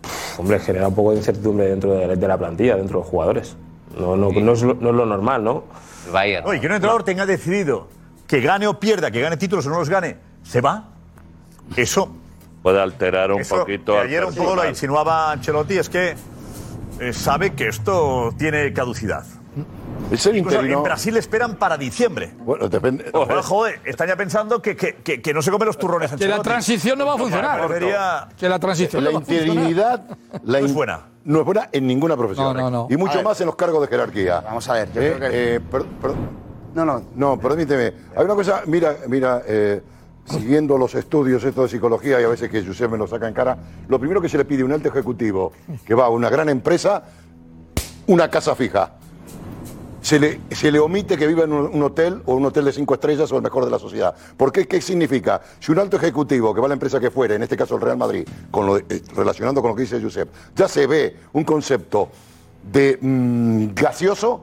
pff, 0.02 0.39
hombre, 0.39 0.60
genera 0.60 0.88
un 0.88 0.96
poco 0.96 1.12
de 1.12 1.18
incertidumbre 1.18 1.68
dentro 1.70 1.94
de, 1.94 2.15
de 2.15 2.28
la 2.28 2.38
plantilla, 2.38 2.76
dentro 2.76 3.00
de 3.00 3.04
los 3.04 3.10
jugadores. 3.10 3.56
No, 3.98 4.18
no, 4.18 4.30
no, 4.32 4.52
es, 4.52 4.62
lo, 4.63 4.74
no 4.74 4.89
es 4.89 4.96
lo 4.96 5.06
normal, 5.06 5.44
¿no? 5.44 5.63
Bayern. 6.12 6.46
Oye, 6.48 6.60
que 6.60 6.68
un 6.68 6.74
entrenador 6.74 7.04
tenga 7.04 7.26
decidido 7.26 7.88
que 8.28 8.41
gane 8.41 8.68
o 8.68 8.80
pierda, 8.80 9.12
que 9.12 9.22
gane 9.22 9.38
títulos 9.38 9.65
o 9.68 9.70
no 9.70 9.80
los 9.80 9.89
gane, 9.89 10.18
se 10.44 10.60
va. 10.60 10.89
Eso, 11.78 12.10
Puede 12.62 12.82
alterar 12.82 13.32
un 13.32 13.41
eso 13.41 13.60
poquito. 13.60 13.94
que 13.94 14.00
ayer 14.00 14.26
un 14.26 14.34
poco 14.36 14.56
lo 14.56 14.68
insinuaba 14.68 15.32
Ancelotti, 15.32 15.78
es 15.78 15.88
que 15.89 16.15
eh, 17.00 17.13
sabe 17.13 17.54
que 17.54 17.68
esto 17.68 18.34
tiene 18.38 18.74
caducidad. 18.74 19.24
Es 20.12 20.25
el 20.27 20.38
Incluso 20.38 20.58
en 20.60 20.65
interino. 20.65 20.84
Brasil 20.84 21.13
le 21.13 21.19
esperan 21.19 21.55
para 21.55 21.77
diciembre. 21.77 22.31
Bueno, 22.39 22.69
depende. 22.69 23.05
Ojo, 23.13 23.41
joder, 23.41 23.81
están 23.86 24.08
ya 24.08 24.15
pensando 24.15 24.62
que, 24.62 24.75
que, 24.75 24.95
que, 24.97 25.21
que 25.21 25.34
no 25.34 25.41
se 25.41 25.49
comen 25.51 25.65
los 25.67 25.77
turrones 25.79 26.12
Que 26.12 26.27
la 26.27 26.41
transición 26.41 26.99
no 26.99 27.05
va 27.08 27.15
a 27.15 27.17
funcionar. 27.17 27.60
Prefería- 27.67 28.27
Que 28.38 28.47
la 28.47 28.60
transición 28.60 29.03
La 29.03 29.10
no 29.12 29.15
va 29.15 29.21
a 29.21 29.25
funcionar. 29.25 29.47
interinidad. 29.47 30.05
La 30.43 30.60
No 30.60 30.65
es 30.65 30.71
in- 30.71 30.75
buena. 30.75 30.99
no 31.23 31.39
es 31.39 31.45
buena 31.45 31.69
en 31.71 31.88
ninguna 31.88 32.15
profesión. 32.15 32.55
No, 32.55 32.62
no, 32.62 32.69
no. 32.69 32.88
Y 32.89 32.97
mucho 32.97 33.13
A 33.13 33.15
ver. 33.17 33.25
más 33.25 33.39
en 33.41 33.47
los 33.47 33.55
cargos 33.55 33.81
de 33.81 33.88
jerarquía. 33.88 34.41
Vamos 34.41 34.69
a 34.69 34.73
ver, 34.73 34.91
yo 34.93 35.01
Eh, 35.01 35.13
creo 35.17 35.29
que- 35.31 35.55
eh, 35.55 35.60
per- 35.60 35.86
per- 35.86 36.12
No, 36.75 36.86
no. 36.86 37.01
no, 37.15 37.39
permíteme. 37.39 37.93
Hay 38.15 38.25
una 38.25 38.36
cosa, 38.36 38.62
mira, 38.67 38.95
mira, 39.08 39.41
eh, 39.47 39.81
siguiendo 40.25 40.77
los 40.77 40.93
estudios 40.93 41.43
estos 41.43 41.63
de 41.71 41.77
psicología 41.77 42.21
y 42.21 42.23
a 42.25 42.27
veces 42.27 42.49
que 42.51 42.63
Josep 42.63 42.91
me 42.91 42.97
lo 42.97 43.08
saca 43.08 43.27
en 43.27 43.34
cara, 43.34 43.58
lo 43.88 43.97
primero 43.99 44.21
que 44.21 44.29
se 44.29 44.38
le 44.38 44.45
pide 44.45 44.62
a 44.62 44.65
un 44.65 44.71
alto 44.71 44.89
ejecutivo 44.89 45.51
que 45.86 45.95
va 45.95 46.05
a 46.05 46.10
una 46.10 46.29
gran 46.29 46.49
empresa, 46.49 47.03
una 48.08 48.29
casa 48.29 48.55
fija. 48.55 48.91
Se 50.06 50.20
le, 50.20 50.39
le 50.72 50.80
omite 50.80 51.18
que 51.18 51.26
viva 51.26 51.46
en 51.46 51.52
un, 51.52 51.82
hotel 51.82 52.22
o 52.28 52.36
un 52.36 52.46
hotel 52.46 52.65
de 52.65 52.72
cinco 52.72 52.94
estrellas 52.94 53.32
o 53.32 53.38
el 53.38 53.41
mejor 53.41 53.65
de 53.65 53.72
la 53.72 53.80
sociedad. 53.80 54.13
¿Por 54.38 54.52
qué? 54.52 54.68
¿Qué 54.68 54.80
significa? 54.80 55.41
Si 55.60 55.72
un 55.72 55.80
alto 55.80 55.98
ejecutivo 55.98 56.54
que 56.54 56.62
va 56.62 56.68
a 56.68 56.70
la 56.70 56.76
empresa 56.76 57.00
que 57.00 57.10
fuere, 57.10 57.34
en 57.34 57.41
este 57.41 57.58
caso 57.58 57.74
el 57.74 57.82
Real 57.82 57.98
Madrid, 57.98 58.24
con 58.52 58.70
eh, 58.88 59.02
relacionando 59.15 59.63
con 59.63 59.72
lo 59.72 59.76
que 59.76 59.82
dice 59.82 60.00
Josep, 60.00 60.30
ya 60.56 60.68
se 60.68 60.86
ve 60.86 61.15
un 61.34 61.44
concepto 61.44 62.10
de 62.72 63.00
mm, 63.02 63.74
gaseoso, 63.74 64.41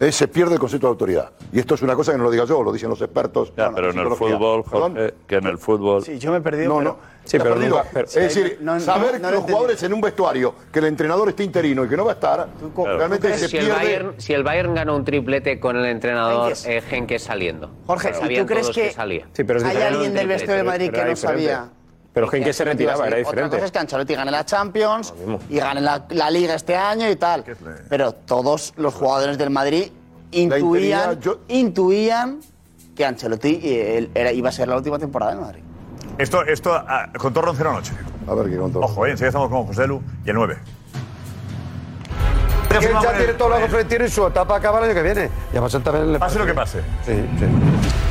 eh, 0.00 0.10
se 0.12 0.28
pierde 0.28 0.54
el 0.54 0.58
concepto 0.60 0.86
de 0.86 0.90
autoridad. 0.92 1.30
Y 1.52 1.58
esto 1.58 1.74
es 1.74 1.82
una 1.82 1.94
cosa 1.94 2.12
que 2.12 2.18
no 2.18 2.24
lo 2.24 2.30
diga 2.30 2.44
yo, 2.46 2.62
lo 2.62 2.72
dicen 2.72 2.88
los 2.88 3.00
expertos. 3.02 3.52
Ya, 3.56 3.68
Bueno, 3.68 3.76
pero 3.76 3.90
en 3.90 3.98
el 3.98 4.16
fútbol, 4.16 4.64
¿Perdón? 4.64 4.92
Jorge, 4.94 5.14
que 5.26 5.34
en 5.36 5.46
el 5.46 5.58
fútbol. 5.58 6.02
Sí, 6.02 6.18
yo 6.18 6.32
me 6.32 6.38
he 6.38 6.40
perdido. 6.40 6.70
No, 6.70 6.78
pero- 6.78 6.90
no. 6.90 7.10
Te 7.30 7.36
has 7.36 7.42
perdido. 7.42 7.82
es 7.94 8.14
decir, 8.14 8.58
No, 8.62 8.74
no, 8.74 8.80
saber 8.80 9.20
no 9.20 9.28
que 9.28 9.34
lo 9.34 9.40
los 9.40 9.42
jugadores 9.44 9.82
en 9.82 9.92
un 9.92 10.00
vestuario, 10.00 10.54
que 10.72 10.78
el 10.78 10.86
entrenador 10.86 11.28
esté 11.28 11.44
interino 11.44 11.84
y 11.84 11.88
que 11.88 11.96
no 11.96 12.04
va 12.06 12.12
a 12.12 12.14
estar, 12.14 12.48
realmente 12.74 13.36
se 13.36 13.46
si, 13.46 13.58
el 13.58 13.66
pierde. 13.66 13.78
Bayern, 13.78 14.14
si 14.16 14.32
el 14.32 14.42
Bayern 14.42 14.74
ganó 14.74 14.96
un 14.96 15.04
triplete 15.04 15.60
con 15.60 15.76
el 15.76 15.84
entrenador 15.84 16.54
Henkes. 16.54 16.66
eh, 16.66 17.18
saliendo. 17.18 17.70
Jorge, 17.86 18.12
¿y 18.30 18.38
tú 18.38 18.46
crees 18.46 18.70
que 18.70 18.90
salía. 18.90 19.28
Sí, 19.32 19.44
pero 19.44 19.58
es 19.58 19.64
¿Hay 19.66 19.76
alguien 19.76 20.14
del 20.14 20.26
vestuario 20.28 20.64
de 20.64 20.68
Madrid 20.70 20.88
Pero 20.90 21.04
que 21.04 21.10
no 21.10 21.16
sabía? 21.16 21.70
Pero 22.12 22.28
que 22.28 22.38
Henke 22.38 22.52
se 22.52 22.64
Ancelotti 22.64 22.82
iba 22.82 22.92
a 22.92 22.96
retiraba, 22.96 23.06
era 23.06 23.10
salir? 23.10 23.26
Otra 23.26 23.32
diferente. 23.32 23.56
cosa 23.56 23.66
es 23.66 23.72
que 23.72 23.78
Ancelotti 23.78 24.14
gane 24.14 24.30
la 24.30 24.44
Champions 24.44 25.14
y 25.48 25.56
gane 25.58 25.80
la, 25.80 26.04
la 26.10 26.30
Liga 26.30 26.54
este 26.54 26.76
año 26.76 27.08
y 27.08 27.16
tal. 27.16 27.44
Pero 27.88 28.12
todos 28.12 28.74
los 28.76 28.94
jugadores 28.94 29.38
del 29.38 29.50
Madrid 29.50 29.92
intuían, 30.32 31.20
intuían 31.48 32.40
que 32.96 33.04
Ancelotti 33.04 33.60
eh, 33.62 33.98
él 33.98 34.10
era, 34.14 34.32
iba 34.32 34.48
a 34.48 34.52
ser 34.52 34.68
la 34.68 34.76
última 34.76 34.98
temporada 34.98 35.32
del 35.32 35.40
Madrid. 35.40 35.62
Esto, 36.18 36.42
esto 36.44 36.74
ah, 36.74 37.08
contó 37.16 37.40
Roncero 37.40 37.70
anoche. 37.70 37.92
A 38.26 38.34
ver 38.34 38.50
qué 38.50 38.56
contó. 38.58 38.80
Ojo, 38.80 39.06
eh, 39.06 39.10
enseguida 39.12 39.28
estamos 39.28 39.48
con 39.48 39.66
José 39.66 39.86
Lu 39.86 40.02
y 40.24 40.30
el 40.30 40.36
9. 40.36 40.58
Que 42.68 42.76
él 42.76 42.92
ya 43.02 43.16
tiene 43.16 43.32
todo 43.34 43.48
lo 43.48 43.68
Florentino 43.68 44.04
y 44.04 44.10
su 44.10 44.26
etapa 44.26 44.56
acaba 44.56 44.78
el 44.78 44.84
año 44.84 44.94
que 44.94 45.02
viene. 45.02 45.30
Y 45.52 45.56
a 45.56 45.60
Pasar 45.60 45.82
también 45.82 46.12
le 46.12 46.18
Pase 46.18 46.38
lo 46.38 46.46
que 46.46 46.54
pase. 46.54 46.80
Sí, 47.04 47.12
sí. 47.38 47.46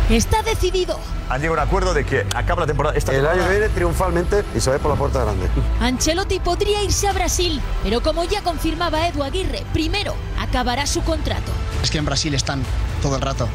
Está 0.09 0.41
decidido. 0.41 0.99
Han 1.29 1.39
llegado 1.39 1.59
a 1.59 1.63
un 1.63 1.67
acuerdo 1.67 1.93
de 1.93 2.03
que 2.03 2.25
acaba 2.35 2.61
la 2.61 2.67
temporada. 2.67 2.97
Esta 2.97 3.13
El 3.13 3.27
año 3.27 3.43
que 3.43 3.49
viene 3.51 3.69
triunfalmente 3.69 4.43
y 4.55 4.59
se 4.59 4.71
ve 4.71 4.79
por 4.79 4.91
la 4.91 4.97
puerta 4.97 5.23
grande. 5.23 5.47
Ancelotti 5.79 6.39
podría 6.39 6.83
irse 6.83 7.07
a 7.07 7.13
Brasil, 7.13 7.61
pero 7.83 8.01
como 8.01 8.23
ya 8.23 8.41
confirmaba 8.41 9.07
Edu 9.07 9.23
Aguirre, 9.23 9.63
primero 9.71 10.15
acabará 10.39 10.87
su 10.87 11.01
contrato. 11.03 11.51
Es 11.83 11.91
que 11.91 11.99
en 11.99 12.05
Brasil 12.05 12.33
están 12.33 12.63
todo 13.03 13.15
el 13.17 13.21
rato. 13.21 13.47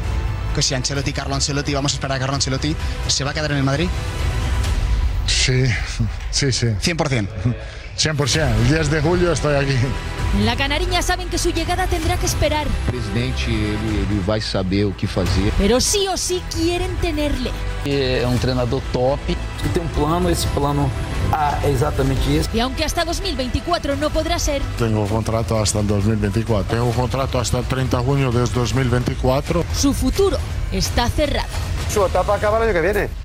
Que 0.55 0.61
si 0.61 0.73
Ancelotti, 0.73 1.11
Carlo 1.11 1.35
Ancelotti, 1.35 1.73
vamos 1.73 1.91
a 1.91 1.95
esperar 1.95 2.15
a 2.15 2.19
Carlo 2.19 2.35
Ancelotti, 2.35 2.73
¿se 3.07 3.23
va 3.25 3.31
a 3.31 3.33
quedar 3.33 3.51
en 3.51 3.57
el 3.57 3.63
Madrid? 3.63 3.89
Sí, 5.27 5.65
sí, 6.31 6.53
sí. 6.53 6.67
100%. 6.67 7.27
100%. 7.97 8.55
El 8.55 8.67
10 8.69 8.89
de 8.91 9.01
julio 9.01 9.33
estoy 9.33 9.55
aquí. 9.55 9.75
La 10.43 10.55
Canariña 10.57 11.01
saben 11.01 11.29
que 11.29 11.37
su 11.37 11.51
llegada 11.51 11.87
tendrá 11.87 12.17
que 12.17 12.25
esperar, 12.25 12.67
O 12.67 12.91
presidente 12.91 13.45
ele, 13.49 14.01
ele 14.11 14.19
vai 14.25 14.41
saber 14.41 14.85
o 14.85 14.91
que 14.93 15.07
fazer. 15.07 15.53
pero 15.57 15.79
sí 15.79 16.07
o 16.09 16.17
sí 16.17 16.41
quieren 16.53 16.93
tenerle. 16.97 17.51
É 17.85 18.25
um 18.27 18.37
treinador 18.37 18.81
top. 18.91 19.19
Tem 19.73 19.81
um 19.81 19.87
plano, 19.87 20.29
esse 20.29 20.45
plano 20.47 20.91
ah, 21.31 21.57
é 21.63 21.69
exatamente 21.69 22.21
isso. 22.35 22.49
Y 22.53 22.59
aunque 22.59 22.83
hasta 22.83 23.05
2024 23.05 23.95
no 23.95 24.09
podrá 24.09 24.37
ser, 24.37 24.61
Tengo 24.77 25.07
contrato 25.07 25.57
hasta 25.57 25.79
el 25.79 25.87
2024. 25.87 26.75
Tengo 26.75 26.91
contrato 26.91 27.39
hasta 27.39 27.59
el 27.59 27.65
30 27.65 27.97
de 27.97 28.03
junio 28.03 28.31
de 28.31 28.39
2024. 28.41 29.63
su 29.73 29.93
futuro 29.93 30.37
está 30.71 31.07
cerrado. 31.09 31.47
Su 31.93 32.05
etapa 32.05 32.35
acaba 32.35 32.57
el 32.57 32.63
año 32.63 32.73
que 32.73 32.81
viene. 32.81 33.24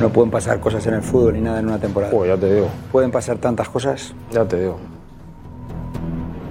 No 0.00 0.10
pueden 0.10 0.30
pasar 0.30 0.60
cosas 0.60 0.86
en 0.86 0.94
el 0.94 1.02
fútbol 1.02 1.34
ni 1.34 1.40
nada 1.40 1.58
en 1.58 1.66
una 1.66 1.78
temporada. 1.78 2.12
ya 2.26 2.36
te 2.36 2.54
digo. 2.54 2.68
Pueden 2.92 3.10
pasar 3.10 3.38
tantas 3.38 3.68
cosas. 3.68 4.14
Ya 4.30 4.44
te 4.44 4.60
digo. 4.60 4.78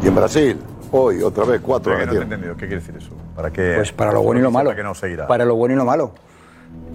Y 0.03 0.07
en 0.07 0.15
Brasil, 0.15 0.57
hoy, 0.91 1.21
otra 1.21 1.45
vez, 1.45 1.61
cuatro. 1.61 1.93
Pero 1.93 1.99
que 1.99 2.05
no 2.05 2.11
te 2.11 2.17
he 2.17 2.19
metieron. 2.19 2.33
entendido. 2.33 2.53
¿Qué 2.55 2.67
quiere 2.67 2.81
decir 2.81 2.95
eso? 2.97 3.11
¿Para 3.35 3.51
qué? 3.51 3.73
Pues 3.77 3.91
para 3.93 4.11
lo 4.11 4.21
bueno 4.21 4.41
y 4.41 4.43
lo 4.43 4.51
malo. 4.51 4.75
Que 4.75 4.83
no 4.83 4.93
seguirá. 4.93 5.27
Para 5.27 5.45
lo 5.45 5.55
bueno 5.55 5.75
y 5.75 5.77
lo 5.77 5.85
malo. 5.85 6.11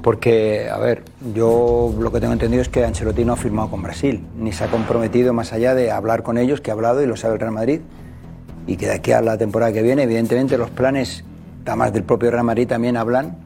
Porque, 0.02 0.68
a 0.68 0.78
ver, 0.78 1.04
yo 1.34 1.94
lo 1.98 2.12
que 2.12 2.20
tengo 2.20 2.32
entendido 2.32 2.60
es 2.60 2.68
que 2.68 2.84
Ancelotti 2.84 3.24
no 3.24 3.32
ha 3.32 3.36
firmado 3.36 3.70
con 3.70 3.82
Brasil, 3.82 4.26
ni 4.36 4.52
se 4.52 4.64
ha 4.64 4.66
comprometido 4.66 5.32
más 5.32 5.52
allá 5.52 5.74
de 5.74 5.90
hablar 5.90 6.22
con 6.22 6.36
ellos, 6.38 6.60
que 6.60 6.70
ha 6.70 6.74
hablado 6.74 7.02
y 7.02 7.06
lo 7.06 7.16
sabe 7.16 7.34
el 7.34 7.40
Real 7.40 7.52
Madrid. 7.52 7.80
Y 8.66 8.76
que 8.76 8.86
de 8.86 8.94
aquí 8.94 9.12
a 9.12 9.22
la 9.22 9.38
temporada 9.38 9.72
que 9.72 9.82
viene, 9.82 10.02
evidentemente, 10.02 10.58
los 10.58 10.70
planes, 10.70 11.24
además 11.64 11.92
del 11.92 12.02
propio 12.02 12.30
Real 12.30 12.44
Madrid, 12.44 12.68
también 12.68 12.96
hablan 12.96 13.36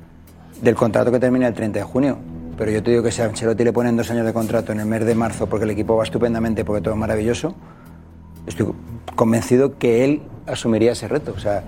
del 0.61 0.75
contrato 0.75 1.13
que 1.13 1.21
termina 1.21 1.47
el 1.47 1.55
30 1.55 1.79
de 1.79 1.85
junio. 1.85 2.19
Pero 2.57 2.71
yo 2.71 2.83
te 2.83 2.91
digo 2.91 3.03
que 3.03 3.13
si 3.13 3.21
a 3.21 3.27
Ancelotti 3.27 3.65
le 3.65 3.73
ponen 3.73 3.97
dos 3.97 4.11
años 4.11 4.25
de 4.25 4.33
contrato 4.33 4.73
en 4.73 4.81
el 4.81 4.87
mes 4.87 5.05
de 5.05 5.15
marzo 5.15 5.47
porque 5.47 5.65
el 5.65 5.71
equipo 5.71 5.97
va 5.97 6.05
estupendamente, 6.05 6.65
porque 6.65 6.81
todo 6.81 6.95
es 6.95 7.01
maravilloso, 7.01 7.55
estoy 8.47 8.73
convencido 9.15 9.79
que 9.79 10.05
él 10.05 10.23
asumiría 10.47 10.93
ese 10.93 11.09
reto. 11.09 11.33
O 11.37 11.39
sea, 11.39 11.65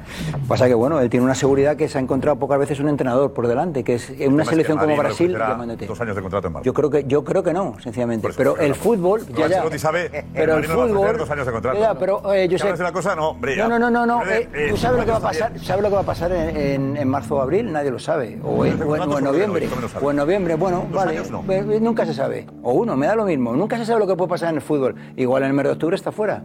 pasa 0.46 0.66
que 0.68 0.74
bueno, 0.74 1.00
él 1.00 1.10
tiene 1.10 1.24
una 1.24 1.34
seguridad 1.34 1.76
que 1.76 1.88
se 1.88 1.98
ha 1.98 2.00
encontrado 2.00 2.38
pocas 2.38 2.58
veces 2.58 2.80
un 2.80 2.88
entrenador 2.88 3.32
por 3.32 3.46
delante, 3.48 3.84
que 3.84 3.94
es 3.94 4.10
en 4.10 4.32
una 4.32 4.44
selección 4.44 4.78
como 4.78 4.96
Brasil 4.96 5.32
llamándote. 5.36 5.86
Dos 5.86 6.00
años 6.00 6.16
de 6.16 6.22
contrato 6.22 6.48
en. 6.48 6.62
Yo 6.62 6.74
creo 6.74 6.90
que 6.90 7.04
yo 7.06 7.24
creo 7.24 7.42
que 7.42 7.52
no, 7.52 7.76
sencillamente. 7.80 8.28
Pero 8.36 8.56
el 8.56 8.74
fútbol 8.74 9.26
ya 9.36 9.48
ya. 9.48 9.78
Sabe 9.78 10.10
que 10.10 10.24
Pero 10.34 10.56
el 10.56 10.64
fútbol 10.64 11.18
dos 11.18 11.30
años 11.30 11.46
de 11.46 11.52
contrato. 11.52 11.78
ya, 11.78 11.98
pero 11.98 12.34
eh, 12.34 12.48
yo 12.48 12.56
¿Que 12.58 12.76
sé. 12.76 12.82
una 12.82 12.92
cosa? 12.92 13.14
No, 13.14 13.30
hombre. 13.30 13.56
No, 13.56 13.78
no, 13.78 13.90
no, 13.90 14.06
no. 14.06 14.24
Eh, 14.24 14.48
eh, 14.52 14.66
¿Tú 14.70 14.76
sabes 14.76 14.98
lo 15.00 15.04
que 15.04 15.10
va 15.12 15.18
a 15.18 15.20
pasar? 15.20 15.58
¿Sabes 15.60 15.82
lo 15.82 15.88
que 15.88 15.94
va 15.94 16.00
a 16.00 16.06
pasar 16.06 16.32
en, 16.32 17.08
marzo 17.08 17.36
o 17.36 17.40
abril? 17.40 17.72
Nadie 17.72 17.90
lo 17.90 17.98
sabe. 17.98 18.38
O 18.42 18.64
en, 18.64 18.78
noviembre. 18.78 19.68
O 20.00 20.10
en 20.10 20.16
noviembre, 20.16 20.54
bueno, 20.54 20.86
vale. 20.92 21.16
eh, 21.48 21.78
Nunca 21.80 22.04
se 22.06 22.14
sabe. 22.14 22.46
O 22.62 22.72
uno, 22.72 22.96
me 22.96 23.06
da 23.06 23.14
lo 23.14 23.24
mismo. 23.24 23.54
Nunca 23.54 23.76
se 23.76 23.84
sabe 23.84 24.00
lo 24.00 24.06
que 24.06 24.16
puede 24.16 24.28
pasar 24.28 24.50
en 24.50 24.56
el 24.56 24.62
fútbol. 24.62 24.94
Igual 25.16 25.42
en 25.42 25.48
el 25.50 25.54
mes 25.54 25.64
de 25.64 25.72
octubre 25.72 25.96
está 25.96 26.12
fuera. 26.12 26.42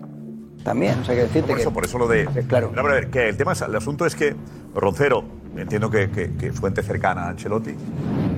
También, 0.63 0.99
o 0.99 1.06
sea, 1.06 1.15
que 1.15 1.21
decirte 1.21 1.47
Por 1.47 1.56
que... 1.58 1.62
eso, 1.62 1.73
por 1.73 1.86
eso 1.86 1.97
lo 1.97 2.08
de. 2.08 2.26
claro. 2.47 2.67
No, 2.67 2.82
pero 2.82 2.89
a 2.89 2.95
ver, 2.95 3.10
que 3.10 3.30
el 3.30 3.38
tema 3.38 3.54
es, 3.54 3.62
el 3.62 3.76
asunto 3.76 4.06
es 4.06 4.15
que 4.15 4.36
Roncero, 4.73 5.23
entiendo 5.58 5.89
que, 5.89 6.10
que, 6.10 6.32
que 6.36 6.54
fuente 6.54 6.82
cercana 6.84 7.23
a 7.26 7.30
Ancelotti, 7.30 7.76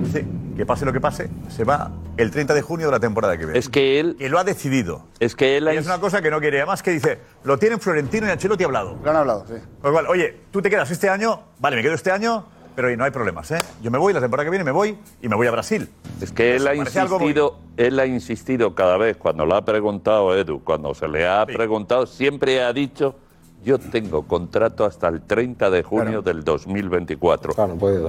dice 0.02 0.24
que 0.56 0.64
pase 0.64 0.84
lo 0.86 0.92
que 0.92 1.00
pase, 1.00 1.28
se 1.48 1.64
va 1.64 1.90
el 2.16 2.30
30 2.30 2.54
de 2.54 2.62
junio 2.62 2.86
de 2.86 2.92
la 2.92 3.00
temporada 3.00 3.36
que 3.36 3.44
viene. 3.44 3.58
Es 3.58 3.68
que 3.68 4.00
él. 4.00 4.16
Que 4.18 4.28
lo 4.28 4.38
ha 4.38 4.44
decidido. 4.44 5.06
Es 5.20 5.36
que 5.36 5.58
él 5.58 5.68
ha 5.68 5.74
Y 5.74 5.76
es 5.76 5.86
una 5.86 5.98
cosa 5.98 6.22
que 6.22 6.30
no 6.30 6.40
quiere. 6.40 6.58
Además 6.58 6.82
que 6.82 6.92
dice, 6.92 7.18
lo 7.44 7.58
tienen 7.58 7.78
Florentino 7.78 8.26
y 8.26 8.30
Ancelotti 8.30 8.64
ha 8.64 8.66
hablado. 8.66 8.98
Lo 9.04 9.10
han 9.10 9.16
hablado, 9.16 9.46
sí. 9.46 9.54
Con 9.80 9.90
lo 9.90 9.92
cual, 9.92 10.06
oye, 10.08 10.34
tú 10.50 10.62
te 10.62 10.70
quedas 10.70 10.90
este 10.90 11.08
año, 11.10 11.40
vale, 11.58 11.76
me 11.76 11.82
quedo 11.82 11.94
este 11.94 12.10
año, 12.10 12.46
pero 12.76 12.88
oye, 12.88 12.96
no 12.96 13.04
hay 13.04 13.10
problemas, 13.10 13.50
¿eh? 13.50 13.58
Yo 13.82 13.90
me 13.90 13.98
voy, 13.98 14.12
la 14.12 14.20
temporada 14.20 14.44
que 14.44 14.50
viene 14.50 14.64
me 14.64 14.70
voy 14.70 14.96
y 15.22 15.28
me 15.28 15.34
voy 15.34 15.46
a 15.46 15.50
Brasil. 15.50 15.88
Es 16.20 16.30
que 16.30 16.54
él 16.54 16.68
ha 16.68 16.72
muy- 16.74 16.80
insistido, 16.80 17.58
él 17.78 17.98
ha 17.98 18.06
insistido 18.06 18.74
cada 18.74 18.98
vez 18.98 19.16
cuando 19.16 19.46
lo 19.46 19.56
ha 19.56 19.64
preguntado 19.64 20.36
Edu, 20.36 20.62
cuando 20.62 20.94
se 20.94 21.08
le 21.08 21.26
ha 21.26 21.44
preguntado, 21.46 22.06
siempre 22.06 22.62
ha 22.62 22.72
dicho 22.72 23.16
yo 23.64 23.78
tengo 23.78 24.22
contrato 24.22 24.84
hasta 24.84 25.08
el 25.08 25.22
30 25.22 25.70
de 25.70 25.82
junio 25.82 26.22
del 26.22 26.44
2024. 26.44 27.52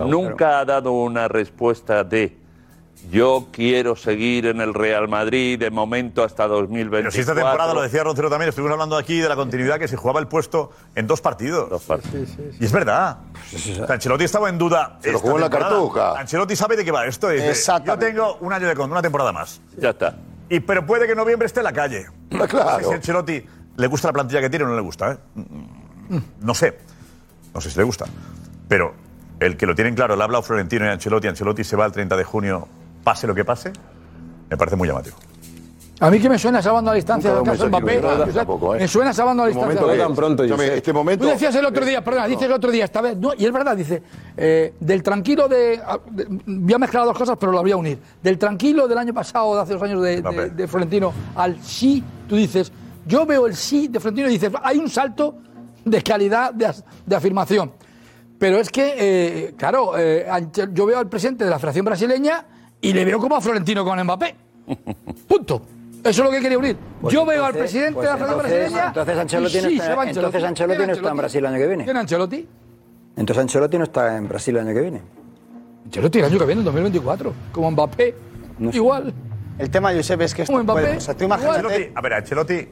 Nunca 0.06 0.60
ha 0.60 0.66
dado 0.66 0.92
una 0.92 1.28
respuesta 1.28 2.04
de 2.04 2.38
yo 3.12 3.48
quiero 3.52 3.96
seguir 3.96 4.48
en 4.48 4.60
el 4.60 4.74
Real 4.74 5.08
Madrid 5.08 5.58
de 5.60 5.70
momento 5.70 6.24
hasta 6.24 6.48
2024. 6.48 6.98
Pero 7.00 7.12
si 7.12 7.20
esta 7.20 7.36
temporada, 7.36 7.74
lo 7.74 7.82
decía 7.82 8.04
Roncero 8.04 8.30
también, 8.30 8.50
estuvimos 8.50 8.74
hablando 8.74 8.98
aquí 8.98 9.20
de 9.20 9.30
la 9.30 9.36
continuidad 9.36 9.80
que 9.80 9.88
se 9.88 9.96
jugaba 9.96 10.20
el 10.20 10.28
puesto 10.28 10.72
en 10.96 11.08
dos 11.08 11.22
partidos. 11.22 11.70
Dos 11.70 11.84
partidos. 11.84 12.30
Y 12.60 12.66
es 12.66 12.72
verdad. 12.72 13.20
O 13.54 13.58
sea, 13.58 13.86
Ancelotti 13.88 14.24
estaba 14.26 14.50
en 14.50 14.58
duda. 14.58 15.00
Se 15.02 15.12
lo 15.12 15.20
jugó 15.20 15.36
en 15.36 15.42
la 15.42 15.50
cartuja. 15.50 16.20
Ancelotti 16.20 16.56
sabe 16.56 16.76
de 16.76 16.84
qué 16.84 16.92
va 16.92 17.06
esto. 17.06 17.30
Dice, 17.30 17.54
yo 17.86 17.98
tengo 17.98 18.38
un 18.42 18.52
año 18.52 18.68
de 18.68 18.76
con 18.76 18.92
una 18.92 19.02
temporada 19.02 19.32
más. 19.32 19.62
Ya 19.78 19.92
está. 19.92 20.18
Y, 20.50 20.60
pero 20.60 20.86
puede 20.86 21.06
que 21.06 21.12
en 21.12 21.18
noviembre 21.18 21.46
esté 21.46 21.60
en 21.60 21.66
la 21.66 21.74
calle. 21.74 22.08
claro. 22.30 22.48
No 22.48 22.78
sé 22.78 22.84
si 22.84 22.92
a 22.92 22.96
Ancelotti 22.96 23.46
le 23.78 23.88
gusta 23.88 24.10
la 24.10 24.14
plantilla 24.14 24.42
que 24.42 24.50
tiene 24.50 24.66
o 24.66 24.68
no 24.70 24.76
le 24.76 24.82
gusta. 24.82 25.12
¿eh? 25.14 25.18
No 26.42 26.54
sé. 26.54 26.78
No 27.54 27.62
sé 27.62 27.70
si 27.70 27.78
le 27.78 27.84
gusta. 27.84 28.06
Pero 28.68 28.94
el 29.40 29.56
que 29.56 29.66
lo 29.66 29.76
tienen 29.76 29.96
claro, 29.96 30.16
le 30.16 30.22
ha 30.22 30.26
hablado 30.26 30.44
Florentino 30.44 30.86
y 30.86 30.90
Ancelotti. 30.90 31.28
Ancelotti 31.28 31.64
se 31.64 31.76
va 31.76 31.86
el 31.86 31.92
30 31.92 32.16
de 32.18 32.24
junio, 32.24 32.68
pase 33.08 33.26
lo 33.26 33.34
que 33.34 33.46
pase. 33.46 33.72
Me 34.50 34.58
parece 34.58 34.76
muy 34.76 34.86
llamativo. 34.86 35.16
A 36.02 36.12
mí 36.12 36.20
que 36.20 36.28
me 36.30 36.38
suena 36.38 36.60
esa 36.60 36.74
banda 36.74 36.92
a 36.92 36.96
distancia 36.96 37.34
del 37.34 37.42
caso 37.44 37.68
Mbappé. 37.70 37.96
¿eh? 38.00 38.78
Me 38.80 38.88
suena 38.88 39.12
esa 39.12 39.24
banda 39.24 39.44
a 39.44 39.48
Un 39.48 39.54
distancia. 39.54 39.82
momento 39.82 40.04
tan 40.04 40.14
pronto, 40.16 40.44
Escúchame, 40.44 40.64
Josep. 40.66 40.78
este 40.78 40.94
momento- 40.94 41.24
Tú 41.26 41.30
decías 41.32 41.56
el 41.56 41.66
otro 41.66 41.86
día, 41.86 42.04
perdona, 42.04 42.28
dices 42.28 42.44
el 42.44 42.52
otro 42.52 42.70
día, 42.70 42.84
esta 42.84 43.00
vez, 43.02 43.16
no, 43.18 43.32
y 43.38 43.46
es 43.46 43.52
verdad, 43.54 43.78
dice, 43.78 44.04
eh, 44.36 44.74
del 44.80 45.02
tranquilo 45.02 45.48
de, 45.48 45.82
ah, 45.84 45.98
de- 46.12 46.26
Voy 46.46 46.74
a 46.74 46.78
mezclar 46.78 47.06
dos 47.06 47.18
cosas, 47.18 47.38
pero 47.40 47.54
las 47.54 47.62
voy 47.62 47.72
a 47.72 47.78
unir. 47.78 47.98
Del 48.22 48.38
tranquilo 48.38 48.90
del 48.90 48.98
año 48.98 49.14
pasado, 49.14 49.56
de 49.56 49.62
hace 49.62 49.74
dos 49.74 49.82
años 49.84 50.04
de, 50.04 50.22
de- 50.22 50.50
de 50.50 50.68
Florentino, 50.68 51.14
al 51.34 51.64
sí, 51.64 52.04
tú 52.28 52.36
dices, 52.36 52.72
yo 53.08 53.26
veo 53.26 53.48
el 53.48 53.56
sí 53.56 53.88
de 53.88 54.00
Florentino 54.02 54.28
y 54.28 54.34
dices, 54.34 54.52
hay 54.62 54.78
un 54.80 54.90
salto 54.90 55.38
de 55.86 56.04
calidad 56.04 56.54
de, 56.54 57.16
afirmación. 57.16 57.72
Pero 58.38 58.58
es 58.60 58.70
que, 58.70 58.94
eh, 58.98 59.54
claro, 59.58 59.98
eh, 59.98 60.28
yo 60.74 60.86
veo 60.86 61.00
al 61.00 61.08
presidente 61.10 61.44
de 61.46 61.50
la 61.50 61.58
Federación 61.58 61.86
Brasileña 61.86 62.46
y 62.82 62.94
le 62.94 63.06
veo 63.06 63.20
como 63.20 63.36
a 63.36 63.42
Florentino 63.42 63.84
con 63.84 64.02
Mbappé. 64.02 64.36
Punto. 65.28 65.62
Eso 66.04 66.24
es 66.24 66.26
lo 66.26 66.32
que 66.32 66.42
quería 66.42 66.58
unir. 66.58 66.78
Pues 67.02 67.14
yo 67.14 67.22
entonces, 67.22 67.38
veo 67.38 67.46
al 67.46 67.54
presidente 67.54 67.94
pues 67.94 68.06
de 68.06 68.12
la 68.12 68.18
Federación 68.18 68.40
Brasileña. 68.40 68.88
Entonces 68.88 69.18
Ancelotti, 69.18 69.56
no, 69.56 69.62
sí, 69.62 69.80
Ancelotti. 69.80 70.10
Entonces 70.10 70.44
Ancelotti 70.44 70.86
no 70.86 70.94
está 70.94 71.10
en 71.10 71.18
Brasil 71.18 71.40
el 71.40 71.46
año 71.46 71.58
que 71.58 71.68
viene. 71.68 71.84
¿Quién 71.84 71.98
Ancelotti? 71.98 72.48
Entonces 73.18 73.42
Ancelotti 73.42 73.78
no 73.78 73.84
está 73.84 74.18
en 74.18 74.28
Brasil 74.28 74.56
el 74.56 74.68
año 74.68 74.74
que 74.74 74.82
viene. 74.82 75.02
Ancelotti 75.86 76.20
el 76.20 76.26
año 76.26 76.40
que 76.40 76.46
viene, 76.46 76.62
en 76.62 76.66
2024. 76.66 77.34
Como 77.52 77.72
Mbappé. 77.72 78.16
No 78.60 78.72
sé. 78.72 78.78
Igual. 78.78 79.14
El 79.58 79.70
tema, 79.70 79.92
Josep, 79.94 80.22
es 80.22 80.36
que 80.36 80.44
esto 80.44 80.54
Mbappé, 80.54 80.82
puede, 80.82 80.98
o 80.98 81.02
sea, 81.02 81.18
tú 81.18 81.24
imagínate... 81.26 81.92
A 81.96 82.02
ver, 82.02 82.14
Ancelotti 82.14 82.54
eh, 82.54 82.70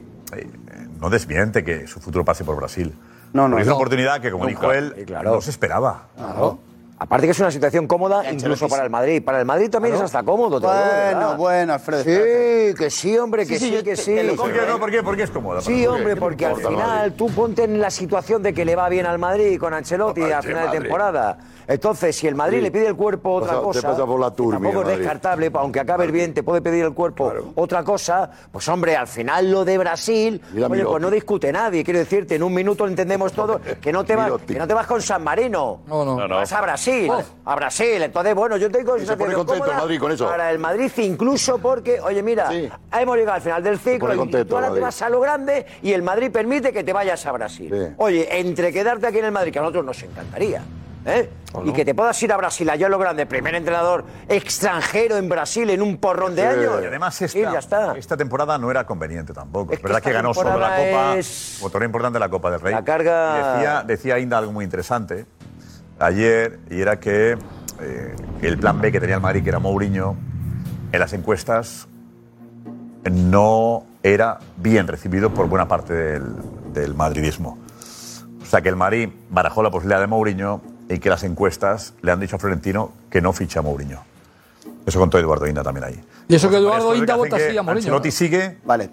no 1.00 1.10
desmiente 1.10 1.64
que 1.64 1.86
su 1.86 2.00
futuro 2.00 2.24
pase 2.24 2.44
por 2.44 2.56
Brasil. 2.56 2.94
No, 3.32 3.48
no. 3.48 3.56
Pero 3.56 3.62
es 3.62 3.66
una 3.66 3.76
oportunidad 3.76 4.20
que, 4.20 4.30
como 4.30 4.44
Nunca. 4.44 4.60
dijo 4.60 4.72
él, 4.72 5.04
claro. 5.04 5.34
no 5.34 5.40
se 5.40 5.50
esperaba. 5.50 6.08
Claro. 6.16 6.58
Aparte 6.98 7.26
que 7.26 7.32
es 7.32 7.40
una 7.40 7.50
situación 7.50 7.86
cómoda 7.86 8.30
incluso 8.30 8.68
para 8.68 8.84
el 8.84 8.90
Madrid. 8.90 9.22
Para 9.22 9.40
el 9.40 9.44
Madrid 9.44 9.68
también 9.68 9.94
es 9.94 10.00
hasta 10.00 10.22
cómodo. 10.22 10.58
Te 10.58 10.66
bueno, 10.66 11.36
bueno, 11.36 11.74
Alfredo. 11.74 12.02
Sí, 12.02 12.74
que 12.74 12.90
sí, 12.90 13.18
hombre, 13.18 13.46
que 13.46 13.58
sí, 13.58 13.82
que 13.84 13.96
sí. 13.96 14.14
Te 14.14 14.32
¿Por, 14.32 14.50
qué, 14.50 14.60
no, 14.66 14.78
¿Por 14.78 14.90
qué? 14.90 15.02
Porque 15.02 15.22
es 15.24 15.30
cómoda. 15.30 15.60
Sí, 15.60 15.86
hombre, 15.86 16.16
porque 16.16 16.46
al 16.46 16.56
final 16.56 17.12
tú 17.12 17.26
ponte 17.30 17.64
en 17.64 17.80
la 17.80 17.90
situación 17.90 18.42
de 18.42 18.54
que 18.54 18.64
le 18.64 18.74
va 18.74 18.88
bien 18.88 19.04
al 19.04 19.18
Madrid 19.18 19.58
con 19.58 19.74
Ancelotti 19.74 20.22
a 20.22 20.40
final 20.40 20.70
de 20.70 20.80
temporada. 20.80 21.38
Entonces, 21.68 22.14
si 22.14 22.28
el 22.28 22.34
Madrid 22.34 22.62
le 22.62 22.70
pide 22.70 22.86
el 22.86 22.94
cuerpo 22.94 23.34
otra 23.34 23.58
cosa, 23.58 23.94
tampoco 23.96 24.82
es 24.82 24.98
descartable, 24.98 25.50
aunque 25.54 25.80
acabes 25.80 26.12
bien, 26.12 26.32
te 26.32 26.42
puede 26.42 26.62
pedir 26.62 26.84
el 26.84 26.94
cuerpo 26.94 27.32
otra 27.56 27.82
cosa, 27.82 28.30
pues 28.52 28.68
hombre, 28.68 28.96
al 28.96 29.08
final 29.08 29.50
lo 29.50 29.64
de 29.64 29.76
Brasil, 29.76 30.40
oye, 30.54 30.84
pues 30.84 31.02
no 31.02 31.10
discute 31.10 31.52
nadie, 31.52 31.82
quiero 31.82 31.98
decirte, 31.98 32.36
en 32.36 32.44
un 32.44 32.54
minuto 32.54 32.86
entendemos 32.86 33.32
todo, 33.34 33.60
que 33.80 33.92
no 33.92 34.04
te 34.04 34.14
vas, 34.14 34.30
que 34.46 34.58
no 34.58 34.66
te 34.66 34.74
vas 34.74 34.86
con 34.86 35.02
San 35.02 35.24
Marino, 35.24 35.80
no, 35.88 36.04
no. 36.04 36.28
vas 36.28 36.52
a 36.52 36.60
Brasil 36.60 36.85
a 37.44 37.54
Brasil. 37.54 38.02
Entonces, 38.02 38.34
bueno, 38.34 38.56
yo 38.56 38.70
tengo... 38.70 38.98
Se 38.98 39.16
pone 39.16 39.34
contento 39.34 39.70
el 39.70 39.76
Madrid 39.76 40.00
con 40.00 40.12
eso. 40.12 40.26
Para 40.26 40.50
el 40.50 40.58
Madrid 40.58 40.90
incluso 40.98 41.58
porque, 41.58 42.00
oye, 42.00 42.22
mira, 42.22 42.50
hemos 42.52 43.16
llegado 43.16 43.36
al 43.36 43.42
final 43.42 43.62
del 43.62 43.78
ciclo 43.78 44.14
y 44.24 44.44
tú 44.44 44.54
ahora 44.56 44.72
te 44.72 44.80
vas 44.80 45.02
a 45.02 45.08
lo 45.08 45.20
grande 45.20 45.66
y 45.82 45.92
el 45.92 46.02
Madrid 46.02 46.30
permite 46.30 46.72
que 46.72 46.84
te 46.84 46.92
vayas 46.92 47.24
a 47.26 47.32
Brasil. 47.32 47.94
Oye, 47.98 48.38
entre 48.38 48.72
quedarte 48.72 49.06
aquí 49.06 49.18
en 49.18 49.26
el 49.26 49.32
Madrid, 49.32 49.52
que 49.52 49.58
a 49.58 49.62
nosotros 49.62 49.84
nos 49.84 50.02
encantaría, 50.02 50.62
¿Eh? 51.06 51.30
Y 51.64 51.72
que 51.72 51.84
te 51.84 51.94
puedas 51.94 52.20
ir 52.22 52.32
a 52.32 52.36
Brasil, 52.36 52.68
allá 52.68 52.88
lo 52.88 52.98
grande, 52.98 53.26
primer 53.26 53.54
entrenador 53.54 54.04
extranjero 54.28 55.16
en 55.16 55.28
Brasil 55.28 55.70
en 55.70 55.80
un 55.80 55.98
porrón 55.98 56.34
de 56.34 56.44
años. 56.44 56.82
Y 56.82 56.86
además 56.86 57.22
esta, 57.22 57.38
ya 57.38 57.58
está. 57.60 57.96
esta 57.96 58.16
temporada 58.16 58.58
no 58.58 58.70
era 58.70 58.84
conveniente 58.84 59.32
tampoco. 59.32 59.72
Es, 59.72 59.80
verdad 59.80 60.02
que 60.02 60.12
ganó 60.12 60.34
sobre 60.34 60.58
la 60.58 60.76
Copa, 60.76 61.16
es... 61.16 61.58
motor 61.62 61.84
importante 61.84 62.16
de 62.16 62.20
la 62.20 62.28
Copa 62.28 62.50
del 62.50 62.60
Rey. 62.60 62.74
La 62.74 62.84
carga... 62.84 63.54
Decía, 63.54 63.82
decía 63.86 64.18
Inda 64.18 64.38
algo 64.38 64.52
muy 64.52 64.64
interesante, 64.64 65.26
ayer 65.98 66.58
y 66.70 66.80
era 66.80 66.98
que 67.00 67.38
eh, 67.80 68.16
el 68.42 68.58
plan 68.58 68.80
B 68.80 68.92
que 68.92 69.00
tenía 69.00 69.16
el 69.16 69.22
Madrid, 69.22 69.42
que 69.42 69.50
era 69.50 69.58
Mourinho, 69.58 70.16
en 70.92 71.00
las 71.00 71.12
encuestas 71.12 71.88
no 73.10 73.84
era 74.02 74.38
bien 74.56 74.86
recibido 74.86 75.32
por 75.32 75.48
buena 75.48 75.68
parte 75.68 75.92
del, 75.92 76.24
del 76.72 76.94
madridismo. 76.94 77.58
O 78.42 78.46
sea 78.46 78.62
que 78.62 78.68
el 78.68 78.76
Madrid 78.76 79.08
barajó 79.30 79.62
la 79.62 79.70
posibilidad 79.70 80.00
de 80.00 80.06
Mourinho 80.06 80.60
y 80.88 80.98
que 80.98 81.10
las 81.10 81.24
encuestas 81.24 81.94
le 82.02 82.12
han 82.12 82.20
dicho 82.20 82.36
a 82.36 82.38
Florentino 82.38 82.92
que 83.10 83.20
no 83.20 83.32
ficha 83.32 83.60
a 83.60 83.62
Mourinho. 83.62 84.00
Eso 84.86 85.00
contó 85.00 85.18
Eduardo 85.18 85.46
Inda 85.48 85.64
también 85.64 85.84
ahí. 85.84 86.00
Y 86.28 86.36
eso 86.36 86.48
que 86.48 86.56
pues 86.56 86.62
Eduardo 86.62 86.94
Inda 86.94 87.16
vota 87.16 87.36
sí 87.38 87.56
a 87.56 87.62
Mourinho. 87.62 87.70
Ancelotti 87.70 88.10
sigue. 88.12 88.58
Vale. 88.64 88.90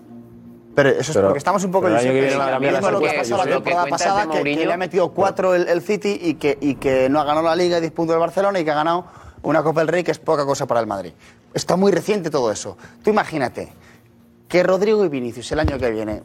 Pero 0.76 0.90
eso 0.90 1.12
es 1.12 1.18
porque 1.18 1.38
estamos 1.38 1.64
un 1.64 1.72
poco... 1.72 1.88
El 1.88 1.96
año 1.96 2.12
que 2.12 2.22
viene 2.22 2.34
eh, 2.34 2.38
la, 2.38 2.92
lo 2.92 3.00
que 3.00 3.10
temporada 3.10 3.86
pasada, 3.86 4.30
que, 4.30 4.44
que, 4.44 4.66
le 4.66 4.74
ha 4.74 4.78
metido 4.78 5.10
cuatro 5.10 5.54
el, 5.54 5.68
el 5.68 5.82
City 5.82 6.20
y 6.22 6.34
que, 6.36 6.58
y 6.60 6.76
que 6.76 7.10
no 7.10 7.20
ha 7.20 7.24
ganado 7.24 7.46
la 7.46 7.56
Liga 7.56 7.78
y 7.78 7.82
10 7.82 7.94
puntos 7.94 8.18
Barcelona 8.18 8.60
y 8.60 8.66
que 8.66 8.72
ha 8.72 8.76
ganado 8.76 9.06
una 9.44 9.62
Copa 9.62 9.82
del 9.82 9.90
Rey 9.90 10.04
que 10.04 10.12
es 10.12 10.20
poca 10.20 10.46
cosa 10.46 10.66
para 10.66 10.80
el 10.80 10.88
Madrid. 10.88 11.12
Está 11.54 11.76
muy 11.76 11.92
reciente 11.92 12.30
todo 12.30 12.52
eso. 12.52 12.78
Tú 13.04 13.12
imagínate 13.12 13.72
que 14.48 14.64
Rodrigo 14.64 15.06
y 15.06 15.10
Vinicius 15.10 15.52
el 15.52 15.60
año 15.60 15.78
que 15.78 15.92
viene 15.92 16.24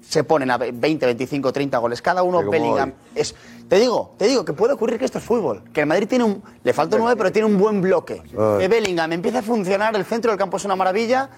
se 0.00 0.24
ponen 0.24 0.50
a 0.50 0.56
20, 0.56 1.04
25, 1.04 1.52
30 1.52 1.78
goles 1.78 2.00
cada 2.00 2.22
uno, 2.22 2.48
Bellingham. 2.48 2.94
Es, 3.14 3.34
te 3.68 3.78
digo, 3.78 4.14
te 4.16 4.26
digo 4.26 4.44
que 4.44 4.54
puede 4.54 4.72
ocurrir 4.72 4.98
que 4.98 5.04
esto 5.04 5.18
es 5.18 5.24
fútbol, 5.24 5.64
que 5.72 5.82
el 5.82 5.86
Madrid 5.86 6.08
tiene 6.08 6.24
un 6.24 6.42
le 6.64 6.72
falta 6.72 6.96
nueve 6.96 7.14
pero 7.16 7.30
tiene 7.30 7.46
un 7.46 7.58
buen 7.58 7.82
bloque. 7.82 8.22
Que 8.58 8.68
Bellingham 8.68 9.12
empieza 9.12 9.40
a 9.40 9.42
funcionar, 9.42 9.94
el 9.94 10.04
centro 10.04 10.30
del 10.30 10.38
campo 10.38 10.56
es 10.56 10.64
una 10.64 10.76
maravilla, 10.76 11.28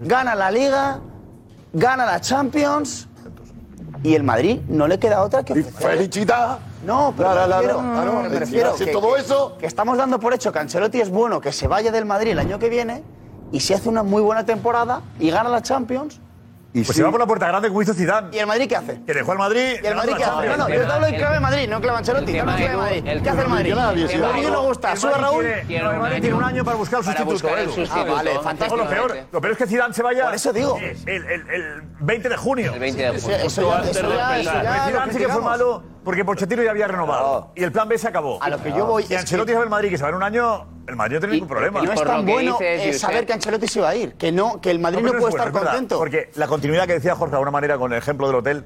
gana 0.00 0.34
la 0.34 0.50
liga, 0.50 1.00
gana 1.76 2.06
la 2.06 2.20
Champions 2.20 3.06
y 4.02 4.14
el 4.14 4.22
Madrid 4.22 4.60
no 4.68 4.88
le 4.88 4.98
queda 4.98 5.22
otra 5.22 5.44
que 5.44 5.52
ofrecer. 5.52 5.80
No, 6.84 7.12
pero 7.16 7.34
la, 7.46 7.60
me 7.60 7.66
refiero, 7.66 8.22
me 8.22 8.38
refiero 8.38 8.74
todo 8.92 9.16
eso... 9.16 9.56
Que, 9.58 9.66
estamos 9.66 9.98
dando 9.98 10.20
por 10.20 10.32
hecho 10.32 10.52
que 10.52 10.58
Ancelotti 10.60 11.00
es 11.00 11.10
bueno 11.10 11.40
que 11.40 11.52
se 11.52 11.66
vaya 11.66 11.90
del 11.90 12.04
Madrid 12.04 12.30
el 12.30 12.38
año 12.38 12.58
que 12.58 12.68
viene 12.68 13.02
y 13.52 13.60
si 13.60 13.74
hace 13.74 13.88
una 13.88 14.02
muy 14.02 14.22
buena 14.22 14.46
temporada 14.46 15.02
y 15.18 15.30
gana 15.30 15.48
la 15.48 15.62
Champions, 15.62 16.20
pues 16.84 16.88
sí. 16.88 16.94
se 16.94 17.02
va 17.02 17.10
por 17.10 17.20
la 17.20 17.26
puerta 17.26 17.48
grande 17.48 17.68
como 17.68 17.80
hizo 17.80 17.94
Zidane. 17.94 18.28
¿Y 18.32 18.38
el 18.38 18.46
Madrid 18.46 18.68
qué 18.68 18.76
hace? 18.76 19.00
Que 19.04 19.14
dejó 19.14 19.32
al 19.32 19.38
Madrid. 19.38 19.76
¿Y 19.82 19.86
el 19.86 19.94
Madrid 19.94 20.12
qué 20.16 20.24
hace? 20.24 20.46
No, 20.46 20.56
no, 20.56 20.68
yo 20.68 20.86
te 20.86 20.92
hablo 20.92 21.06
clave 21.06 21.34
de 21.34 21.40
Madrid, 21.40 21.68
no 21.68 21.76
en 21.76 21.82
clave 21.82 21.98
Ancelotti. 21.98 22.32
¿Qué 22.32 22.40
hace 22.40 22.66
el 22.66 22.76
Madrid? 22.76 23.72
El 24.10 24.20
Madrid 24.20 24.48
no 24.50 24.62
gusta. 24.62 24.96
Sube 24.96 25.14
Raúl. 25.14 25.46
El 25.46 25.98
Madrid 25.98 26.20
tiene 26.20 26.36
un 26.36 26.44
año 26.44 26.64
para 26.64 26.76
buscar 26.76 27.00
el 27.00 27.08
¿eh? 27.08 27.64
sustituto. 27.64 27.92
Ah, 27.92 28.04
vale, 28.04 28.38
fantástico. 28.40 28.76
Lo 28.76 28.88
peor, 28.88 29.16
lo 29.32 29.40
peor 29.40 29.52
es 29.52 29.58
que 29.58 29.66
Zidane 29.66 29.94
se 29.94 30.02
vaya. 30.02 30.24
Por 30.24 30.34
eso 30.34 30.52
digo. 30.52 30.78
El 30.78 31.82
20 32.00 32.28
de 32.28 32.36
junio. 32.36 32.72
El 32.74 32.80
20 32.80 33.02
de 33.02 33.20
junio. 33.20 33.36
Eso 33.36 33.72
sí 35.12 35.18
que 35.18 35.28
fue 35.28 35.42
malo. 35.42 35.95
Porque 36.06 36.24
Pochettino 36.24 36.62
ya 36.62 36.70
había 36.70 36.86
renovado. 36.86 37.50
Y 37.56 37.64
el 37.64 37.72
plan 37.72 37.88
B 37.88 37.98
se 37.98 38.06
acabó. 38.06 38.40
A 38.40 38.48
lo 38.48 38.62
que 38.62 38.70
yo 38.70 38.86
voy. 38.86 39.04
Y 39.08 39.14
Ancelotti 39.14 39.50
se 39.50 39.56
va 39.56 39.64
al 39.64 39.68
Madrid, 39.70 39.90
que 39.90 39.98
se 39.98 40.04
va 40.04 40.10
en 40.10 40.14
un 40.14 40.22
año. 40.22 40.64
El 40.86 40.94
Madrid 40.94 41.14
no 41.16 41.20
tiene 41.20 41.34
ningún 41.34 41.48
problema. 41.48 41.82
No 41.82 41.92
es 41.92 42.00
tan 42.00 42.24
bueno 42.24 42.58
eh, 42.60 42.92
saber 42.92 43.26
que 43.26 43.32
Ancelotti 43.32 43.66
se 43.66 43.80
va 43.80 43.88
a 43.88 43.96
ir. 43.96 44.14
Que, 44.14 44.30
no, 44.30 44.60
que 44.60 44.70
el 44.70 44.78
Madrid 44.78 45.02
no, 45.02 45.14
puede 45.14 45.30
estar 45.30 45.50
contento. 45.50 45.98
Porque 45.98 46.30
la 46.36 46.46
continuidad 46.46 46.86
que 46.86 46.92
decía 46.92 47.16
Jorge 47.16 47.32
de 47.32 47.38
alguna 47.38 47.50
manera 47.50 47.76
con 47.76 47.92
el 47.92 47.98
ejemplo 47.98 48.28
del 48.28 48.36
hotel 48.36 48.64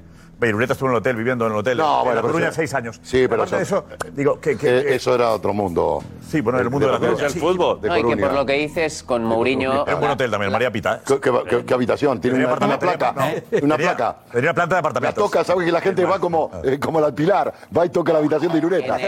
Irureta 0.48 0.72
estuvo 0.72 0.88
en 0.88 0.94
el 0.94 0.98
hotel, 0.98 1.16
viviendo 1.16 1.46
en 1.46 1.52
el 1.52 1.58
hotel. 1.58 1.78
No, 1.78 1.98
en 1.98 2.04
bueno, 2.04 2.14
La 2.14 2.22
Coruña 2.22 2.46
eso... 2.48 2.56
seis 2.56 2.74
años. 2.74 3.00
Sí, 3.02 3.26
pero 3.28 3.44
eso, 3.44 3.58
eso, 3.58 3.84
digo, 4.12 4.40
que, 4.40 4.52
eh, 4.60 4.94
eso 4.94 5.14
era 5.14 5.30
otro 5.30 5.52
mundo. 5.52 6.02
Sí, 6.28 6.40
bueno, 6.40 6.58
el 6.58 6.70
mundo 6.70 6.86
de, 6.86 6.92
de 6.92 6.98
la 6.98 7.06
Coruña. 7.06 7.26
El 7.26 7.32
fútbol. 7.32 7.80
No, 7.82 7.98
y 7.98 8.04
que 8.04 8.16
por 8.16 8.32
lo 8.32 8.46
que 8.46 8.54
dices, 8.54 9.02
con 9.02 9.24
Mourinho... 9.24 9.86
Es 9.86 9.94
un 9.94 10.00
buen 10.00 10.12
hotel 10.12 10.30
también, 10.30 10.52
María 10.52 10.70
Pita. 10.70 10.96
¿eh? 10.96 11.00
¿Qué, 11.06 11.20
qué, 11.20 11.64
qué 11.64 11.74
habitación? 11.74 12.20
Tiene 12.20 12.44
una, 12.44 12.54
una, 12.54 12.78
placa. 12.78 13.14
Tenía, 13.14 13.36
¿eh? 13.36 13.60
una 13.62 13.76
placa. 13.76 14.16
Tenía 14.32 14.50
una 14.50 14.54
planta 14.54 14.74
de 14.76 14.78
apartamentos. 14.78 15.18
La 15.18 15.24
toca, 15.24 15.44
sabe 15.44 15.64
que 15.64 15.72
la 15.72 15.80
gente 15.80 16.04
va 16.04 16.18
como, 16.18 16.50
eh, 16.64 16.78
como 16.78 17.00
la 17.00 17.14
Pilar. 17.14 17.52
Va 17.76 17.86
y 17.86 17.90
toca 17.90 18.12
la 18.12 18.20
habitación 18.20 18.52
de 18.52 18.58
Irureta. 18.58 18.98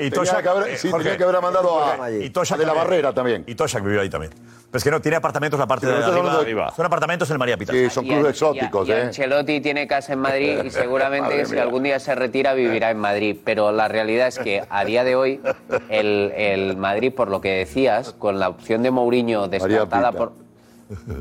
Y 0.00 0.10
Toshak... 0.10 0.76
Sí, 0.76 0.90
tenía 0.90 1.16
que 1.16 1.24
haber 1.24 1.40
mandado 1.40 1.82
a... 1.82 2.08
De 2.10 2.66
la 2.66 2.72
Barrera 2.72 3.12
también. 3.12 3.44
Y 3.46 3.54
Toshak 3.54 3.82
vivió 3.82 4.00
ahí 4.00 4.10
también. 4.10 4.32
Pero 4.70 4.84
que 4.84 4.90
no, 4.90 5.00
tiene 5.00 5.16
apartamentos 5.16 5.58
la 5.58 5.66
parte 5.66 5.86
de, 5.86 5.94
de 5.94 6.00
arriba. 6.00 6.72
Son 6.76 6.86
apartamentos 6.86 7.28
en 7.30 7.38
María 7.38 7.56
Pita. 7.56 7.72
Sí, 7.72 7.90
son 7.90 8.06
clubes 8.06 8.30
exóticos, 8.30 8.86
y, 8.86 8.92
y, 8.92 8.94
¿eh? 8.94 9.02
Ancelotti 9.02 9.60
tiene 9.60 9.86
casa 9.88 10.12
en 10.12 10.20
Madrid 10.20 10.60
y 10.64 10.70
seguramente 10.70 11.44
si 11.44 11.58
algún 11.58 11.82
día 11.82 11.98
se 11.98 12.14
retira 12.14 12.54
vivirá 12.54 12.90
en 12.90 12.98
Madrid. 12.98 13.36
Pero 13.44 13.72
la 13.72 13.88
realidad 13.88 14.28
es 14.28 14.38
que 14.38 14.62
a 14.68 14.84
día 14.84 15.02
de 15.02 15.16
hoy 15.16 15.40
el, 15.88 16.76
Madrid, 16.76 17.12
por 17.12 17.30
lo 17.30 17.40
que 17.40 17.50
decías, 17.50 18.12
con 18.12 18.38
la 18.38 18.48
opción 18.48 18.82
de 18.82 18.90
Mourinho 18.90 19.48
descartada 19.48 20.12
por... 20.12 20.32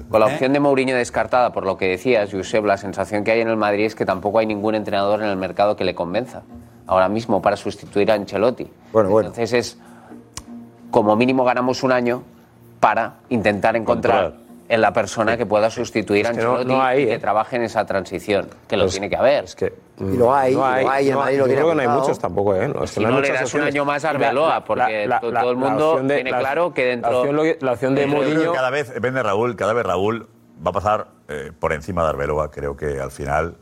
Con 0.09 0.19
la 0.19 0.29
¿Eh? 0.29 0.33
opción 0.33 0.53
de 0.53 0.59
Mourinho 0.59 0.95
descartada, 0.95 1.53
por 1.53 1.63
lo 1.63 1.77
que 1.77 1.87
decías, 1.89 2.31
Josep, 2.31 2.65
la 2.65 2.77
sensación 2.77 3.23
que 3.23 3.31
hay 3.31 3.41
en 3.41 3.49
el 3.49 3.57
Madrid 3.57 3.85
es 3.85 3.95
que 3.95 4.05
tampoco 4.05 4.39
hay 4.39 4.47
ningún 4.47 4.73
entrenador 4.73 5.21
en 5.21 5.29
el 5.29 5.37
mercado 5.37 5.75
que 5.75 5.83
le 5.83 5.93
convenza 5.93 6.41
ahora 6.87 7.07
mismo 7.07 7.39
para 7.41 7.55
sustituir 7.55 8.11
a 8.11 8.15
Ancelotti. 8.15 8.67
Bueno, 8.91 9.09
Entonces 9.19 9.51
bueno. 9.51 9.59
es, 9.59 9.77
como 10.89 11.15
mínimo 11.15 11.43
ganamos 11.43 11.83
un 11.83 11.91
año, 11.91 12.23
para 12.79 13.15
intentar 13.29 13.75
encontrar 13.75 14.33
en 14.69 14.81
la 14.81 14.93
persona 14.93 15.35
que 15.35 15.47
pueda 15.47 15.71
sustituir 15.71 16.27
a 16.27 16.29
Ancelotti 16.29 16.65
no, 16.65 16.93
y 16.93 17.05
que 17.07 17.13
¿eh? 17.15 17.19
trabaje 17.19 17.55
en 17.55 17.63
esa 17.63 17.85
transición, 17.85 18.47
que 18.67 18.77
lo 18.77 18.87
tiene 18.87 19.09
que 19.09 19.15
haber. 19.15 19.45
Es 19.45 19.55
que 19.55 19.73
Y 19.99 20.03
mm, 20.03 20.17
lo 20.19 20.33
hay, 20.33 20.53
lo 20.53 20.63
hay, 20.63 21.07
lo 21.07 21.23
yo 21.35 21.43
creo 21.45 21.69
que 21.69 21.75
no 21.75 21.81
hay 21.81 21.87
muchos 21.87 22.19
tampoco, 22.19 22.55
¿eh? 22.55 22.67
No, 22.67 22.83
es 22.83 22.91
que 22.91 22.99
Si 22.99 23.05
no 23.05 23.19
le 23.19 23.31
das 23.31 23.51
un 23.55 23.61
año 23.61 23.83
más 23.83 24.05
a 24.05 24.11
Arbeloa, 24.11 24.63
porque 24.63 25.09
todo 25.19 25.49
el 25.51 25.57
mundo 25.57 25.99
tiene 26.05 26.29
claro 26.31 26.73
que 26.73 26.85
dentro- 26.85 27.11
La 27.11 27.17
opción, 27.17 27.35
lo 27.35 27.43
la 27.59 27.71
opción 27.71 27.95
de 27.95 28.01
Yo 28.01 28.07
Mourinho... 28.09 28.53
cada 28.53 28.69
vez, 28.69 28.93
depende 28.93 29.23
Raúl, 29.23 29.55
cada 29.55 29.73
vez 29.73 29.85
Raúl 29.85 30.27
va 30.65 30.69
a 30.69 30.73
pasar 30.73 31.07
eh, 31.27 31.51
por 31.59 31.73
encima 31.73 32.03
de 32.03 32.09
Arbeloa. 32.09 32.51
Creo 32.51 32.77
que 32.77 32.99
al 32.99 33.11
final, 33.11 33.55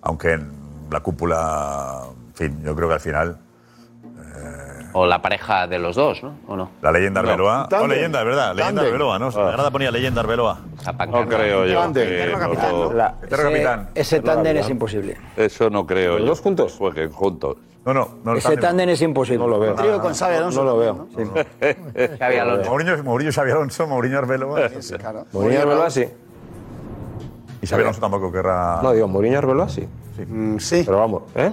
aunque 0.00 0.32
en 0.32 0.50
la 0.90 1.00
cúpula, 1.00 2.04
en 2.28 2.34
fin, 2.34 2.62
yo 2.64 2.74
creo 2.74 2.88
que 2.88 2.94
al 2.94 3.00
final 3.00 3.38
o 4.94 5.06
la 5.06 5.20
pareja 5.20 5.66
de 5.66 5.78
los 5.78 5.96
dos, 5.96 6.22
¿no? 6.22 6.36
¿O 6.46 6.56
no? 6.56 6.70
La 6.80 6.92
leyenda 6.92 7.20
Arbeloa. 7.20 7.68
Oh, 7.70 7.80
no. 7.80 7.86
Leyenda, 7.88 8.20
es 8.20 8.26
verdad. 8.26 8.54
Leyenda 8.54 8.82
Arbeloa, 8.82 9.18
¿no? 9.18 9.26
La 9.26 9.32
Sagrada 9.32 9.70
ponía 9.70 9.90
leyenda 9.90 10.20
Arbeloa. 10.20 10.60
No 11.08 11.28
creo 11.28 11.66
yo. 11.66 11.80
Tándem. 11.80 12.32
No, 12.32 12.92
la, 12.92 13.16
ese, 13.28 13.90
ese 13.94 14.20
tándem 14.20 14.56
es 14.56 14.70
imposible. 14.70 15.16
Eso 15.36 15.68
no 15.68 15.84
creo 15.84 16.18
¿Los 16.18 16.28
dos 16.28 16.40
juntos? 16.40 16.76
Jueguen 16.78 17.10
juntos. 17.10 17.56
No, 17.84 17.92
no, 17.92 18.08
no. 18.22 18.36
Ese 18.36 18.56
tándem 18.56 18.88
es 18.88 19.02
imposible. 19.02 19.38
No 19.38 19.48
lo 19.48 19.58
veo. 19.58 19.74
Trío 19.74 20.00
con 20.00 20.14
Xavi 20.14 20.54
No, 20.54 20.62
lo 20.62 20.78
veo. 20.78 21.08
Sí. 21.16 21.24
Xavi 22.18 22.36
Alonso. 22.36 22.70
Mourinho, 22.70 23.02
Mourinho, 23.02 23.32
Xavi 23.32 23.50
Alonso, 23.50 23.86
Mourinho 23.88 24.18
Arbeloa. 24.18 24.68
Sí, 24.68 24.76
sí, 24.80 24.94
claro. 24.94 25.26
Mourinho 25.32 25.60
Arbeloa 25.60 25.90
sí. 25.90 26.08
Y 27.60 27.66
Xavi 27.66 27.82
Alonso 27.82 28.00
tampoco 28.00 28.30
querrá... 28.30 28.80
No, 28.80 28.92
digo, 28.92 29.08
Mourinho 29.08 29.38
Arbeloa. 29.38 29.68
Sí. 29.68 29.88
Mm, 30.24 30.58
sí. 30.58 30.82
Pero 30.86 30.98
vamos, 30.98 31.22
¿eh? 31.34 31.52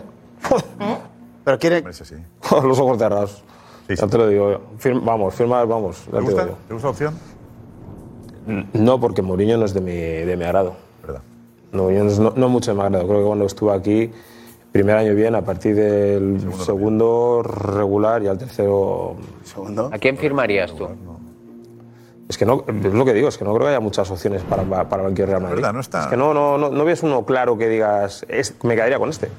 ¿Eh? 0.79 0.97
Pero 1.43 1.59
quiere. 1.59 1.83
Con 2.49 2.67
los 2.67 2.79
ojos 2.79 2.97
cerrados. 2.97 3.43
ya 3.89 4.07
te 4.07 4.17
lo 4.17 4.27
digo 4.27 4.51
yo. 4.51 4.61
Firma- 4.77 5.01
vamos, 5.05 5.33
firmar, 5.35 5.67
vamos. 5.67 6.05
ya 6.05 6.11
¿Te 6.11 6.17
te 6.17 6.21
gusta? 6.23 6.43
digo 6.45 6.55
yo. 6.57 6.67
¿Te 6.67 6.73
gusta 6.73 6.87
la 6.87 6.91
opción? 6.91 7.13
No, 8.73 8.99
porque 8.99 9.21
Mourinho 9.21 9.57
no 9.57 9.65
es 9.65 9.73
de 9.73 9.81
mi, 9.81 9.91
de 9.95 10.35
mi 10.37 10.43
agrado. 10.43 10.73
No, 11.71 11.83
Mourinho 11.83 12.03
no 12.05 12.09
es 12.09 12.19
no, 12.19 12.33
no 12.35 12.49
mucho 12.49 12.71
de 12.71 12.75
mi 12.77 12.83
agrado. 12.83 13.07
Creo 13.07 13.19
que 13.19 13.25
cuando 13.27 13.45
estuve 13.45 13.73
aquí, 13.73 14.11
primer 14.71 14.97
año 14.97 15.13
bien, 15.13 15.35
a 15.35 15.41
partir 15.43 15.75
del 15.75 16.39
segundo, 16.65 17.43
regular 17.43 18.23
y 18.23 18.27
al 18.27 18.37
tercero... 18.37 19.15
¿Segundo? 19.43 19.89
¿A 19.91 19.97
quién 19.99 20.17
firmarías 20.17 20.73
tú? 20.75 20.87
Es 22.27 22.37
que 22.37 22.45
no, 22.45 22.63
es 22.67 22.93
lo 22.93 23.03
que 23.05 23.13
digo, 23.13 23.27
es 23.27 23.37
que 23.37 23.43
no 23.43 23.51
creo 23.53 23.65
que 23.65 23.69
haya 23.71 23.79
muchas 23.81 24.09
opciones 24.09 24.41
para, 24.43 24.63
para 24.63 25.01
el 25.03 25.07
banquillo 25.09 25.25
Real 25.27 25.41
Madrid. 25.41 25.57
verdad, 25.57 25.73
no 25.73 25.81
está- 25.81 26.01
Es 26.03 26.07
que 26.07 26.15
no, 26.17 26.33
no, 26.33 26.57
no, 26.57 26.69
no 26.69 26.85
ves 26.85 27.03
uno 27.03 27.25
claro 27.25 27.57
que 27.57 27.67
digas, 27.67 28.25
es, 28.29 28.55
me 28.63 28.75
quedaría 28.75 28.97
con 28.99 29.09
este. 29.09 29.29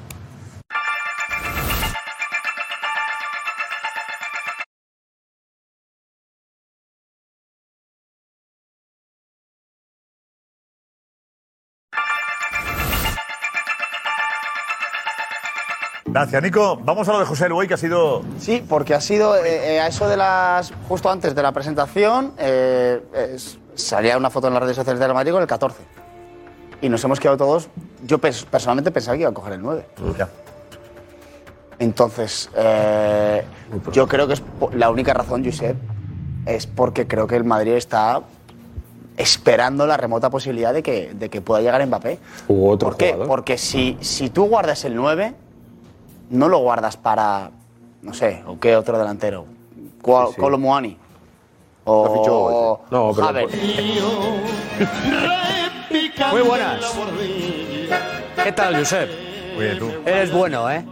Gracias, 16.12 16.42
Nico. 16.42 16.78
Vamos 16.84 17.08
a 17.08 17.12
lo 17.12 17.20
de 17.20 17.24
José 17.24 17.48
Luis, 17.48 17.68
que 17.68 17.74
ha 17.74 17.78
sido. 17.78 18.22
Sí, 18.38 18.62
porque 18.68 18.94
ha 18.94 19.00
sido 19.00 19.34
eh, 19.36 19.76
eh, 19.76 19.80
a 19.80 19.86
eso 19.86 20.08
de 20.08 20.16
las. 20.18 20.72
justo 20.88 21.10
antes 21.10 21.34
de 21.34 21.42
la 21.42 21.52
presentación, 21.52 22.32
eh, 22.38 23.00
es- 23.34 23.58
salía 23.74 24.18
una 24.18 24.28
foto 24.28 24.48
en 24.48 24.54
las 24.54 24.62
redes 24.62 24.76
sociales 24.76 25.00
de 25.00 25.06
Real 25.06 25.14
Madrid 25.14 25.32
con 25.32 25.40
el 25.40 25.48
14. 25.48 25.78
Y 26.82 26.88
nos 26.90 27.02
hemos 27.04 27.18
quedado 27.18 27.38
todos. 27.38 27.68
Yo 28.04 28.18
pers- 28.20 28.44
personalmente 28.44 28.90
pensaba 28.90 29.14
que 29.16 29.22
iba 29.22 29.30
a 29.30 29.34
coger 29.34 29.54
el 29.54 29.62
9. 29.62 29.86
Entonces, 31.78 32.50
eh, 32.56 33.44
yo 33.92 34.06
creo 34.06 34.26
que 34.26 34.34
es 34.34 34.42
la 34.74 34.90
única 34.90 35.14
razón, 35.14 35.42
Josep, 35.44 35.76
es 36.44 36.66
porque 36.66 37.06
creo 37.06 37.26
que 37.26 37.36
el 37.36 37.44
Madrid 37.44 37.72
está 37.72 38.20
esperando 39.16 39.86
la 39.86 39.96
remota 39.96 40.28
posibilidad 40.30 40.72
de 40.74 40.82
que, 40.82 41.12
de 41.14 41.28
que 41.30 41.40
pueda 41.40 41.60
llegar 41.62 41.84
Mbappé. 41.86 42.18
Hubo 42.48 42.70
otro 42.70 42.90
¿Por 42.90 42.98
qué? 42.98 43.06
jugador. 43.12 43.26
Porque 43.28 43.56
si, 43.58 43.96
si 44.00 44.28
tú 44.30 44.44
guardas 44.46 44.84
el 44.84 44.94
9, 44.94 45.34
no 46.32 46.48
lo 46.48 46.58
guardas 46.58 46.96
para, 46.96 47.50
no 48.00 48.14
sé, 48.14 48.42
o 48.46 48.58
qué 48.58 48.74
otro 48.74 48.98
delantero. 48.98 49.46
Sí, 50.02 50.34
sí. 50.34 50.40
Muani. 50.58 50.96
O 51.84 52.80
No, 52.90 53.12
pero-. 53.14 53.48
Muy 56.32 56.42
buenas. 56.42 56.98
¿Qué 58.42 58.52
tal, 58.52 58.76
Josep? 58.76 59.10
Muy 59.54 59.64
bien, 59.64 59.78
tú. 59.78 59.90
Eres 60.06 60.32
bueno, 60.32 60.70
¿eh? 60.70 60.84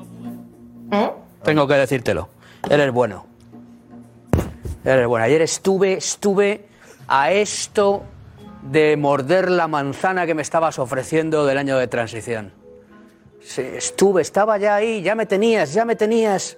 Tengo 1.42 1.66
que 1.66 1.74
decírtelo. 1.74 2.28
Eres 2.68 2.92
bueno. 2.92 3.24
Eres 4.84 5.06
bueno. 5.06 5.24
Ayer 5.24 5.40
estuve, 5.42 5.94
estuve 5.94 6.68
a 7.08 7.32
esto 7.32 8.02
de 8.62 8.96
morder 8.96 9.50
la 9.50 9.68
manzana 9.68 10.26
que 10.26 10.34
me 10.34 10.42
estabas 10.42 10.78
ofreciendo 10.78 11.46
del 11.46 11.56
año 11.56 11.78
de 11.78 11.86
transición. 11.86 12.59
Estuve, 13.56 14.22
estaba 14.22 14.58
ya 14.58 14.76
ahí, 14.76 15.02
ya 15.02 15.14
me 15.14 15.26
tenías, 15.26 15.72
ya 15.72 15.84
me 15.84 15.96
tenías. 15.96 16.56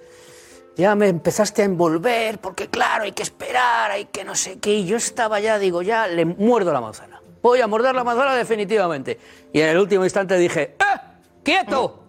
Ya 0.75 0.95
me 0.95 1.07
empezaste 1.07 1.61
a 1.61 1.65
envolver, 1.65 2.39
porque 2.39 2.67
claro, 2.67 3.03
hay 3.03 3.11
que 3.11 3.21
esperar, 3.21 3.91
hay 3.91 4.05
que 4.05 4.23
no 4.23 4.33
sé 4.33 4.59
qué. 4.59 4.73
Y 4.73 4.85
yo 4.85 4.97
estaba 4.97 5.39
ya, 5.39 5.59
digo, 5.59 5.83
ya 5.83 6.07
le 6.07 6.25
muerdo 6.25 6.73
la 6.73 6.81
manzana. 6.81 7.21
Voy 7.43 7.61
a 7.61 7.67
morder 7.67 7.93
la 7.93 8.03
manzana 8.03 8.33
definitivamente. 8.35 9.19
Y 9.51 9.61
en 9.61 9.69
el 9.69 9.77
último 9.77 10.03
instante 10.03 10.35
dije, 10.37 10.75
¡eh! 10.79 10.99
¡Quieto! 11.43 12.05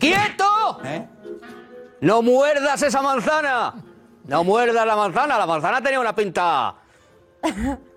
¡Quieto! 0.00 0.80
¡No 2.00 2.22
muerdas 2.22 2.82
esa 2.82 3.02
manzana! 3.02 3.74
¡No 4.24 4.44
muerdas 4.44 4.86
la 4.86 4.96
manzana! 4.96 5.38
La 5.38 5.46
manzana 5.46 5.80
tenía 5.80 6.00
una 6.00 6.14
pinta 6.14 6.74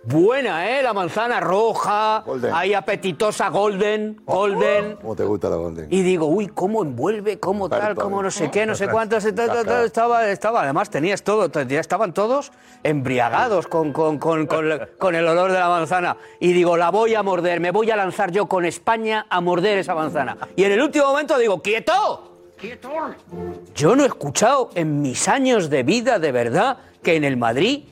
buena, 0.03 0.69
¿eh? 0.69 0.83
La 0.83 0.93
manzana 0.93 1.39
roja, 1.39 2.23
Golden. 2.25 2.53
ahí 2.53 2.73
apetitosa, 2.73 3.49
golden, 3.49 4.21
golden. 4.25 4.95
¿Cómo 4.97 5.15
te 5.15 5.23
gusta 5.23 5.49
la 5.49 5.55
Golden? 5.55 5.87
Y 5.89 6.01
digo, 6.01 6.27
uy, 6.27 6.47
cómo 6.47 6.81
envuelve, 6.83 7.39
cómo 7.39 7.69
tal, 7.69 7.95
cómo 7.95 8.21
no 8.21 8.31
sé 8.31 8.49
qué, 8.51 8.65
no 8.65 8.75
sé 8.75 8.85
Ajá. 8.85 8.93
cuántos, 8.93 9.23
tal, 9.23 9.33
tal, 9.35 9.47
tal, 9.49 9.69
Ajá. 9.69 9.83
estaba, 9.83 10.29
estaba, 10.29 10.61
además 10.63 10.89
tenías 10.89 11.23
todo, 11.23 11.49
ya 11.63 11.79
estaban 11.79 12.13
todos 12.13 12.51
embriagados 12.83 13.67
con, 13.67 13.93
con, 13.93 14.17
con, 14.17 14.47
con, 14.47 14.65
con 14.97 15.15
el 15.15 15.27
olor 15.27 15.51
de 15.51 15.59
la 15.59 15.69
manzana. 15.69 16.17
Y 16.39 16.53
digo, 16.53 16.77
la 16.77 16.89
voy 16.91 17.15
a 17.15 17.23
morder, 17.23 17.59
me 17.59 17.71
voy 17.71 17.91
a 17.91 17.95
lanzar 17.95 18.31
yo 18.31 18.47
con 18.47 18.65
España 18.65 19.25
a 19.29 19.41
morder 19.41 19.77
esa 19.79 19.95
manzana. 19.95 20.37
Y 20.55 20.63
en 20.63 20.71
el 20.71 20.81
último 20.81 21.05
momento 21.05 21.37
digo, 21.37 21.61
¡quieto! 21.61 22.27
Yo 23.73 23.95
no 23.95 24.03
he 24.03 24.07
escuchado 24.07 24.69
en 24.75 25.01
mis 25.01 25.27
años 25.27 25.69
de 25.71 25.81
vida, 25.81 26.19
de 26.19 26.31
verdad, 26.31 26.77
que 27.01 27.15
en 27.15 27.23
el 27.23 27.35
Madrid 27.35 27.85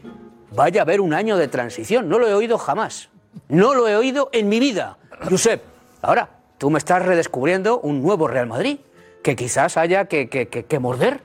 vaya 0.51 0.81
a 0.81 0.83
haber 0.83 1.01
un 1.01 1.13
año 1.13 1.37
de 1.37 1.47
transición. 1.47 2.09
No 2.09 2.19
lo 2.19 2.27
he 2.27 2.33
oído 2.33 2.57
jamás. 2.57 3.09
No 3.47 3.73
lo 3.73 3.87
he 3.87 3.95
oído 3.95 4.29
en 4.33 4.49
mi 4.49 4.59
vida. 4.59 4.97
Josep, 5.29 5.61
ahora, 6.01 6.29
tú 6.57 6.69
me 6.69 6.77
estás 6.77 7.05
redescubriendo 7.05 7.79
un 7.79 8.01
nuevo 8.01 8.27
Real 8.27 8.47
Madrid, 8.47 8.79
que 9.23 9.35
quizás 9.35 9.77
haya 9.77 10.05
que, 10.05 10.29
que- 10.29 10.47
que- 10.47 10.65
que 10.65 10.79
morder. 10.79 11.21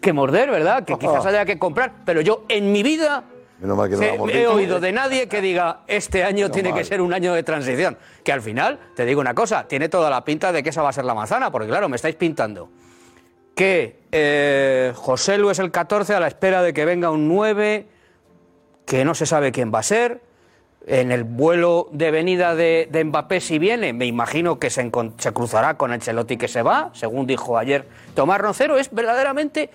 Que 0.00 0.12
morder, 0.12 0.50
¿verdad? 0.50 0.84
Que 0.84 0.98
quizás 0.98 1.24
haya 1.26 1.44
que 1.44 1.58
comprar. 1.58 1.92
Pero 2.04 2.20
yo 2.20 2.44
en 2.48 2.72
mi 2.72 2.82
vida 2.82 3.24
Menos 3.60 3.76
mal 3.76 3.88
que 3.88 3.96
no 3.96 4.02
hemos 4.02 4.30
he 4.32 4.46
oído 4.48 4.80
de 4.80 4.90
nadie 4.92 5.28
que 5.28 5.40
diga 5.40 5.82
este 5.86 6.24
año 6.24 6.50
tiene 6.50 6.74
que 6.74 6.84
ser 6.84 7.00
un 7.00 7.14
año 7.14 7.32
de 7.34 7.42
transición. 7.44 7.96
Que 8.24 8.32
al 8.32 8.42
final, 8.42 8.80
te 8.96 9.06
digo 9.06 9.20
una 9.20 9.32
cosa, 9.32 9.66
tiene 9.68 9.88
toda 9.88 10.10
la 10.10 10.24
pinta 10.24 10.50
de 10.52 10.62
que 10.62 10.70
esa 10.70 10.82
va 10.82 10.88
a 10.88 10.92
ser 10.92 11.04
la 11.04 11.14
manzana, 11.14 11.50
porque 11.52 11.68
claro, 11.68 11.88
me 11.88 11.96
estáis 11.96 12.16
pintando 12.16 12.68
que 13.54 14.00
eh, 14.10 14.92
José 14.96 15.38
Lu 15.38 15.50
es 15.50 15.60
el 15.60 15.70
14 15.70 16.14
a 16.14 16.20
la 16.20 16.26
espera 16.26 16.60
de 16.62 16.74
que 16.74 16.84
venga 16.84 17.10
un 17.10 17.28
9, 17.28 17.86
que 18.86 19.04
no 19.04 19.14
se 19.14 19.26
sabe 19.26 19.52
quién 19.52 19.72
va 19.74 19.80
a 19.80 19.82
ser. 19.84 20.20
En 20.86 21.12
el 21.12 21.24
vuelo 21.24 21.88
de 21.92 22.10
venida 22.10 22.54
de, 22.54 22.88
de 22.92 23.04
Mbappé, 23.04 23.40
si 23.40 23.58
viene, 23.58 23.94
me 23.94 24.04
imagino 24.04 24.58
que 24.58 24.68
se, 24.68 24.90
se 25.16 25.32
cruzará 25.32 25.78
con 25.78 25.92
Ancelotti 25.92 26.36
que 26.36 26.46
se 26.46 26.60
va, 26.62 26.90
según 26.92 27.26
dijo 27.26 27.56
ayer 27.56 27.86
Tomás 28.14 28.38
Roncero. 28.38 28.76
Es 28.76 28.90
verdaderamente 28.92 29.70